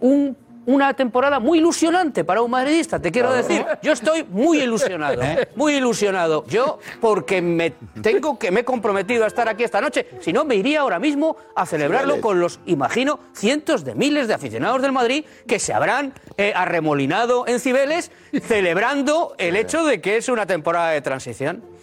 un- 0.00 0.36
una 0.66 0.94
temporada 0.94 1.40
muy 1.40 1.58
ilusionante 1.58 2.24
para 2.24 2.42
un 2.42 2.50
madridista, 2.50 2.98
te 2.98 3.10
quiero 3.10 3.32
decir. 3.32 3.64
Yo 3.82 3.92
estoy 3.92 4.24
muy 4.24 4.60
ilusionado, 4.60 5.22
muy 5.56 5.74
ilusionado. 5.74 6.44
Yo, 6.46 6.78
porque 7.00 7.42
me 7.42 7.72
tengo 8.02 8.38
que 8.38 8.50
me 8.50 8.60
he 8.60 8.64
comprometido 8.64 9.24
a 9.24 9.26
estar 9.26 9.48
aquí 9.48 9.64
esta 9.64 9.80
noche, 9.80 10.06
si 10.20 10.32
no 10.32 10.44
me 10.44 10.56
iría 10.56 10.80
ahora 10.80 10.98
mismo 10.98 11.36
a 11.54 11.66
celebrarlo 11.66 12.20
con 12.20 12.40
los, 12.40 12.60
imagino, 12.66 13.20
cientos 13.34 13.84
de 13.84 13.94
miles 13.94 14.28
de 14.28 14.34
aficionados 14.34 14.82
del 14.82 14.92
Madrid 14.92 15.24
que 15.46 15.58
se 15.58 15.72
habrán 15.72 16.14
eh, 16.36 16.52
arremolinado 16.54 17.46
en 17.46 17.60
Cibeles 17.60 18.10
celebrando 18.42 19.34
el 19.38 19.56
hecho 19.56 19.84
de 19.84 20.00
que 20.00 20.16
es 20.16 20.28
una 20.28 20.46
temporada 20.46 20.90
de 20.90 21.00
transición. 21.00 21.73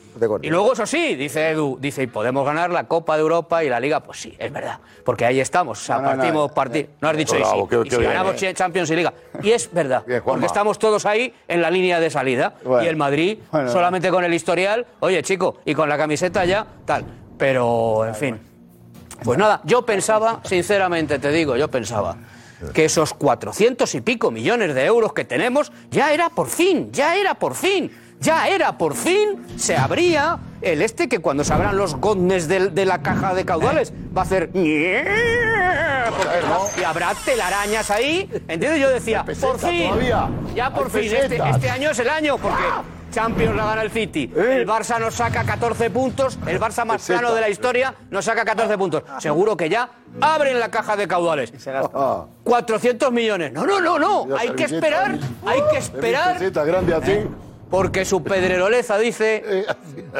Y 0.41 0.49
luego, 0.49 0.73
eso 0.73 0.85
sí, 0.85 1.15
dice 1.15 1.49
Edu, 1.51 1.77
dice, 1.79 2.03
y 2.03 2.07
podemos 2.07 2.45
ganar 2.45 2.69
la 2.71 2.85
Copa 2.87 3.15
de 3.15 3.21
Europa 3.21 3.63
y 3.63 3.69
la 3.69 3.79
Liga. 3.79 4.01
Pues 4.01 4.19
sí, 4.21 4.35
es 4.37 4.51
verdad, 4.51 4.79
porque 5.05 5.25
ahí 5.25 5.39
estamos. 5.39 5.79
O 5.81 5.83
sea, 5.83 5.97
No, 5.99 6.03
partimos, 6.05 6.49
eh, 6.49 6.53
parti- 6.53 6.87
No 6.99 7.09
has 7.09 7.17
dicho, 7.17 7.35
y 7.35 7.39
bravo, 7.39 7.63
sí, 7.63 7.67
qué- 7.69 7.75
y 7.75 7.83
qué 7.83 7.89
si 7.91 7.97
bien, 7.97 8.11
ganamos 8.11 8.43
eh. 8.43 8.53
Champions 8.53 8.89
y 8.91 8.95
Liga. 8.95 9.13
Y 9.41 9.51
es 9.51 9.71
verdad, 9.71 10.03
porque 10.23 10.45
estamos 10.45 10.77
todos 10.79 11.05
ahí 11.05 11.33
en 11.47 11.61
la 11.61 11.69
línea 11.71 11.99
de 11.99 12.09
salida. 12.09 12.53
Bueno. 12.63 12.83
y 12.83 12.87
el 12.87 12.95
Madrid, 12.95 13.39
Bueno. 13.51 13.71
solamente 13.71 14.09
con 14.09 14.23
el 14.23 14.33
historial, 14.33 14.85
oye, 14.99 15.21
chico, 15.23 15.57
y 15.65 15.73
con 15.75 15.87
la 15.89 15.97
camiseta 15.97 16.43
ya, 16.45 16.65
tal. 16.85 17.05
Pero, 17.37 18.05
en 18.05 18.15
fin. 18.15 18.39
Pues 19.23 19.37
nada, 19.37 19.61
yo 19.65 19.83
pensaba, 19.85 20.41
sinceramente 20.43 21.19
te 21.19 21.29
digo, 21.31 21.55
yo 21.55 21.67
pensaba 21.69 22.17
que 22.73 22.85
esos 22.85 23.13
400 23.13 23.93
y 23.95 24.01
pico 24.01 24.31
millones 24.31 24.73
de 24.75 24.85
euros 24.85 25.13
que 25.13 25.25
tenemos 25.25 25.71
ya 25.89 26.13
era 26.13 26.29
por 26.29 26.47
fin, 26.47 26.91
ya 26.91 27.15
era 27.15 27.33
por 27.35 27.55
fin, 27.55 27.91
ya 28.21 28.47
era 28.47 28.77
por 28.77 28.95
fin, 28.95 29.45
se 29.57 29.75
abría 29.75 30.37
el 30.61 30.81
este 30.83 31.09
que 31.09 31.19
cuando 31.19 31.43
se 31.43 31.53
abran 31.53 31.75
los 31.75 31.95
godnes 31.95 32.47
de, 32.47 32.85
la 32.85 33.01
caja 33.01 33.33
de 33.33 33.43
caudales 33.45 33.91
va 34.15 34.21
a 34.21 34.25
hacer... 34.25 34.51
y 34.53 34.93
habrá 36.83 37.13
telarañas 37.25 37.89
ahí, 37.89 38.29
¿entiendes? 38.47 38.79
Yo 38.79 38.89
decía, 38.89 39.25
por 39.25 39.57
fin, 39.59 39.89
todavía. 39.89 40.29
ya 40.55 40.71
por 40.71 40.95
Hay 40.95 41.09
fin, 41.09 41.17
este, 41.17 41.41
este 41.49 41.69
año 41.69 41.89
es 41.89 41.99
el 41.99 42.09
año, 42.09 42.37
porque 42.37 42.63
Champions 43.11 43.55
la 43.55 43.65
gana 43.65 43.81
el 43.81 43.89
City, 43.91 44.31
el 44.35 44.67
Barça 44.67 44.99
nos 44.99 45.15
saca 45.15 45.43
14 45.43 45.89
puntos, 45.89 46.37
el 46.45 46.59
Barça 46.59 46.85
más 46.85 47.01
Peseta. 47.01 47.19
sano 47.19 47.33
de 47.33 47.41
la 47.41 47.49
historia 47.49 47.95
nos 48.11 48.23
saca 48.25 48.45
14 48.45 48.77
puntos. 48.77 49.03
Seguro 49.19 49.57
que 49.57 49.67
ya 49.67 49.89
abren 50.21 50.59
la 50.59 50.69
caja 50.69 50.95
de 50.95 51.07
caudales. 51.07 51.51
Ah, 51.93 52.25
400 52.43 53.11
millones. 53.11 53.51
No, 53.51 53.65
no, 53.65 53.81
no, 53.81 53.97
no. 53.99 54.27
Hay 54.37 54.51
que 54.51 54.65
esperar, 54.65 55.17
hay 55.45 55.61
que 55.71 55.77
esperar. 55.77 56.33
peseta 56.37 56.63
grande 56.63 56.93
así. 56.93 57.27
Porque 57.71 58.03
su 58.03 58.21
pedreroleza 58.21 58.97
dice 58.97 59.65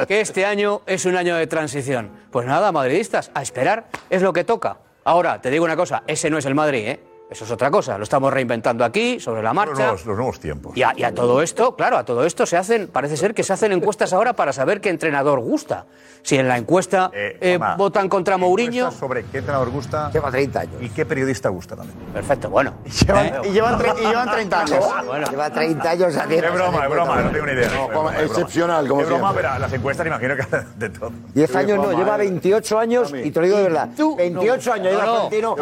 que 0.08 0.22
este 0.22 0.46
año 0.46 0.80
es 0.86 1.04
un 1.04 1.16
año 1.16 1.36
de 1.36 1.46
transición. 1.46 2.10
Pues 2.30 2.46
nada, 2.46 2.72
madridistas, 2.72 3.30
a 3.34 3.42
esperar 3.42 3.88
es 4.08 4.22
lo 4.22 4.32
que 4.32 4.42
toca. 4.42 4.78
Ahora, 5.04 5.40
te 5.42 5.50
digo 5.50 5.64
una 5.64 5.76
cosa, 5.76 6.02
ese 6.06 6.30
no 6.30 6.38
es 6.38 6.46
el 6.46 6.54
Madrid, 6.54 6.88
¿eh? 6.88 7.00
Eso 7.32 7.44
es 7.46 7.50
otra 7.50 7.70
cosa. 7.70 7.96
Lo 7.96 8.04
estamos 8.04 8.30
reinventando 8.32 8.84
aquí, 8.84 9.18
sobre 9.18 9.42
la 9.42 9.48
Los 9.50 9.54
marcha. 9.56 9.74
nuevos, 9.84 10.04
los 10.04 10.16
nuevos 10.16 10.38
tiempos. 10.38 10.76
Y 10.76 10.82
a, 10.82 10.92
y 10.94 11.02
a 11.02 11.14
todo 11.14 11.40
esto, 11.40 11.74
claro, 11.74 11.96
a 11.96 12.04
todo 12.04 12.26
esto 12.26 12.44
se 12.44 12.58
hacen, 12.58 12.88
parece 12.88 13.16
ser 13.16 13.32
que 13.32 13.42
se 13.42 13.54
hacen 13.54 13.72
encuestas 13.72 14.12
ahora 14.12 14.34
para 14.34 14.52
saber 14.52 14.82
qué 14.82 14.90
entrenador 14.90 15.40
gusta. 15.40 15.86
Si 16.24 16.36
en 16.36 16.46
la 16.46 16.56
encuesta 16.56 17.10
eh, 17.12 17.56
Juanma, 17.58 17.74
votan 17.76 18.08
contra 18.08 18.36
Mourinho. 18.36 18.90
sobre 18.92 19.24
qué 19.24 19.38
entrenador 19.38 19.70
gusta. 19.70 20.10
Lleva 20.12 20.30
30 20.30 20.60
años. 20.60 20.74
Y 20.80 20.88
qué 20.90 21.04
periodista 21.06 21.48
gusta 21.48 21.74
también. 21.74 21.98
Perfecto, 22.12 22.48
bueno. 22.50 22.74
Llevan- 22.84 23.26
¿Eh? 23.26 23.32
y, 23.44 23.48
llevan 23.52 23.78
tre- 23.80 23.98
y 23.98 24.06
llevan 24.06 24.30
30 24.30 24.60
años. 24.60 24.84
Lleva 25.30 25.50
30 25.50 25.90
años 25.90 26.16
haciendo. 26.16 26.46
Es 26.46 26.52
broma, 26.54 26.84
es 26.84 26.90
broma, 26.90 27.20
no 27.22 27.30
tengo 27.30 27.46
ni 27.46 27.52
idea. 27.52 27.70
No, 27.74 27.82
Es 27.84 27.88
broma, 27.88 28.16
es 28.18 28.22
excepcional, 28.30 28.86
como 28.86 29.00
Es 29.00 29.06
broma, 29.08 29.32
pero 29.34 29.58
las 29.58 29.72
encuestas 29.72 30.06
imagino 30.06 30.36
que 30.36 30.46
de 30.76 30.90
todo. 30.90 31.10
10 31.34 31.56
años 31.56 31.78
no, 31.78 31.92
lleva 31.92 32.16
28 32.18 32.78
años 32.78 33.12
y 33.12 33.30
te 33.30 33.40
lo 33.40 33.46
digo 33.46 33.56
de 33.58 33.62
verdad. 33.64 33.88
28 34.16 34.72
años 34.74 34.92
lleva 34.92 35.04
No, 35.06 35.06
no. 35.06 35.28
Florentino. 35.28 35.56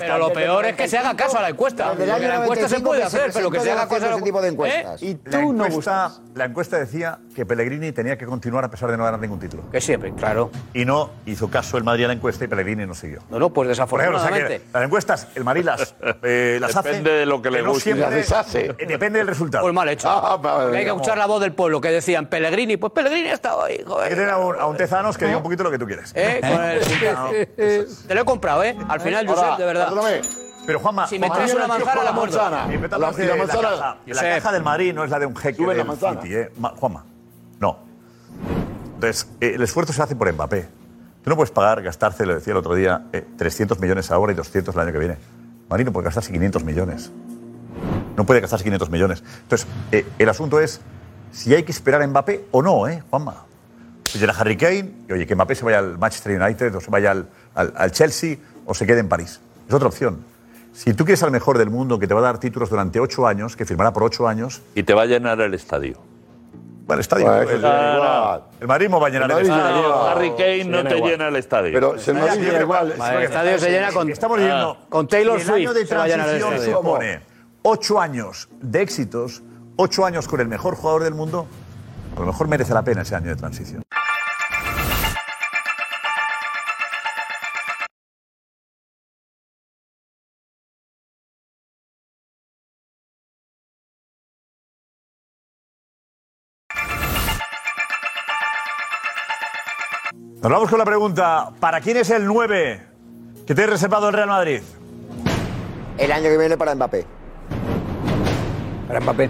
Pero 0.00 0.18
lo 0.18 0.32
peor 0.32 0.64
el 0.66 0.69
es 0.70 0.76
que 0.76 0.88
se 0.88 0.98
haga 0.98 1.14
caso 1.16 1.38
a 1.38 1.42
la 1.42 1.48
encuesta. 1.50 1.90
Desde 1.90 2.04
el 2.04 2.10
año 2.10 2.28
La 2.28 2.42
encuesta 2.42 2.68
se 2.68 2.80
95 2.80 2.88
puede 2.88 3.02
que 3.02 3.10
se 3.10 3.16
hacer, 3.18 3.30
pero 3.32 3.50
que 3.50 3.60
se 3.60 3.70
haga 3.72 3.88
caso 3.88 4.06
a 4.06 4.10
ese 4.14 4.22
tipo 4.22 4.42
de 4.42 4.48
encuestas. 4.48 5.02
Y 5.02 5.18
la 5.24 5.40
encuesta, 5.40 6.12
la 6.34 6.44
encuesta 6.46 6.78
decía 6.78 7.18
que 7.34 7.46
Pellegrini 7.46 7.92
tenía 7.92 8.16
que 8.18 8.26
continuar 8.26 8.64
a 8.64 8.70
pesar 8.70 8.90
de 8.90 8.96
no 8.96 9.04
ganar 9.04 9.20
ningún 9.20 9.38
título. 9.38 9.70
Que 9.70 9.80
siempre, 9.80 10.12
claro. 10.14 10.50
Y 10.74 10.84
no 10.84 11.10
hizo 11.26 11.48
caso 11.50 11.76
el 11.78 11.84
Madrid 11.84 12.04
a 12.04 12.08
la 12.08 12.14
encuesta 12.14 12.44
y 12.44 12.48
Pellegrini 12.48 12.86
no 12.86 12.94
siguió. 12.94 13.20
No, 13.30 13.38
no, 13.38 13.50
pues 13.52 13.78
Por 13.78 14.00
ejemplo, 14.00 14.18
o 14.18 14.20
sea 14.22 14.30
que 14.30 14.34
desafortunadamente. 14.42 14.70
las 14.72 14.82
encuestas, 14.84 15.28
el 15.34 15.44
Madrid 15.44 15.64
las, 15.64 15.94
eh, 16.22 16.58
las 16.60 16.76
hace. 16.76 16.88
Depende 16.88 17.10
de 17.12 17.26
lo 17.26 17.42
que 17.42 17.50
le 17.50 17.62
no 17.62 17.70
guste. 17.72 17.94
Las 17.94 18.10
deshace. 18.10 18.66
eh, 18.78 18.86
Depende 18.86 19.18
del 19.18 19.28
resultado. 19.28 19.62
Pues 19.64 19.74
mal 19.74 19.88
hecho. 19.88 20.08
Porque 20.42 20.78
hay 20.78 20.84
que 20.84 20.90
escuchar 20.90 21.18
la 21.18 21.26
voz 21.26 21.40
del 21.40 21.52
pueblo 21.52 21.80
que 21.80 21.88
decían 21.90 22.26
Pellegrini, 22.26 22.76
pues 22.76 22.92
Pellegrini 22.92 23.28
ha 23.28 23.34
estado 23.34 23.64
ahí, 23.64 23.74
Hay 23.74 23.78
que 23.78 23.84
joder. 23.84 24.28
a 24.30 24.38
un, 24.38 24.56
a 24.58 24.66
un 24.66 24.76
Tezanos 24.76 25.16
que 25.18 25.24
diga 25.26 25.36
un 25.38 25.42
poquito 25.42 25.62
lo 25.62 25.70
que 25.70 25.78
tú 25.78 25.86
quieres. 25.86 26.12
¿Eh? 26.14 26.40
Con 26.40 26.64
el- 26.64 26.80
Te 28.08 28.14
lo 28.14 28.20
he 28.20 28.24
comprado, 28.24 28.62
¿eh? 28.64 28.76
Al 28.88 29.00
final, 29.00 29.26
Josep, 29.26 29.56
de 29.58 29.64
verdad. 29.64 29.88
perdóname, 29.88 30.20
Pero 30.66 30.78
Juanma, 30.78 31.06
Si 31.06 31.18
me 31.18 31.30
traes 31.30 31.54
una 31.54 31.66
manzana, 31.66 32.02
la 32.04 32.10
a 32.10 32.98
La- 32.98 33.08
y 33.24 33.26
la 33.28 33.36
la, 33.36 33.44
manzana- 33.44 33.68
caja, 33.70 33.96
la 34.06 34.22
caja 34.36 34.52
del 34.52 34.62
Madrid 34.62 34.94
no 34.94 35.04
es 35.04 35.10
la 35.10 35.18
de 35.18 35.26
un 35.26 35.36
jeque 35.36 35.62
del 35.66 35.86
manzana. 35.86 36.22
City, 36.22 36.34
¿eh? 36.34 36.52
Ma- 36.58 36.74
Juanma, 36.76 37.04
no. 37.58 37.78
Entonces, 38.94 39.28
eh, 39.40 39.52
el 39.54 39.62
esfuerzo 39.62 39.92
se 39.92 40.02
hace 40.02 40.14
por 40.16 40.30
Mbappé. 40.32 40.68
Tú 41.24 41.30
no 41.30 41.36
puedes 41.36 41.50
pagar, 41.50 41.82
gastarse, 41.82 42.24
lo 42.26 42.34
decía 42.34 42.52
el 42.52 42.58
otro 42.58 42.74
día, 42.74 43.06
eh, 43.12 43.26
300 43.36 43.78
millones 43.80 44.10
ahora 44.10 44.32
y 44.32 44.36
200 44.36 44.74
el 44.74 44.80
año 44.80 44.92
que 44.92 44.98
viene. 44.98 45.16
Madrid 45.68 45.86
no 45.86 45.92
puede 45.92 46.04
gastarse 46.06 46.32
500 46.32 46.64
millones. 46.64 47.10
No 48.16 48.24
puede 48.26 48.40
gastarse 48.40 48.64
500 48.64 48.90
millones. 48.90 49.22
Entonces, 49.42 49.66
eh, 49.92 50.06
el 50.18 50.28
asunto 50.28 50.60
es 50.60 50.80
si 51.32 51.54
hay 51.54 51.62
que 51.62 51.72
esperar 51.72 52.02
a 52.02 52.06
Mbappé 52.06 52.46
o 52.50 52.62
no, 52.62 52.86
¿eh, 52.88 53.02
Juanma? 53.10 53.44
Si 54.04 54.18
llega 54.18 54.32
Harry 54.36 54.56
Kane, 54.56 54.92
y 55.08 55.12
oye, 55.12 55.26
que 55.26 55.34
Mbappé 55.34 55.54
se 55.54 55.64
vaya 55.64 55.78
al 55.78 55.96
Manchester 55.98 56.40
United 56.40 56.74
o 56.74 56.80
se 56.80 56.90
vaya 56.90 57.12
al, 57.12 57.28
al- 57.54 57.72
al 57.76 57.92
Chelsea 57.92 58.36
o 58.66 58.74
se 58.74 58.86
quede 58.86 59.00
en 59.00 59.08
París. 59.08 59.40
Es 59.68 59.74
otra 59.74 59.88
opción. 59.88 60.24
Si 60.72 60.94
tú 60.94 61.04
quieres 61.04 61.22
al 61.22 61.30
mejor 61.30 61.58
del 61.58 61.70
mundo 61.70 61.98
que 61.98 62.06
te 62.06 62.14
va 62.14 62.20
a 62.20 62.24
dar 62.24 62.38
títulos 62.38 62.70
durante 62.70 63.00
ocho 63.00 63.26
años, 63.26 63.56
que 63.56 63.64
firmará 63.66 63.92
por 63.92 64.04
ocho 64.04 64.26
años. 64.28 64.62
Y 64.74 64.82
te 64.82 64.94
va 64.94 65.02
a 65.02 65.06
llenar 65.06 65.40
el 65.40 65.54
estadio. 65.54 65.98
Bueno, 66.86 66.98
el 66.98 67.00
estadio. 67.00 67.26
Bueno, 67.26 67.40
el, 67.50 67.60
no 68.90 69.00
va 69.00 69.06
a 69.06 69.10
llenar 69.10 69.30
El 69.30 69.38
estadio. 69.42 70.04
Harry 70.08 70.30
Kane 70.30 70.64
no 70.64 70.82
te 70.82 70.96
igual. 70.96 71.10
llena 71.12 71.28
el 71.28 71.36
estadio. 71.36 71.72
Pero 71.72 71.94
llena 71.94 72.32
creo 72.36 72.62
igual, 72.62 72.92
el 72.92 73.22
estadio 73.22 73.58
se 73.58 73.70
llena 73.70 73.92
con- 73.92 74.10
Estamos. 74.10 74.40
Ah, 74.42 74.76
con 74.88 75.06
Taylor 75.06 75.38
y 75.38 75.42
el 75.42 75.50
año 75.50 75.56
Swift 75.70 75.74
de 75.74 75.86
se 75.86 75.94
transición 75.94 76.60
supone 76.72 77.20
ocho 77.62 78.00
años 78.00 78.48
de 78.60 78.82
éxitos, 78.82 79.42
ocho 79.76 80.04
años 80.04 80.26
con 80.26 80.40
el 80.40 80.48
mejor 80.48 80.74
jugador 80.74 81.04
del 81.04 81.14
mundo. 81.14 81.46
A 82.16 82.20
lo 82.20 82.26
mejor 82.26 82.48
merece 82.48 82.74
la 82.74 82.82
pena 82.82 83.02
ese 83.02 83.14
año 83.14 83.28
de 83.28 83.36
transición. 83.36 83.82
Nos 100.42 100.50
vamos 100.50 100.70
con 100.70 100.78
la 100.78 100.86
pregunta: 100.86 101.50
¿para 101.60 101.82
quién 101.82 101.98
es 101.98 102.08
el 102.08 102.24
9 102.24 102.82
que 103.46 103.54
te 103.54 103.62
he 103.62 103.66
reservado 103.66 104.08
el 104.08 104.14
Real 104.14 104.28
Madrid? 104.28 104.62
El 105.98 106.10
año 106.10 106.24
que 106.24 106.38
viene 106.38 106.56
para 106.56 106.74
Mbappé. 106.74 107.04
Para 108.88 109.00
Mbappé. 109.00 109.28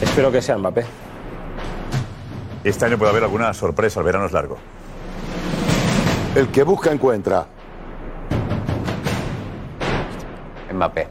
Espero 0.00 0.32
que 0.32 0.40
sea 0.40 0.56
Mbappé. 0.56 0.86
Este 2.64 2.86
año 2.86 2.96
puede 2.96 3.10
haber 3.10 3.24
alguna 3.24 3.52
sorpresa, 3.52 4.00
el 4.00 4.06
verano 4.06 4.24
es 4.24 4.32
largo. 4.32 4.56
El 6.34 6.48
que 6.48 6.62
busca 6.62 6.90
encuentra. 6.90 7.46
Mbappé. 10.72 11.08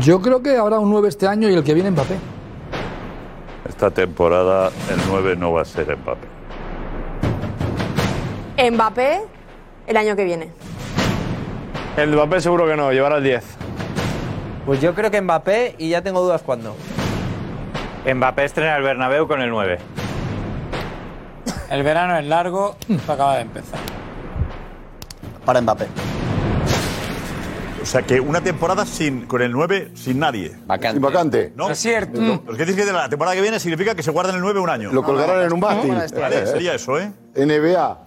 Yo 0.00 0.20
creo 0.20 0.42
que 0.42 0.58
habrá 0.58 0.78
un 0.78 0.90
9 0.90 1.08
este 1.08 1.26
año 1.26 1.48
y 1.48 1.54
el 1.54 1.64
que 1.64 1.72
viene 1.72 1.90
Mbappé. 1.90 2.31
Esta 3.82 3.90
temporada 3.92 4.70
el 4.90 5.00
9 5.08 5.34
no 5.34 5.50
va 5.54 5.62
a 5.62 5.64
ser 5.64 5.96
Mbappé. 5.96 6.28
Mbappé 8.70 9.22
el 9.88 9.96
año 9.96 10.14
que 10.14 10.22
viene. 10.22 10.52
El 11.96 12.12
Mbappé 12.12 12.40
seguro 12.40 12.64
que 12.68 12.76
no, 12.76 12.92
llevará 12.92 13.16
el 13.16 13.24
10. 13.24 13.44
Pues 14.66 14.80
yo 14.80 14.94
creo 14.94 15.10
que 15.10 15.20
Mbappé 15.20 15.74
y 15.78 15.88
ya 15.88 16.00
tengo 16.00 16.22
dudas 16.22 16.42
cuándo. 16.42 16.76
Mbappé 18.06 18.44
estrena 18.44 18.76
el 18.76 18.84
Bernabéu 18.84 19.26
con 19.26 19.42
el 19.42 19.50
9. 19.50 19.78
El 21.68 21.82
verano 21.82 22.16
es 22.16 22.24
largo, 22.24 22.76
acaba 23.08 23.34
de 23.34 23.42
empezar. 23.42 23.80
Para 25.44 25.60
Mbappé. 25.60 25.88
O 27.82 27.86
sea 27.86 28.02
que 28.02 28.20
una 28.20 28.40
temporada 28.40 28.86
sin, 28.86 29.26
con 29.26 29.42
el 29.42 29.50
9 29.50 29.90
sin 29.94 30.18
nadie. 30.20 30.50
Sin 30.50 31.00
vacante. 31.00 31.52
¿No? 31.56 31.68
Es 31.68 31.78
cierto. 31.78 32.20
Lo 32.20 32.56
que 32.56 32.64
dices 32.64 32.76
que 32.76 32.84
de 32.84 32.92
la 32.92 33.08
temporada 33.08 33.34
que 33.34 33.42
viene 33.42 33.58
significa 33.58 33.94
que 33.94 34.02
se 34.02 34.10
guardan 34.10 34.36
el 34.36 34.40
9 34.40 34.60
un 34.60 34.70
año. 34.70 34.92
Lo 34.92 35.02
colgarán 35.02 35.42
en 35.42 35.52
un 35.52 35.60
mástil. 35.60 35.94
Vale, 36.18 36.46
sería 36.46 36.74
eso, 36.74 36.98
¿eh? 36.98 37.12
NBA. 37.34 37.98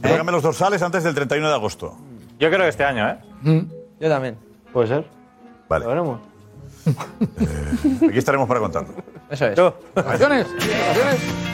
Tráigame 0.00 0.32
los 0.32 0.42
dorsales 0.42 0.82
antes 0.82 1.04
del 1.04 1.14
31 1.14 1.48
de 1.48 1.54
agosto. 1.54 1.96
Yo 2.38 2.48
creo 2.48 2.60
que 2.62 2.68
este 2.68 2.84
año, 2.84 3.08
¿eh? 3.08 3.64
Yo 4.00 4.08
también. 4.08 4.36
Puede 4.72 4.88
ser. 4.88 5.04
Vale. 5.68 5.84
Lo 5.84 5.90
veremos. 5.90 6.20
Aquí 8.08 8.18
estaremos 8.18 8.48
para 8.48 8.60
contarlo. 8.60 8.94
Eso 9.30 9.46
es. 9.46 9.58
Vacaciones. 9.94 10.46
La 10.48 11.47